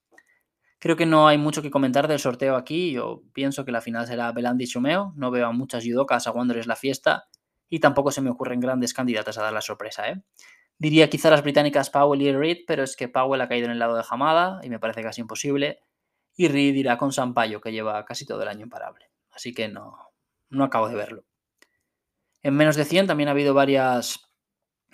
Creo 0.86 0.96
que 0.96 1.08
no 1.08 1.28
hay 1.28 1.40
mucho 1.40 1.64
que 1.64 1.72
comentar 1.72 2.08
del 2.08 2.20
sorteo 2.20 2.56
aquí. 2.56 2.92
Yo 2.92 3.24
pienso 3.34 3.66
que 3.66 3.72
la 3.72 3.82
final 3.82 4.06
será 4.06 4.32
Belandi 4.32 4.68
Chumeo. 4.68 5.14
No 5.16 5.32
veo 5.32 5.48
a 5.48 5.52
muchas 5.52 5.84
judokas 5.84 6.28
aguándoles 6.28 6.68
la 6.68 6.76
fiesta 6.76 7.28
y 7.68 7.80
tampoco 7.80 8.12
se 8.12 8.22
me 8.22 8.30
ocurren 8.30 8.60
grandes 8.60 8.94
candidatas 8.94 9.40
a 9.40 9.42
dar 9.42 9.52
la 9.52 9.62
sorpresa. 9.62 10.08
¿eh? 10.08 10.22
Diría 10.78 11.10
quizá 11.10 11.32
las 11.32 11.42
británicas 11.42 11.90
Powell 11.90 12.22
y 12.22 12.32
Reed, 12.32 12.66
pero 12.68 12.84
es 12.84 12.96
que 12.96 13.08
Powell 13.08 13.42
ha 13.42 13.48
caído 13.48 13.66
en 13.66 13.72
el 13.72 13.80
lado 13.80 13.96
de 13.96 14.04
Hamada 14.08 14.60
y 14.62 14.70
me 14.70 14.78
parece 14.78 15.02
casi 15.02 15.22
imposible. 15.22 15.80
Y 16.36 16.50
Reed 16.50 16.76
irá 16.76 17.00
con 17.00 17.12
Sampaio, 17.12 17.62
que 17.62 17.72
lleva 17.72 18.06
casi 18.06 18.28
todo 18.28 18.44
el 18.44 18.48
año 18.48 18.62
imparable. 18.62 19.10
Así 19.32 19.56
que 19.56 19.68
no, 19.68 19.98
no 20.50 20.66
acabo 20.66 20.88
de 20.88 20.94
verlo. 20.94 21.24
En 22.44 22.54
menos 22.54 22.76
de 22.76 22.86
100 22.86 23.08
también 23.08 23.30
ha 23.30 23.32
habido 23.32 23.56
varias... 23.56 24.20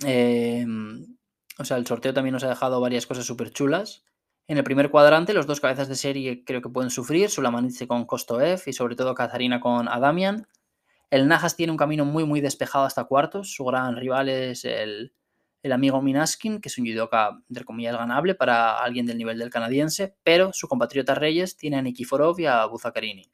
Eh, 0.06 0.66
o 1.58 1.66
sea, 1.66 1.76
el 1.76 1.86
sorteo 1.86 2.14
también 2.14 2.32
nos 2.32 2.46
ha 2.46 2.50
dejado 2.50 2.80
varias 2.80 3.06
cosas 3.06 3.26
súper 3.26 3.52
chulas. 3.52 4.06
En 4.48 4.58
el 4.58 4.64
primer 4.64 4.90
cuadrante, 4.90 5.34
los 5.34 5.48
dos 5.48 5.62
cabezas 5.62 5.88
de 5.88 5.96
serie 5.96 6.44
creo 6.44 6.62
que 6.62 6.70
pueden 6.70 6.90
sufrir, 6.90 7.30
Sulamanice 7.30 7.88
con 7.88 8.06
Kostoev 8.06 8.62
y 8.66 8.74
sobre 8.74 8.96
todo 8.96 9.16
Katarina 9.16 9.60
con 9.60 9.88
Adamian. 9.88 10.48
El 11.10 11.28
Najas 11.28 11.56
tiene 11.56 11.72
un 11.72 11.78
camino 11.78 12.06
muy 12.06 12.26
muy 12.26 12.42
despejado 12.42 12.86
hasta 12.86 13.04
cuartos, 13.04 13.54
su 13.54 13.66
gran 13.66 13.96
rival 13.96 14.30
es 14.30 14.66
el, 14.66 15.14
amigo 15.70 16.02
Minaskin, 16.02 16.60
que 16.60 16.70
es 16.70 16.78
un 16.78 16.86
judoka, 16.86 17.42
entre 17.50 17.66
comillas, 17.66 17.98
ganable 17.98 18.36
para 18.36 18.80
alguien 18.80 19.06
del 19.06 19.18
nivel 19.18 19.38
del 19.38 19.50
canadiense, 19.50 20.16
pero 20.24 20.52
su 20.54 20.68
compatriota 20.68 21.16
Reyes 21.16 21.58
tiene 21.58 21.78
a 21.78 21.82
Nikiforov 21.82 22.40
y 22.40 22.46
a 22.46 22.66
Buzakarini. 22.66 23.30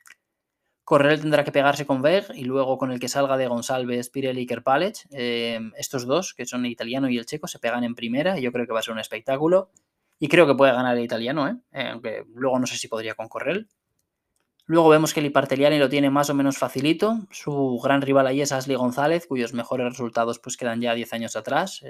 Correl 0.84 1.20
tendrá 1.20 1.43
que 1.43 1.52
pegarse 1.52 1.86
con 1.86 2.02
Veg 2.02 2.28
y 2.34 2.46
luego 2.46 2.78
con 2.78 2.91
el 2.91 3.00
que 3.00 3.10
salga 3.10 3.36
de 3.36 3.48
González, 3.48 4.10
Pirelli 4.10 4.43
y 4.43 4.46
Kerpalec. 4.46 5.06
Eh, 5.12 5.60
estos 5.76 6.06
dos, 6.06 6.34
que 6.34 6.46
son 6.46 6.65
el 6.65 6.72
italiano 6.72 7.10
y 7.10 7.17
el 7.17 7.26
checo, 7.26 7.48
se 7.48 7.60
pegan 7.60 7.84
en 7.84 7.93
primera 7.93 8.39
y 8.39 8.41
yo 8.41 8.54
creo 8.54 8.65
que 8.65 8.72
va 8.72 8.80
a 8.80 8.84
ser 8.84 8.93
un 8.93 9.00
espectáculo. 9.00 9.70
Y 10.20 10.28
creo 10.28 10.48
que 10.48 10.56
puede 10.56 10.74
ganar 10.74 10.98
el 10.98 11.04
italiano, 11.04 11.48
¿eh? 11.48 11.56
¿eh? 11.72 11.90
aunque 11.92 12.26
luego 12.34 12.60
no 12.60 12.68
sé 12.68 12.78
si 12.78 12.88
podría 12.88 13.16
con 13.16 13.28
Correl. 13.28 13.68
Luego 14.66 14.90
vemos 14.90 15.14
que 15.14 15.22
el 15.22 15.28
Iparteliani 15.28 15.80
lo 15.80 15.88
tiene 15.88 16.10
más 16.10 16.30
o 16.30 16.34
menos 16.34 16.58
facilito. 16.58 17.26
Su 17.32 17.80
gran 17.82 18.02
rival 18.02 18.28
ahí 18.28 18.42
es 18.42 18.52
Ashley 18.52 18.76
González, 18.76 19.26
cuyos 19.26 19.54
mejores 19.54 19.88
resultados 19.88 20.40
pues 20.40 20.58
quedan 20.58 20.82
ya 20.82 20.94
10 20.94 21.14
años 21.14 21.36
atrás. 21.38 21.82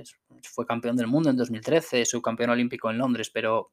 fue 0.44 0.66
campeón 0.68 0.96
del 0.96 1.08
mundo 1.08 1.32
en 1.32 1.38
2013, 1.38 2.06
subcampeón 2.06 2.52
olímpico 2.52 2.92
en 2.92 3.00
Londres, 3.00 3.32
pero 3.34 3.72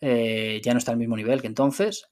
eh, 0.00 0.60
ya 0.62 0.74
no 0.74 0.78
está 0.78 0.92
al 0.92 0.98
mismo 0.98 1.16
nivel 1.16 1.40
que 1.40 1.46
entonces. 1.46 2.10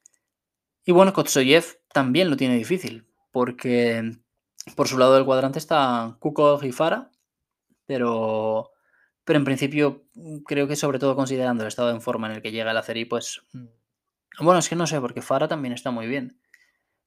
Y 0.85 0.93
bueno, 0.93 1.13
Kotsoyev 1.13 1.81
también 1.93 2.31
lo 2.31 2.37
tiene 2.37 2.57
difícil, 2.57 3.07
porque 3.31 4.17
por 4.77 4.89
su 4.89 4.97
lado 4.97 5.15
del 5.15 5.27
cuadrante 5.27 5.59
está 5.59 6.17
Kuko 6.21 6.59
y 6.65 6.73
Fara, 6.73 7.11
pero 7.85 8.71
pero 9.27 9.41
en 9.41 9.45
principio, 9.45 10.05
mm, 10.15 10.39
creo 10.45 10.69
que 10.69 10.77
sobre 10.77 11.01
todo 11.01 11.17
considerando 11.17 11.65
el 11.65 11.69
estado 11.69 11.91
en 11.91 12.01
forma 12.01 12.29
en 12.29 12.37
el 12.37 12.43
que 12.43 12.53
llega 12.53 12.71
el 12.71 12.77
Aceri, 12.77 13.05
pues. 13.05 13.43
Mm, 13.53 13.67
bueno, 14.41 14.61
es 14.61 14.69
que 14.69 14.77
no 14.77 14.87
sé, 14.87 15.01
porque 15.01 15.21
Fara 15.21 15.49
también 15.49 15.75
está 15.75 15.91
muy 15.91 16.07
bien. 16.07 16.41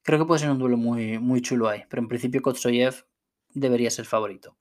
Creo 0.02 0.18
que 0.18 0.26
puede 0.26 0.40
ser 0.40 0.50
un 0.50 0.58
duelo 0.58 0.76
muy, 0.76 1.18
muy 1.18 1.40
chulo 1.40 1.68
ahí. 1.68 1.82
Pero 1.88 2.02
en 2.02 2.08
principio, 2.08 2.42
Kotsoyev 2.42 3.06
debería 3.54 3.90
ser 3.90 4.04
favorito. 4.04 4.56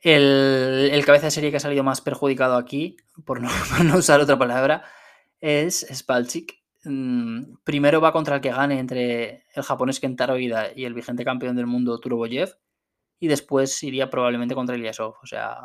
El, 0.00 1.02
cabeza 1.06 1.26
de 1.26 1.30
serie 1.30 1.50
que 1.52 1.58
ha 1.58 1.60
salido 1.60 1.84
más 1.84 2.00
perjudicado 2.00 2.56
aquí, 2.56 2.96
por 3.24 3.40
no, 3.40 3.48
usar 3.96 4.20
otra 4.20 4.36
palabra, 4.36 4.82
es 5.40 5.86
Spalchik. 5.92 6.60
mm, 6.84 7.58
primero 7.62 8.00
va 8.00 8.12
contra 8.12 8.36
el 8.36 8.40
que 8.40 8.50
gane 8.50 8.80
entre 8.80 9.46
el 9.54 9.62
japonés 9.62 10.00
Kentaro 10.00 10.38
Ida 10.38 10.72
y 10.74 10.86
el 10.86 10.94
vigente 10.94 11.24
campeón 11.24 11.54
del 11.54 11.66
mundo 11.68 12.00
Turoboyev 12.00 12.56
y 13.20 13.28
después 13.28 13.80
iría 13.84 14.10
probablemente 14.10 14.56
contra 14.56 14.76
Ilyasov. 14.76 15.14
O 15.22 15.26
sea, 15.26 15.60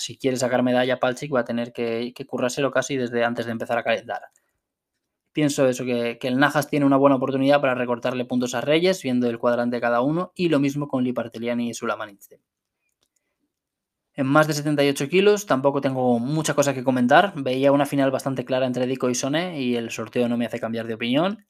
si 0.00 0.16
quiere 0.18 0.36
sacar 0.36 0.62
medalla 0.62 0.98
Palchik 0.98 1.34
va 1.34 1.40
a 1.40 1.44
tener 1.44 1.72
que, 1.72 2.12
currárselo 2.26 2.70
casi 2.70 2.96
desde 2.96 3.24
antes 3.24 3.46
de 3.46 3.52
empezar 3.52 3.78
a 3.78 3.84
calentar. 3.84 4.22
Pienso 5.32 5.68
eso, 5.68 5.84
que, 5.84 6.18
el 6.22 6.38
Najas 6.38 6.68
tiene 6.68 6.86
una 6.86 6.96
buena 6.96 7.16
oportunidad 7.16 7.60
para 7.60 7.74
recortarle 7.74 8.24
puntos 8.24 8.54
a 8.54 8.60
Reyes, 8.60 9.02
viendo 9.02 9.28
el 9.28 9.38
cuadrante 9.38 9.76
de 9.76 9.80
cada 9.80 10.00
uno, 10.00 10.32
y 10.34 10.48
lo 10.48 10.58
mismo 10.58 10.88
con 10.88 11.04
Liparteliani 11.04 11.70
y 11.70 11.74
Sulamanitze. 11.74 12.40
En 14.14 14.26
más 14.26 14.46
de 14.48 14.54
78 14.54 15.08
kilos 15.08 15.46
tampoco 15.46 15.80
tengo 15.80 16.18
mucha 16.18 16.54
cosa 16.54 16.74
que 16.74 16.82
comentar. 16.82 17.32
Veía 17.36 17.72
una 17.72 17.86
final 17.86 18.10
bastante 18.10 18.44
clara 18.44 18.66
entre 18.66 18.86
Dico 18.86 19.08
y 19.08 19.14
Sone 19.14 19.60
y 19.60 19.76
el 19.76 19.90
sorteo 19.90 20.28
no 20.28 20.36
me 20.36 20.46
hace 20.46 20.58
cambiar 20.58 20.86
de 20.86 20.94
opinión. 20.94 21.46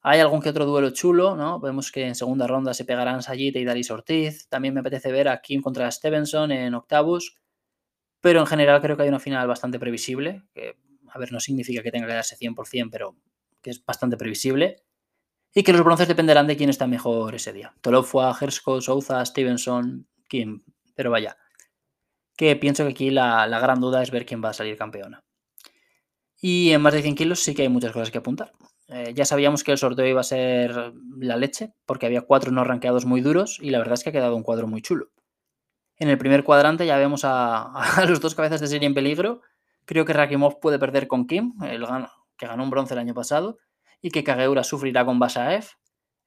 Hay 0.00 0.20
algún 0.20 0.40
que 0.40 0.50
otro 0.50 0.64
duelo 0.64 0.90
chulo, 0.90 1.34
¿no? 1.34 1.58
Vemos 1.60 1.90
que 1.90 2.06
en 2.06 2.14
segunda 2.14 2.46
ronda 2.46 2.72
se 2.72 2.84
pegarán 2.84 3.22
Sayite 3.22 3.58
y 3.58 3.64
Daris 3.64 3.90
Ortiz. 3.90 4.48
También 4.48 4.74
me 4.74 4.80
apetece 4.80 5.10
ver 5.10 5.28
a 5.28 5.40
Kim 5.40 5.60
contra 5.60 5.90
Stevenson 5.90 6.52
en 6.52 6.74
octavos. 6.74 7.36
Pero 8.20 8.40
en 8.40 8.46
general 8.46 8.80
creo 8.80 8.96
que 8.96 9.04
hay 9.04 9.08
una 9.08 9.20
final 9.20 9.46
bastante 9.46 9.78
previsible. 9.78 10.42
Que, 10.54 10.76
a 11.08 11.18
ver, 11.18 11.32
no 11.32 11.40
significa 11.40 11.82
que 11.82 11.90
tenga 11.90 12.06
que 12.06 12.14
darse 12.14 12.36
100%, 12.36 12.88
pero 12.90 13.16
que 13.62 13.70
es 13.70 13.84
bastante 13.84 14.16
previsible. 14.16 14.82
Y 15.54 15.62
que 15.62 15.72
los 15.72 15.82
bronces 15.82 16.08
dependerán 16.08 16.46
de 16.46 16.56
quién 16.56 16.70
está 16.70 16.86
mejor 16.86 17.34
ese 17.34 17.52
día. 17.52 17.74
Tolofua, 17.80 18.36
Hersko, 18.38 18.80
Souza, 18.80 19.24
Stevenson, 19.24 20.06
Kim. 20.28 20.62
Pero 20.94 21.10
vaya, 21.10 21.36
que 22.36 22.54
pienso 22.56 22.84
que 22.84 22.90
aquí 22.90 23.10
la, 23.10 23.46
la 23.46 23.58
gran 23.60 23.80
duda 23.80 24.02
es 24.02 24.10
ver 24.10 24.26
quién 24.26 24.42
va 24.44 24.50
a 24.50 24.52
salir 24.52 24.76
campeona. 24.76 25.24
Y 26.40 26.70
en 26.70 26.80
más 26.82 26.94
de 26.94 27.02
100 27.02 27.14
kilos 27.16 27.40
sí 27.40 27.54
que 27.54 27.62
hay 27.62 27.68
muchas 27.68 27.92
cosas 27.92 28.10
que 28.10 28.18
apuntar. 28.18 28.52
Eh, 28.88 29.12
ya 29.14 29.24
sabíamos 29.24 29.64
que 29.64 29.72
el 29.72 29.78
sorteo 29.78 30.06
iba 30.06 30.20
a 30.20 30.24
ser 30.24 30.94
la 31.18 31.36
leche, 31.36 31.74
porque 31.84 32.06
había 32.06 32.22
cuatro 32.22 32.52
no 32.52 32.64
rankeados 32.64 33.04
muy 33.04 33.20
duros 33.20 33.58
y 33.60 33.70
la 33.70 33.78
verdad 33.78 33.94
es 33.94 34.02
que 34.02 34.10
ha 34.10 34.12
quedado 34.12 34.36
un 34.36 34.42
cuadro 34.42 34.66
muy 34.66 34.80
chulo. 34.80 35.10
En 35.98 36.08
el 36.08 36.18
primer 36.18 36.44
cuadrante 36.44 36.86
ya 36.86 36.96
vemos 36.96 37.22
a, 37.24 37.72
los 38.08 38.20
dos 38.20 38.34
cabezas 38.34 38.60
de 38.60 38.68
serie 38.68 38.86
en 38.86 38.94
peligro. 38.94 39.42
Creo 39.84 40.04
que 40.04 40.12
Rakimov 40.12 40.60
puede 40.60 40.78
perder 40.78 41.08
con 41.08 41.26
Kim, 41.26 41.54
el, 41.62 41.86
que 42.36 42.46
ganó 42.46 42.62
un 42.62 42.70
bronce 42.70 42.94
el 42.94 43.00
año 43.00 43.14
pasado, 43.14 43.58
y 44.00 44.10
que 44.10 44.22
Kageura 44.22 44.62
sufrirá 44.62 45.04
con 45.04 45.18
Basaev. 45.18 45.64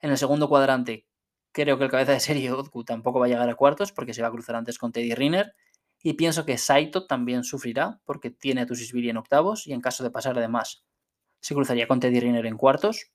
En 0.02 0.12
el 0.12 0.18
segundo 0.18 0.50
cuadrante, 0.50 1.06
creo 1.52 1.78
que 1.78 1.86
el 1.86 1.92
cabeza 1.92 2.12
de 2.12 2.20
serie 2.20 2.52
Odku 2.52 2.84
tampoco 2.84 3.20
va 3.20 3.28
a 3.28 3.30
llegar 3.30 3.50
a 3.50 3.56
cuartos 3.56 3.92
porque 3.92 4.14
se 4.14 4.22
va 4.22 4.28
a 4.28 4.32
cruzar 4.32 4.56
antes 4.56 4.78
con 4.78 4.92
Teddy 4.92 5.16
Riner. 5.16 5.54
Y 6.04 6.14
pienso 6.14 6.46
que 6.46 6.58
Saito 6.58 7.06
también 7.06 7.44
sufrirá 7.44 8.02
porque 8.06 8.32
tiene 8.32 8.62
a 8.62 8.66
Tusisvili 8.66 9.10
en 9.10 9.18
octavos 9.18 9.68
y 9.68 9.74
en 9.74 9.82
caso 9.82 10.04
de 10.04 10.10
pasar 10.10 10.38
además 10.38 10.84
se 11.42 11.54
cruzaría 11.54 11.88
con 11.88 12.00
Teddy 12.00 12.20
Riner 12.20 12.46
en 12.46 12.58
cuartos. 12.58 13.12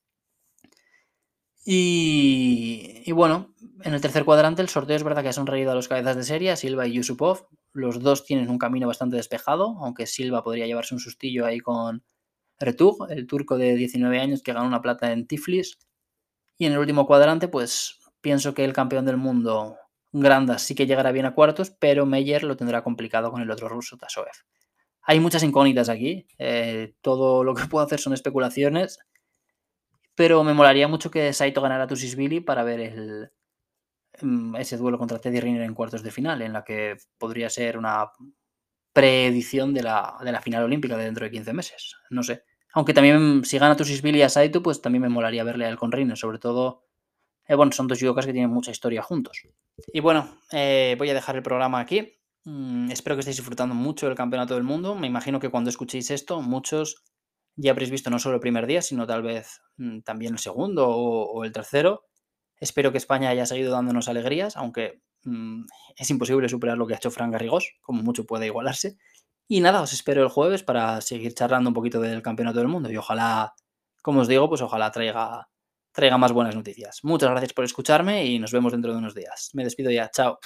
Y, 1.69 3.11
bueno, 3.11 3.53
en 3.83 3.93
el 3.93 3.99
tercer 3.99 4.23
cuadrante 4.23 4.61
el 4.61 4.69
sorteo 4.69 4.95
es 4.95 5.03
verdad 5.03 5.21
que 5.21 5.27
ha 5.27 5.33
sonreído 5.33 5.73
a 5.73 5.75
los 5.75 5.89
cabezas 5.89 6.15
de 6.15 6.23
serie, 6.23 6.55
Silva 6.55 6.87
y 6.87 6.93
Yusupov. 6.93 7.49
Los 7.73 7.99
dos 7.99 8.23
tienen 8.23 8.49
un 8.49 8.57
camino 8.57 8.87
bastante 8.87 9.17
despejado, 9.17 9.75
aunque 9.81 10.07
Silva 10.07 10.45
podría 10.45 10.65
llevarse 10.65 10.95
un 10.95 11.01
sustillo 11.01 11.45
ahí 11.45 11.59
con 11.59 12.05
Retug, 12.57 13.11
el 13.11 13.27
turco 13.27 13.57
de 13.57 13.75
19 13.75 14.17
años 14.17 14.43
que 14.43 14.53
ganó 14.53 14.65
una 14.65 14.81
plata 14.81 15.11
en 15.11 15.27
Tiflis. 15.27 15.77
Y 16.57 16.67
en 16.67 16.71
el 16.71 16.79
último 16.79 17.05
cuadrante, 17.05 17.49
pues 17.49 17.99
pienso 18.21 18.53
que 18.53 18.63
el 18.63 18.71
campeón 18.71 19.05
del 19.05 19.17
mundo, 19.17 19.75
Grandas, 20.13 20.61
sí 20.61 20.73
que 20.73 20.87
llegará 20.87 21.11
bien 21.11 21.25
a 21.25 21.35
cuartos, 21.35 21.71
pero 21.71 22.05
Meyer 22.05 22.43
lo 22.43 22.55
tendrá 22.55 22.81
complicado 22.81 23.29
con 23.29 23.41
el 23.41 23.51
otro 23.51 23.67
ruso, 23.67 23.97
Tasoev. 23.97 24.31
Hay 25.01 25.19
muchas 25.19 25.43
incógnitas 25.43 25.89
aquí. 25.89 26.27
Eh, 26.37 26.93
todo 27.01 27.43
lo 27.43 27.53
que 27.55 27.65
puedo 27.65 27.85
hacer 27.85 27.99
son 27.99 28.13
especulaciones. 28.13 28.99
Pero 30.17 30.43
me 30.43 30.55
molaría 30.55 30.87
mucho 30.87 31.11
que 31.11 31.31
Saito 31.31 31.61
ganara 31.61 31.83
a 31.83 31.87
Tusisvili 31.87 32.39
para 32.39 32.63
ver 32.63 33.31
mm, 34.19 34.55
ese 34.55 34.75
duelo 34.77 34.97
contra 34.97 35.19
Teddy 35.19 35.39
Riner 35.39 35.61
en 35.61 35.75
cuartos 35.75 36.01
de 36.01 36.09
final, 36.09 36.41
en 36.41 36.53
la 36.53 36.63
que 36.63 36.97
podría 37.19 37.51
ser 37.51 37.77
una 37.77 38.09
preedición 38.93 39.75
de 39.75 39.83
la, 39.83 40.17
de 40.23 40.31
la 40.31 40.41
final 40.41 40.63
olímpica 40.63 40.97
de 40.97 41.03
dentro 41.03 41.23
de 41.23 41.29
15 41.29 41.53
meses. 41.53 41.95
No 42.09 42.23
sé. 42.23 42.43
Aunque 42.73 42.95
también 42.95 43.45
si 43.45 43.59
gana 43.59 43.77
Tusisvili 43.77 44.23
a 44.23 44.29
Saito, 44.29 44.63
pues 44.63 44.81
también 44.81 45.03
me 45.03 45.09
molaría 45.09 45.43
verle 45.43 45.65
a 45.65 45.69
él 45.69 45.77
con 45.77 45.91
Riner, 45.91 46.17
sobre 46.17 46.39
todo 46.39 46.87
eh, 47.47 47.53
bueno, 47.53 47.71
son 47.71 47.87
dos 47.87 47.99
judokas 47.99 48.25
que 48.25 48.33
tienen 48.33 48.49
mucha 48.49 48.71
historia 48.71 49.03
juntos. 49.03 49.43
Y 49.93 49.99
bueno, 49.99 50.39
eh, 50.51 50.95
voy 50.97 51.11
a 51.11 51.13
dejar 51.13 51.35
el 51.35 51.43
programa 51.43 51.79
aquí. 51.79 52.19
Mm, 52.43 52.89
espero 52.89 53.15
que 53.15 53.19
estéis 53.19 53.37
disfrutando 53.37 53.75
mucho 53.75 54.07
del 54.07 54.15
Campeonato 54.15 54.55
del 54.55 54.63
Mundo. 54.63 54.95
Me 54.95 55.05
imagino 55.05 55.39
que 55.39 55.49
cuando 55.49 55.69
escuchéis 55.69 56.09
esto, 56.09 56.41
muchos 56.41 57.03
ya 57.57 57.71
habréis 57.71 57.91
visto 57.91 58.09
no 58.09 58.19
solo 58.19 58.35
el 58.35 58.41
primer 58.41 58.67
día, 58.67 58.81
sino 58.81 59.05
tal 59.05 59.23
vez 59.23 59.61
mm, 59.77 60.01
también 60.01 60.33
el 60.33 60.39
segundo 60.39 60.87
o, 60.87 61.43
el 61.43 61.51
tercero. 61.51 62.05
Espero 62.59 62.91
que 62.91 62.99
España 62.99 63.29
haya 63.29 63.45
seguido 63.45 63.73
dándonos 63.73 64.07
alegrías, 64.07 64.55
aunque 64.55 65.01
mm, 65.23 65.65
es 65.97 66.09
imposible 66.09 66.47
superar 66.47 66.77
lo 66.77 66.87
que 66.87 66.93
ha 66.93 66.97
hecho 66.97 67.11
Fran 67.11 67.31
Garrigós, 67.31 67.73
como 67.81 68.03
mucho 68.03 68.25
puede 68.25 68.45
igualarse. 68.45 68.97
Y 69.47 69.59
nada, 69.59 69.81
os 69.81 69.91
espero 69.91 70.23
el 70.23 70.29
jueves 70.29 70.63
para 70.63 71.01
seguir 71.01 71.33
charlando 71.33 71.69
un 71.69 71.73
poquito 71.73 71.99
del 71.99 72.21
Campeonato 72.21 72.59
del 72.59 72.67
Mundo 72.67 72.91
y 72.91 72.97
ojalá, 72.97 73.53
como 74.01 74.21
os 74.21 74.27
digo, 74.27 74.47
pues 74.49 74.61
ojalá 74.61 74.91
traiga, 74.91 75.49
traiga 75.91 76.17
más 76.17 76.31
buenas 76.33 76.55
noticias. 76.55 76.99
Muchas 77.03 77.31
gracias 77.31 77.53
por 77.53 77.65
escucharme 77.65 78.25
y 78.25 78.39
nos 78.39 78.51
vemos 78.51 78.71
dentro 78.71 78.91
de 78.91 78.99
unos 78.99 79.15
días. 79.15 79.49
Me 79.53 79.63
despido 79.63 79.89
ya, 79.89 80.11
chao. 80.11 80.37